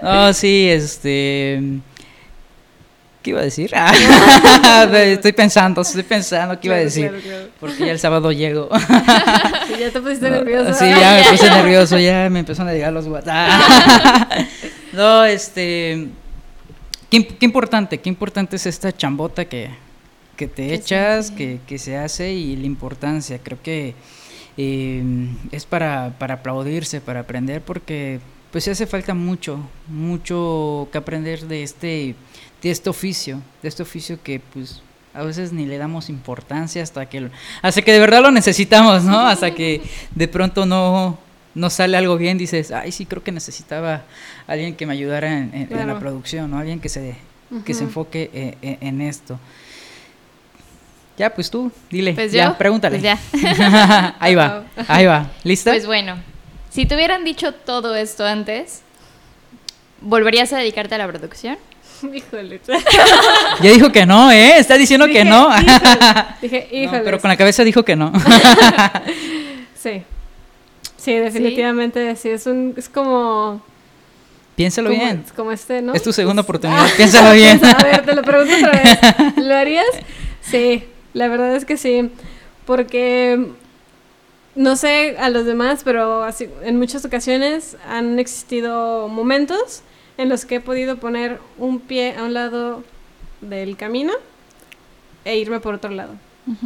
no, 0.00 0.32
sí, 0.32 0.70
este... 0.70 1.60
¿Qué 3.22 3.30
iba 3.30 3.40
a 3.40 3.44
decir? 3.44 3.70
estoy 4.94 5.32
pensando, 5.32 5.82
estoy 5.82 6.04
pensando 6.04 6.58
qué 6.58 6.68
iba 6.68 6.76
a 6.76 6.78
decir. 6.78 7.52
Porque 7.60 7.84
ya 7.84 7.92
el 7.92 7.98
sábado 7.98 8.32
llego. 8.32 8.70
sí, 9.66 9.74
ya 9.78 9.90
te 9.90 10.00
pusiste 10.00 10.30
nervioso. 10.30 10.72
Sí, 10.72 10.88
ya 10.88 11.12
me 11.12 11.30
puse 11.30 11.50
nervioso, 11.50 11.98
ya 11.98 12.30
me 12.30 12.38
empezaron 12.38 12.70
a 12.70 12.72
llegar 12.72 12.92
los 12.94 13.06
WhatsApp. 13.06 13.50
no, 14.92 15.24
este. 15.24 16.08
Qué, 17.10 17.36
importante, 17.40 17.98
qué 17.98 18.08
importante 18.08 18.56
es 18.56 18.66
esta 18.66 18.94
chambota 18.96 19.44
que, 19.44 19.70
que 20.36 20.48
te 20.48 20.74
echas, 20.74 21.30
que, 21.30 21.60
que, 21.66 21.78
se 21.78 21.96
hace 21.96 22.32
y 22.32 22.56
la 22.56 22.66
importancia. 22.66 23.38
Creo 23.38 23.62
que 23.62 23.94
eh, 24.56 25.02
es 25.52 25.64
para, 25.66 26.16
para 26.18 26.34
aplaudirse, 26.34 27.00
para 27.00 27.20
aprender, 27.20 27.62
porque 27.62 28.20
pues 28.50 28.64
se 28.64 28.70
hace 28.70 28.86
falta 28.86 29.14
mucho, 29.14 29.58
mucho 29.86 30.88
que 30.90 30.98
aprender 30.98 31.46
de 31.46 31.62
este 31.62 32.14
de 32.62 32.70
este 32.70 32.90
oficio, 32.90 33.40
de 33.62 33.68
este 33.68 33.82
oficio 33.82 34.18
que 34.22 34.40
pues 34.40 34.82
a 35.14 35.22
veces 35.22 35.52
ni 35.52 35.66
le 35.66 35.78
damos 35.78 36.08
importancia 36.08 36.82
hasta 36.82 37.06
que 37.06 37.30
hasta 37.62 37.82
que 37.82 37.92
de 37.92 38.00
verdad 38.00 38.22
lo 38.22 38.30
necesitamos, 38.30 39.04
¿no? 39.04 39.20
Hasta 39.26 39.54
que 39.54 39.82
de 40.14 40.28
pronto 40.28 40.66
no 40.66 41.18
no 41.56 41.70
sale 41.70 41.96
algo 41.96 42.18
bien, 42.18 42.36
dices, 42.36 42.70
ay, 42.70 42.92
sí, 42.92 43.06
creo 43.06 43.24
que 43.24 43.32
necesitaba 43.32 44.02
alguien 44.46 44.76
que 44.76 44.84
me 44.84 44.92
ayudara 44.92 45.32
en, 45.38 45.68
la 45.70 45.98
producción, 45.98 46.50
¿no? 46.50 46.58
Alguien 46.58 46.80
que 46.80 46.90
se, 46.90 47.16
que 47.64 47.72
se 47.72 47.84
enfoque 47.84 48.30
eh, 48.34 48.58
eh, 48.60 48.78
en, 48.82 49.00
esto. 49.00 49.40
Ya, 51.16 51.34
pues 51.34 51.50
tú, 51.50 51.72
dile. 51.90 52.12
Pues 52.12 52.30
ya, 52.30 52.50
yo, 52.50 52.58
pregúntale. 52.58 52.98
pues 52.98 53.02
ya. 53.02 54.14
ahí 54.20 54.34
va, 54.34 54.64
ahí 54.88 55.06
va. 55.06 55.30
¿Lista? 55.44 55.70
Pues 55.70 55.86
bueno, 55.86 56.16
si 56.70 56.84
te 56.84 56.94
hubieran 56.94 57.24
dicho 57.24 57.52
todo 57.52 57.96
esto 57.96 58.26
antes, 58.26 58.82
¿volverías 60.02 60.52
a 60.52 60.58
dedicarte 60.58 60.94
a 60.96 60.98
la 60.98 61.08
producción? 61.08 61.56
Híjole. 62.14 62.60
ya 63.62 63.70
dijo 63.70 63.90
que 63.90 64.04
no, 64.04 64.30
¿eh? 64.30 64.58
Está 64.58 64.76
diciendo 64.76 65.06
Dije, 65.06 65.20
que 65.20 65.24
no. 65.24 65.48
híjole. 65.58 65.72
Dije, 66.42 66.68
No, 66.70 66.78
híjole. 66.78 67.00
pero 67.00 67.18
con 67.18 67.30
la 67.30 67.36
cabeza 67.38 67.64
dijo 67.64 67.82
que 67.82 67.96
no. 67.96 68.12
Sí. 69.74 70.02
Sí, 71.06 71.14
definitivamente 71.14 72.16
sí. 72.16 72.30
Es 72.30 72.46
un, 72.46 72.74
es 72.76 72.88
como. 72.88 73.62
Piénsalo 74.56 74.90
como, 74.90 75.00
bien. 75.00 75.24
como 75.36 75.52
este, 75.52 75.80
¿no? 75.80 75.94
Es 75.94 76.02
tu 76.02 76.12
segunda 76.12 76.42
oportunidad. 76.42 76.84
Piénsalo 76.96 77.32
bien. 77.32 77.64
A 77.64 77.84
ver, 77.84 78.04
te 78.04 78.12
lo 78.12 78.22
pregunto 78.22 78.52
otra 78.56 78.72
vez. 78.72 79.36
¿Lo 79.36 79.54
harías? 79.54 79.86
Sí, 80.40 80.82
la 81.14 81.28
verdad 81.28 81.54
es 81.54 81.64
que 81.64 81.76
sí. 81.76 82.10
Porque 82.64 83.52
no 84.56 84.74
sé 84.74 85.14
a 85.20 85.30
los 85.30 85.46
demás, 85.46 85.82
pero 85.84 86.24
así, 86.24 86.48
en 86.64 86.76
muchas 86.76 87.04
ocasiones 87.04 87.76
han 87.88 88.18
existido 88.18 89.06
momentos 89.06 89.82
en 90.18 90.28
los 90.28 90.44
que 90.44 90.56
he 90.56 90.60
podido 90.60 90.96
poner 90.96 91.38
un 91.56 91.78
pie 91.78 92.16
a 92.16 92.24
un 92.24 92.34
lado 92.34 92.82
del 93.42 93.76
camino 93.76 94.12
e 95.24 95.38
irme 95.38 95.60
por 95.60 95.74
otro 95.74 95.92
lado. 95.92 96.14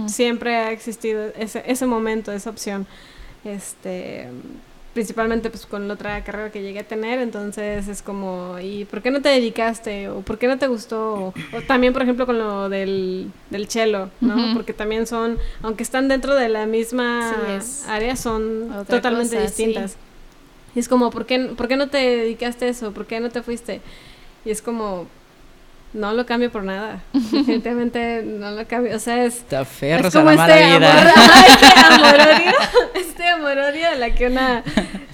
Siempre 0.07 0.57
ha 0.57 0.73
existido 0.73 1.31
ese, 1.39 1.63
ese 1.67 1.85
momento, 1.85 2.33
esa 2.33 2.49
opción. 2.49 2.87
Este, 3.45 4.29
principalmente 4.93 5.51
pues 5.51 5.67
con 5.67 5.87
la 5.89 5.95
otra 5.95 6.23
carrera 6.25 6.51
que 6.51 6.63
llegué 6.63 6.81
a 6.81 6.85
tener, 6.89 7.21
entonces 7.21 7.89
es 7.89 8.03
como, 8.03 8.59
¿y 8.61 8.85
por 8.85 9.03
qué 9.03 9.11
no 9.11 9.23
te 9.23 9.29
dedicaste? 9.29 10.09
¿O 10.09 10.21
por 10.21 10.39
qué 10.39 10.49
no 10.49 10.59
te 10.59 10.67
gustó? 10.67 11.15
O, 11.15 11.35
o 11.53 11.63
también, 11.67 11.93
por 11.93 12.03
ejemplo, 12.03 12.27
con 12.27 12.39
lo 12.39 12.69
del, 12.69 13.31
del 13.51 13.69
cello, 13.69 14.11
¿no? 14.21 14.55
Porque 14.55 14.73
también 14.73 15.07
son, 15.07 15.39
aunque 15.63 15.83
están 15.83 16.09
dentro 16.09 16.35
de 16.35 16.49
la 16.49 16.67
misma 16.67 17.61
Sí, 17.61 17.85
área, 17.89 18.17
son 18.17 18.71
otra 18.73 18.97
totalmente 18.97 19.37
cosa, 19.37 19.47
distintas. 19.47 19.97
Y 20.75 20.81
es 20.81 20.89
como, 20.89 21.11
¿por 21.11 21.27
qué, 21.27 21.39
¿por 21.57 21.69
qué 21.69 21.77
no 21.77 21.89
te 21.89 21.99
dedicaste 21.99 22.67
a 22.67 22.69
eso? 22.69 22.93
¿Por 22.93 23.07
qué 23.07 23.21
no 23.21 23.31
te 23.31 23.43
fuiste? 23.43 23.81
Y 24.45 24.51
es 24.51 24.63
como, 24.63 25.07
no 25.93 26.13
lo 26.13 26.27
cambio 26.27 26.51
por 26.51 26.63
nada. 26.63 27.03
Definitivamente 27.13 28.23
no 28.23 28.51
lo 28.53 28.67
cambio. 28.67 28.97
O 28.97 28.99
sea, 28.99 29.25
es, 29.25 29.41
Te 29.45 29.57
aferras 29.57 30.15
es 30.15 30.17
a 30.17 30.23
la 30.23 30.33
mala 30.33 30.59
este 30.59 30.77
vida. 30.77 30.91
amor, 30.91 31.17
este 31.49 31.77
amor-odio, 31.95 32.53
este 32.95 33.29
amor-odio 33.29 33.89
a 33.89 33.95
la 33.95 34.15
que 34.15 34.27
una 34.27 34.63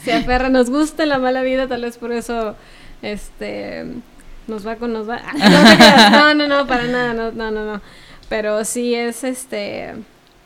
se 0.05 0.13
aferra. 0.13 0.49
Nos 0.49 0.71
gusta 0.71 1.07
la 1.07 1.19
mala 1.19 1.43
vida, 1.43 1.67
tal 1.67 1.83
vez 1.83 1.97
por 1.99 2.13
eso 2.13 2.57
este 3.03 3.85
nos 4.47 4.67
va 4.67 4.77
con 4.77 4.93
nos 4.93 5.09
va. 5.09 5.21
No, 5.33 5.77
creas, 5.77 6.13
no, 6.13 6.35
no, 6.35 6.47
no, 6.47 6.67
para 6.67 6.85
nada, 6.85 7.15
no, 7.15 7.33
no, 7.33 7.51
no, 7.51 7.65
no. 7.65 7.83
Pero 8.29 8.65
sí 8.65 8.95
es 8.95 9.25
este 9.25 9.95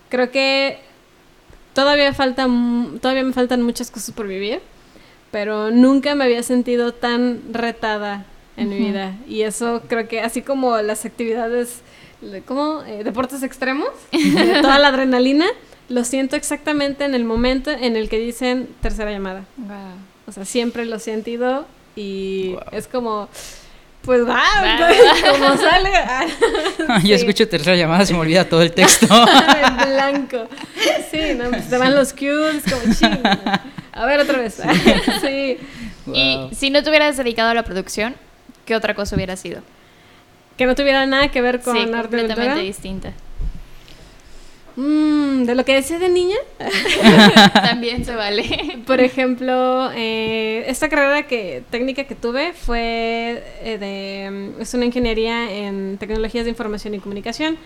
creo 0.09 0.31
que 0.31 0.79
todavía 1.75 2.13
falta 2.13 2.47
todavía 3.01 3.23
me 3.23 3.33
faltan 3.33 3.63
muchas 3.63 3.91
cosas 3.91 4.15
por 4.15 4.27
vivir, 4.27 4.61
pero 5.31 5.71
nunca 5.71 6.15
me 6.15 6.25
había 6.25 6.43
sentido 6.43 6.93
tan 6.93 7.41
retada 7.53 8.27
en 8.61 8.69
mi 8.69 8.79
vida 8.79 9.15
y 9.29 9.43
eso 9.43 9.83
creo 9.89 10.07
que 10.09 10.21
así 10.21 10.43
como 10.43 10.77
las 10.83 11.05
actividades 11.05 11.81
¿cómo? 12.47 12.83
Eh, 12.87 13.03
deportes 13.05 13.43
extremos, 13.43 13.89
toda 14.63 14.79
la 14.79 14.89
adrenalina, 14.89 15.47
lo 15.89 16.05
siento 16.05 16.37
exactamente 16.37 17.05
en 17.05 17.15
el 17.15 17.25
momento 17.25 17.71
en 17.71 17.97
el 17.97 18.09
que 18.09 18.19
dicen 18.19 18.69
tercera 18.83 19.11
llamada. 19.11 19.45
O 20.27 20.33
sea, 20.33 20.45
siempre 20.45 20.85
lo 20.85 20.97
he 20.97 21.01
sentido 21.01 21.67
y 21.97 22.53
Wow. 22.53 22.61
es 22.73 22.87
como, 22.89 23.29
pues 24.03 24.27
va, 24.29 24.39
como 25.31 25.57
sale. 25.57 25.91
ah, 25.97 26.27
Yo 27.03 27.07
sí. 27.07 27.13
escucho 27.15 27.49
tercera 27.49 27.75
llamada, 27.77 28.05
se 28.07 28.13
me 28.13 28.21
olvida 28.21 28.45
todo 28.49 28.63
el 28.63 28.73
texto. 28.73 29.07
en 29.07 29.77
blanco. 29.95 30.47
Sí, 31.11 31.21
no, 31.37 31.49
pues 31.51 31.69
te 31.71 31.79
van 31.79 31.95
los 31.97 32.13
cues, 32.13 32.63
como 32.71 32.95
ching. 32.95 33.23
A 33.93 34.07
ver 34.07 34.21
otra 34.21 34.39
vez. 34.39 34.61
Sí. 35.23 35.57
Wow. 36.07 36.49
Y 36.51 36.55
si 36.55 36.71
no 36.71 36.83
te 36.83 36.91
hubieras 36.91 37.17
dedicado 37.17 37.51
a 37.51 37.55
la 37.55 37.65
producción, 37.65 38.15
¿qué 38.71 38.77
otra 38.77 38.95
cosa 38.95 39.17
hubiera 39.17 39.35
sido? 39.35 39.63
Que 40.57 40.65
no 40.65 40.77
tuviera 40.77 41.05
nada 41.05 41.29
que 41.33 41.43
ver 41.43 41.61
con 41.61 41.75
sí, 41.75 41.83
arte 41.83 41.91
completamente 41.91 42.35
cultura. 42.37 42.55
distinta. 42.55 43.13
Mm, 44.81 45.45
de 45.45 45.55
lo 45.55 45.65
que 45.67 45.75
decía 45.75 45.99
de 45.99 46.09
niña, 46.09 46.39
También 47.53 48.03
se 48.03 48.15
vale. 48.15 48.79
por 48.87 49.01
ejemplo, 49.01 49.91
eh, 49.95 50.65
esta 50.69 50.89
carrera 50.89 51.25
que 51.25 51.63
técnica 51.69 52.05
que 52.05 52.15
tuve 52.15 52.55
fue 52.55 53.45
eh, 53.63 53.77
de 53.79 54.31
mm, 54.31 54.63
es 54.63 54.73
una 54.73 54.87
ingeniería 54.87 55.53
en 55.53 55.99
tecnologías 55.99 56.45
de 56.45 56.51
información 56.51 56.95
y 56.95 56.99
comunicación, 56.99 57.59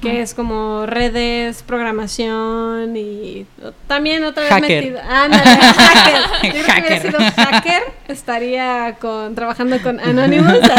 que 0.00 0.22
es 0.22 0.32
como 0.32 0.86
redes, 0.86 1.64
programación 1.64 2.96
y 2.96 3.46
también 3.88 4.22
otra 4.22 4.44
vez 4.44 4.52
Hacker. 4.52 4.84
metido. 4.84 5.00
Ándale, 5.00 5.42
hacker. 5.42 6.54
Yo 6.54 6.62
creo 6.62 6.86
que 6.86 7.00
sido 7.00 7.18
hacker, 7.34 7.82
estaría 8.06 8.96
con 9.00 9.34
trabajando 9.34 9.80
con 9.82 9.98
Anonymous. 9.98 10.60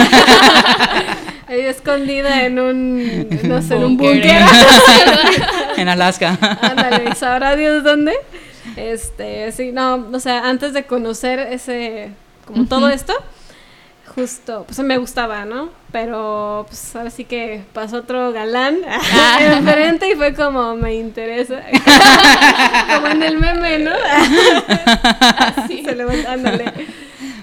Ahí 1.48 1.60
escondida 1.62 2.46
en 2.46 2.60
un 2.60 3.28
no 3.44 3.62
sé, 3.62 3.76
en 3.76 3.84
un 3.84 3.98
Búnker. 3.98 4.42
En 5.78 5.90
Alaska. 5.90 6.38
Ándale, 6.62 7.16
sabrá 7.16 7.56
Dios 7.56 7.84
dónde. 7.84 8.14
Este, 8.76 9.52
sí, 9.52 9.72
no, 9.72 10.08
o 10.14 10.20
sea, 10.20 10.48
antes 10.48 10.74
de 10.74 10.86
conocer 10.86 11.40
ese, 11.40 12.12
como 12.46 12.66
todo 12.68 12.90
esto, 12.90 13.14
justo, 14.16 14.66
pues 14.68 14.78
me 14.80 14.98
gustaba, 14.98 15.46
¿no? 15.46 15.70
Pero, 15.92 16.66
pues 16.68 16.96
ahora 16.96 17.10
sí 17.10 17.26
que 17.26 17.64
pasó 17.74 17.98
otro 17.98 18.32
galán 18.32 18.78
Ah. 18.88 19.40
enfrente 19.42 20.10
y 20.12 20.16
fue 20.16 20.34
como, 20.34 20.76
me 20.76 20.94
interesa. 20.96 21.62
como 22.96 23.08
en 23.08 23.24
el 23.24 23.38
meme, 23.40 23.80
¿no? 23.80 23.92
Así. 25.38 25.84
Se 25.84 25.96
levanta, 25.96 26.34
ándale. 26.34 26.66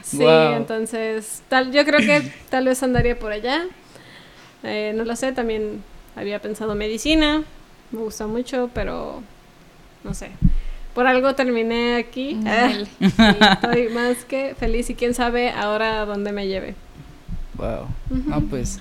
Sí, 0.02 0.18
Wow. 0.18 0.54
entonces, 0.54 1.42
tal, 1.48 1.70
yo 1.72 1.84
creo 1.84 2.00
que 2.00 2.32
tal 2.48 2.64
vez 2.66 2.82
andaría 2.82 3.18
por 3.18 3.32
allá. 3.32 3.64
Eh, 4.62 4.92
no 4.94 5.04
lo 5.04 5.14
sé, 5.16 5.32
también 5.32 5.82
había 6.16 6.40
pensado 6.40 6.74
medicina, 6.74 7.42
me 7.90 8.00
gusta 8.00 8.26
mucho, 8.26 8.70
pero 8.74 9.22
no 10.04 10.14
sé. 10.14 10.30
Por 10.94 11.06
algo 11.06 11.34
terminé 11.34 11.96
aquí. 11.96 12.40
Ah, 12.46 12.72
y 13.00 13.04
estoy 13.06 13.88
más 13.90 14.24
que 14.24 14.54
feliz 14.58 14.90
y 14.90 14.94
quién 14.94 15.14
sabe 15.14 15.50
ahora 15.50 16.02
a 16.02 16.06
dónde 16.06 16.32
me 16.32 16.46
lleve. 16.46 16.74
Wow. 17.54 17.86
No, 18.26 18.40
pues 18.42 18.80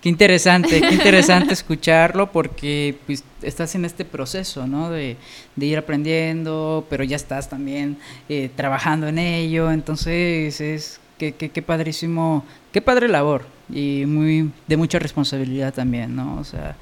qué 0.00 0.08
interesante, 0.08 0.80
qué 0.80 0.94
interesante 0.94 1.52
escucharlo 1.54 2.30
porque 2.30 2.96
pues 3.06 3.24
estás 3.42 3.74
en 3.74 3.84
este 3.84 4.04
proceso, 4.04 4.66
¿no? 4.66 4.90
De, 4.90 5.16
de 5.56 5.66
ir 5.66 5.78
aprendiendo, 5.78 6.86
pero 6.90 7.04
ya 7.04 7.16
estás 7.16 7.48
también 7.48 7.96
eh, 8.28 8.50
trabajando 8.54 9.06
en 9.06 9.18
ello, 9.18 9.70
entonces 9.70 10.60
es 10.60 11.00
qué, 11.18 11.32
qué, 11.32 11.50
qué 11.50 11.62
padrísimo, 11.62 12.44
qué 12.72 12.82
padre 12.82 13.08
labor 13.08 13.44
y 13.70 14.04
muy 14.06 14.50
de 14.66 14.76
mucha 14.76 14.98
responsabilidad 14.98 15.72
también, 15.72 16.14
¿no? 16.16 16.36
O 16.38 16.44
sea, 16.44 16.76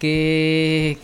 que 0.00 0.98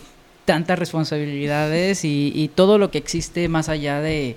tantas 0.47 0.78
responsabilidades 0.78 2.05
y, 2.05 2.32
y 2.35 2.48
todo 2.48 2.78
lo 2.78 2.90
que 2.90 2.98
existe 2.98 3.48
más 3.48 3.68
allá 3.68 4.01
de, 4.01 4.36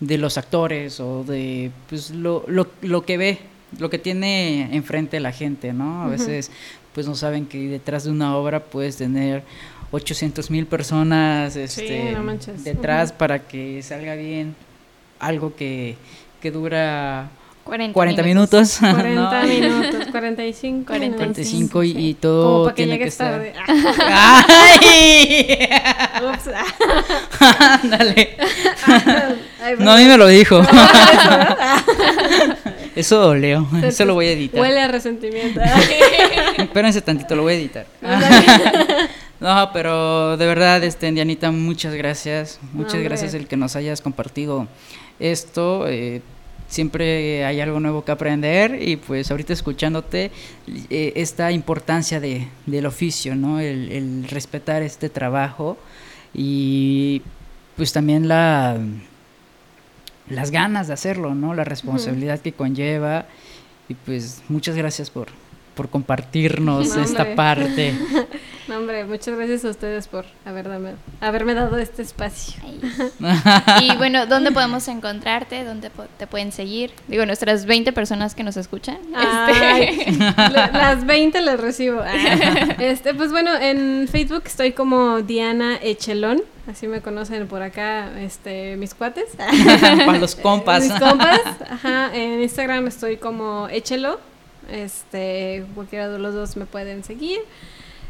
de 0.00 0.18
los 0.18 0.36
actores 0.36 1.00
o 1.00 1.22
de 1.24 1.70
pues 1.88 2.10
lo, 2.10 2.44
lo, 2.48 2.66
lo 2.82 3.02
que 3.06 3.16
ve, 3.16 3.38
lo 3.78 3.88
que 3.88 3.98
tiene 3.98 4.74
enfrente 4.74 5.20
la 5.20 5.32
gente, 5.32 5.72
¿no? 5.72 6.02
A 6.02 6.08
veces 6.08 6.50
pues 6.92 7.06
no 7.06 7.14
saben 7.14 7.46
que 7.46 7.58
detrás 7.68 8.04
de 8.04 8.10
una 8.10 8.36
obra 8.36 8.64
puedes 8.64 8.96
tener 8.96 9.44
800 9.92 10.50
mil 10.50 10.66
personas 10.66 11.54
este, 11.56 12.12
no 12.12 12.36
detrás 12.64 13.12
para 13.12 13.46
que 13.46 13.82
salga 13.82 14.14
bien 14.16 14.54
algo 15.20 15.54
que, 15.54 15.96
que 16.40 16.50
dura 16.50 17.30
40, 17.70 17.94
40 17.94 18.22
minutos, 18.24 18.78
40 18.80 19.10
¿no? 19.14 19.30
minutos, 19.46 20.06
45 20.10 20.86
40, 20.86 21.16
45 21.16 21.82
y, 21.84 21.92
sí. 21.92 21.98
y 22.08 22.14
todo 22.14 22.52
Como 22.52 22.64
para 22.64 22.74
que 22.74 22.82
tiene 22.82 22.98
que 22.98 23.04
llegues 23.04 23.16
tarde. 23.16 23.52
¡Ay! 24.08 25.56
ups. 26.34 26.50
Ándale. 27.82 28.36
No, 29.78 29.92
a 29.92 29.96
mí 29.98 30.04
me 30.04 30.16
lo 30.16 30.26
dijo. 30.26 30.60
Eso 32.96 33.20
dolió. 33.20 33.68
Eso 33.84 34.04
lo 34.04 34.14
voy 34.14 34.26
a 34.26 34.32
editar. 34.32 34.60
Huele 34.60 34.80
a 34.80 34.88
resentimiento. 34.88 35.60
Espérense 36.58 37.00
tantito, 37.02 37.36
lo 37.36 37.42
voy 37.42 37.52
a 37.54 37.56
editar. 37.56 37.86
No, 39.38 39.70
pero 39.72 40.36
de 40.36 40.44
verdad, 40.46 40.82
este, 40.82 41.12
Dianita, 41.12 41.52
muchas 41.52 41.94
gracias. 41.94 42.58
Muchas 42.72 42.94
hombre. 42.94 43.08
gracias 43.08 43.34
el 43.34 43.46
que 43.46 43.56
nos 43.56 43.76
hayas 43.76 44.00
compartido 44.00 44.66
esto. 45.20 45.86
eh, 45.88 46.20
siempre 46.70 47.44
hay 47.44 47.60
algo 47.60 47.80
nuevo 47.80 48.04
que 48.04 48.12
aprender 48.12 48.80
y 48.80 48.96
pues 48.96 49.30
ahorita 49.30 49.52
escuchándote 49.52 50.30
eh, 50.88 51.12
esta 51.16 51.52
importancia 51.52 52.20
de, 52.20 52.48
del 52.64 52.86
oficio, 52.86 53.34
¿no? 53.34 53.60
El, 53.60 53.92
el 53.92 54.26
respetar 54.28 54.82
este 54.82 55.10
trabajo 55.10 55.76
y 56.32 57.20
pues 57.76 57.92
también 57.92 58.28
la 58.28 58.78
las 60.30 60.52
ganas 60.52 60.86
de 60.86 60.94
hacerlo, 60.94 61.34
¿no? 61.34 61.54
La 61.54 61.64
responsabilidad 61.64 62.38
que 62.38 62.52
conlleva 62.52 63.26
y 63.88 63.94
pues 63.94 64.42
muchas 64.48 64.76
gracias 64.76 65.10
por, 65.10 65.26
por 65.80 65.88
compartirnos 65.88 66.94
No, 66.94 67.02
esta 67.02 67.34
parte. 67.34 67.94
No, 68.68 68.76
hombre, 68.76 69.04
muchas 69.04 69.34
gracias 69.36 69.64
a 69.64 69.70
ustedes 69.70 70.06
por 70.06 70.24
haber 70.44 70.68
dame- 70.68 70.94
haberme 71.20 71.54
dado 71.54 71.76
este 71.78 72.02
espacio. 72.02 72.62
Y 73.82 73.96
bueno, 73.96 74.26
¿dónde 74.26 74.52
podemos 74.52 74.86
encontrarte? 74.86 75.64
¿Dónde 75.64 75.90
po- 75.90 76.04
te 76.18 76.28
pueden 76.28 76.52
seguir? 76.52 76.92
Digo, 77.08 77.26
nuestras 77.26 77.66
20 77.66 77.92
personas 77.92 78.36
que 78.36 78.44
nos 78.44 78.56
escuchan. 78.56 78.98
Este, 79.08 79.64
Ay, 79.64 80.16
las 80.72 81.04
20 81.04 81.40
las 81.40 81.58
recibo. 81.58 82.00
Ah. 82.00 82.76
Este, 82.78 83.12
pues 83.12 83.32
bueno, 83.32 83.56
en 83.56 84.06
Facebook 84.08 84.44
estoy 84.46 84.70
como 84.70 85.20
Diana 85.22 85.76
Echelón, 85.82 86.40
así 86.70 86.86
me 86.86 87.00
conocen 87.00 87.48
por 87.48 87.62
acá, 87.62 88.20
este, 88.20 88.76
mis 88.76 88.94
cuates. 88.94 89.24
Para 90.06 90.18
los 90.20 90.36
compas. 90.36 90.84
Mis 90.84 90.92
compas. 90.92 91.40
Ajá, 91.68 92.14
en 92.14 92.40
Instagram 92.40 92.86
estoy 92.86 93.16
como 93.16 93.68
Echelo. 93.68 94.20
Este, 94.70 95.64
cualquiera 95.74 96.08
de 96.08 96.18
los 96.18 96.34
dos 96.34 96.56
me 96.56 96.66
pueden 96.66 97.04
seguir. 97.04 97.40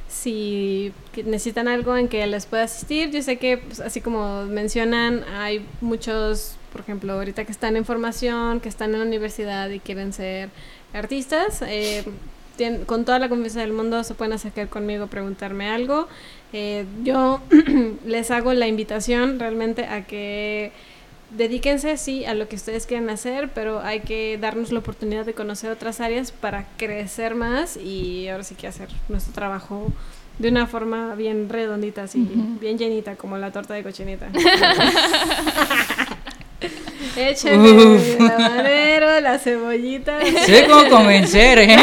Si 0.09 0.93
necesitan 1.24 1.69
algo 1.69 1.97
en 1.97 2.09
que 2.09 2.27
les 2.27 2.47
pueda 2.47 2.65
asistir, 2.65 3.11
yo 3.11 3.23
sé 3.23 3.39
que 3.39 3.59
pues, 3.59 3.81
así 3.81 4.01
como 4.01 4.45
mencionan, 4.45 5.24
hay 5.39 5.65
muchos, 5.81 6.57
por 6.73 6.81
ejemplo, 6.81 7.12
ahorita 7.12 7.45
que 7.45 7.53
están 7.53 7.77
en 7.77 7.85
formación, 7.85 8.61
que 8.61 8.69
están 8.69 8.93
en 8.93 9.01
la 9.01 9.07
universidad 9.07 9.70
y 9.70 9.78
quieren 9.78 10.12
ser 10.12 10.51
artistas, 10.93 11.62
eh, 11.62 12.05
con 12.87 13.05
toda 13.05 13.19
la 13.19 13.28
confianza 13.28 13.61
del 13.61 13.73
mundo 13.73 14.05
se 14.05 14.15
pueden 14.15 14.32
acercar 14.32 14.69
conmigo, 14.69 15.07
preguntarme 15.07 15.69
algo. 15.69 16.09
Eh, 16.53 16.85
yo 17.05 17.41
les 18.07 18.31
hago 18.31 18.53
la 18.53 18.66
invitación 18.66 19.39
realmente 19.39 19.87
a 19.87 20.07
que 20.07 20.73
dedíquense 21.31 21.97
sí 21.97 22.24
a 22.24 22.35
lo 22.35 22.48
que 22.48 22.57
ustedes 22.57 22.86
quieren 22.86 23.11
hacer, 23.11 23.51
pero 23.55 23.81
hay 23.81 24.01
que 24.01 24.39
darnos 24.40 24.73
la 24.73 24.81
oportunidad 24.81 25.24
de 25.24 25.35
conocer 25.35 25.70
otras 25.70 26.01
áreas 26.01 26.32
para 26.32 26.66
crecer 26.77 27.35
más 27.35 27.77
y 27.77 28.28
ahora 28.28 28.44
sí 28.44 28.55
que 28.55 28.66
hacer 28.66 28.89
nuestro 29.09 29.32
trabajo 29.32 29.93
de 30.39 30.48
una 30.48 30.66
forma 30.66 31.15
bien 31.15 31.48
redondita, 31.48 32.05
así, 32.05 32.27
bien 32.61 32.78
llenita, 32.78 33.16
como 33.16 33.36
la 33.36 33.52
torta 33.52 33.74
de 33.74 33.82
cochinita. 33.82 34.28
Échenle 37.16 38.16
el 38.16 38.31
habanero, 38.31 39.20
la 39.20 39.39
cebollita, 39.39 40.19
Sé 40.47 40.66
cómo 40.66 40.89
convencer, 40.89 41.59
¿eh? 41.59 41.77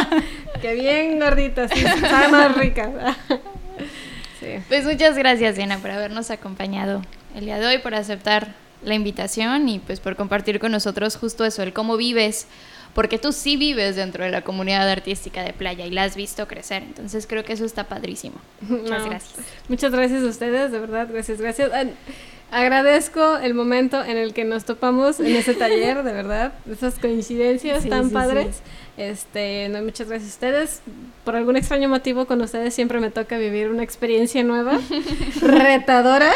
que 0.60 0.74
bien 0.74 1.18
gordita, 1.20 1.68
sí, 1.68 1.82
sabe 2.00 2.28
más 2.28 2.56
rica. 2.56 3.16
sí. 4.40 4.46
Pues 4.68 4.84
muchas 4.84 5.16
gracias, 5.16 5.56
Diana, 5.56 5.78
por 5.78 5.90
habernos 5.90 6.30
acompañado 6.30 7.02
el 7.36 7.44
día 7.44 7.58
de 7.58 7.66
hoy, 7.66 7.78
por 7.78 7.94
aceptar 7.94 8.63
la 8.84 8.94
invitación 8.94 9.68
y 9.68 9.78
pues 9.78 10.00
por 10.00 10.16
compartir 10.16 10.58
con 10.60 10.72
nosotros 10.72 11.16
justo 11.16 11.44
eso, 11.44 11.62
el 11.62 11.72
cómo 11.72 11.96
vives, 11.96 12.46
porque 12.94 13.18
tú 13.18 13.32
sí 13.32 13.56
vives 13.56 13.96
dentro 13.96 14.24
de 14.24 14.30
la 14.30 14.42
comunidad 14.42 14.88
artística 14.88 15.42
de 15.42 15.52
playa 15.52 15.84
y 15.86 15.90
la 15.90 16.04
has 16.04 16.14
visto 16.16 16.46
crecer, 16.46 16.82
entonces 16.82 17.26
creo 17.26 17.44
que 17.44 17.52
eso 17.54 17.64
está 17.64 17.84
padrísimo. 17.84 18.36
Muchas 18.60 19.02
No, 19.02 19.10
gracias. 19.10 19.34
Muchas 19.68 19.92
gracias 19.92 20.22
a 20.22 20.26
ustedes, 20.26 20.70
de 20.72 20.78
verdad, 20.78 21.08
gracias, 21.10 21.40
gracias. 21.40 21.70
Ah, 21.74 21.84
Agradezco 22.52 23.38
el 23.38 23.52
momento 23.52 24.04
en 24.04 24.16
el 24.16 24.32
que 24.32 24.44
nos 24.44 24.64
topamos 24.64 25.18
en 25.18 25.34
ese 25.34 25.54
taller, 25.54 26.04
de 26.04 26.12
verdad, 26.12 26.52
esas 26.70 26.98
coincidencias 27.00 27.82
Sí, 27.82 27.88
tan 27.88 28.08
sí, 28.08 28.14
padres. 28.14 28.58
Este, 28.96 29.68
no, 29.70 29.82
muchas 29.82 30.08
gracias 30.08 30.30
a 30.30 30.34
ustedes. 30.34 30.80
Por 31.24 31.34
algún 31.34 31.56
extraño 31.56 31.88
motivo 31.88 32.26
con 32.26 32.40
ustedes 32.42 32.74
siempre 32.74 33.00
me 33.00 33.10
toca 33.10 33.38
vivir 33.38 33.68
una 33.68 33.82
experiencia 33.82 34.44
nueva, 34.44 34.78
retadora, 35.40 36.32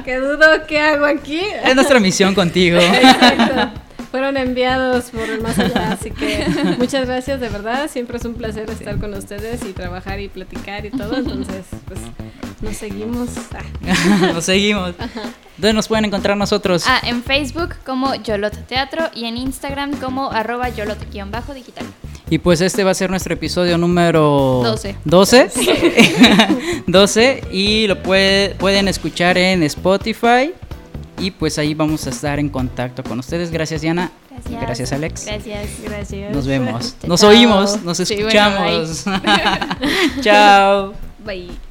que 0.04 0.16
dudo 0.16 0.46
qué 0.66 0.80
hago 0.80 1.04
aquí. 1.04 1.40
Es 1.64 1.74
nuestra 1.74 2.00
misión 2.00 2.34
contigo. 2.34 2.78
Exacto. 2.78 3.80
Fueron 4.10 4.36
enviados 4.36 5.10
por 5.10 5.28
el 5.28 5.40
más 5.40 5.56
allá, 5.56 5.92
así 5.92 6.10
que 6.10 6.44
muchas 6.78 7.06
gracias, 7.06 7.38
de 7.38 7.48
verdad. 7.48 7.88
Siempre 7.88 8.16
es 8.16 8.24
un 8.24 8.34
placer 8.34 8.68
estar 8.68 8.98
con 8.98 9.14
ustedes 9.14 9.62
y 9.64 9.72
trabajar 9.72 10.18
y 10.18 10.28
platicar 10.28 10.84
y 10.84 10.90
todo. 10.90 11.16
Entonces, 11.18 11.66
pues 11.86 12.00
nos 12.60 12.76
seguimos. 12.76 13.28
Ah. 13.54 14.32
Nos 14.34 14.44
seguimos. 14.44 14.94
¿Dónde 15.56 15.74
nos 15.74 15.88
pueden 15.88 16.06
encontrar 16.06 16.36
nosotros? 16.36 16.84
Ah, 16.86 17.00
en 17.04 17.22
Facebook 17.22 17.74
como 17.84 18.14
Yolot 18.14 18.66
Teatro 18.66 19.10
y 19.14 19.26
en 19.26 19.36
Instagram 19.36 19.92
como 19.96 20.30
arroba 20.30 20.68
Yolot-digital. 20.70 21.84
Y 22.30 22.38
pues 22.38 22.60
este 22.62 22.82
va 22.84 22.92
a 22.92 22.94
ser 22.94 23.10
nuestro 23.10 23.34
episodio 23.34 23.76
número 23.76 24.60
12. 24.64 24.96
12. 25.04 25.50
12 26.86 27.44
y 27.52 27.86
lo 27.88 28.02
puede- 28.02 28.54
pueden 28.54 28.88
escuchar 28.88 29.36
en 29.36 29.62
Spotify 29.64 30.52
y 31.18 31.30
pues 31.32 31.58
ahí 31.58 31.74
vamos 31.74 32.06
a 32.06 32.10
estar 32.10 32.38
en 32.38 32.48
contacto 32.48 33.02
con 33.02 33.18
ustedes. 33.18 33.50
Gracias 33.50 33.82
Diana. 33.82 34.10
Gracias. 34.30 34.60
Gracias 34.62 34.92
Alex. 34.92 35.26
Gracias. 35.26 35.68
Gracias. 35.84 36.34
Nos 36.34 36.46
vemos. 36.46 36.94
Nos 37.06 37.20
chao. 37.20 37.30
oímos, 37.30 37.82
nos 37.82 37.98
Sí, 37.98 38.04
bueno, 38.22 38.28
escuchamos. 38.28 39.04
Chao. 40.22 40.94
Bye. 41.24 41.69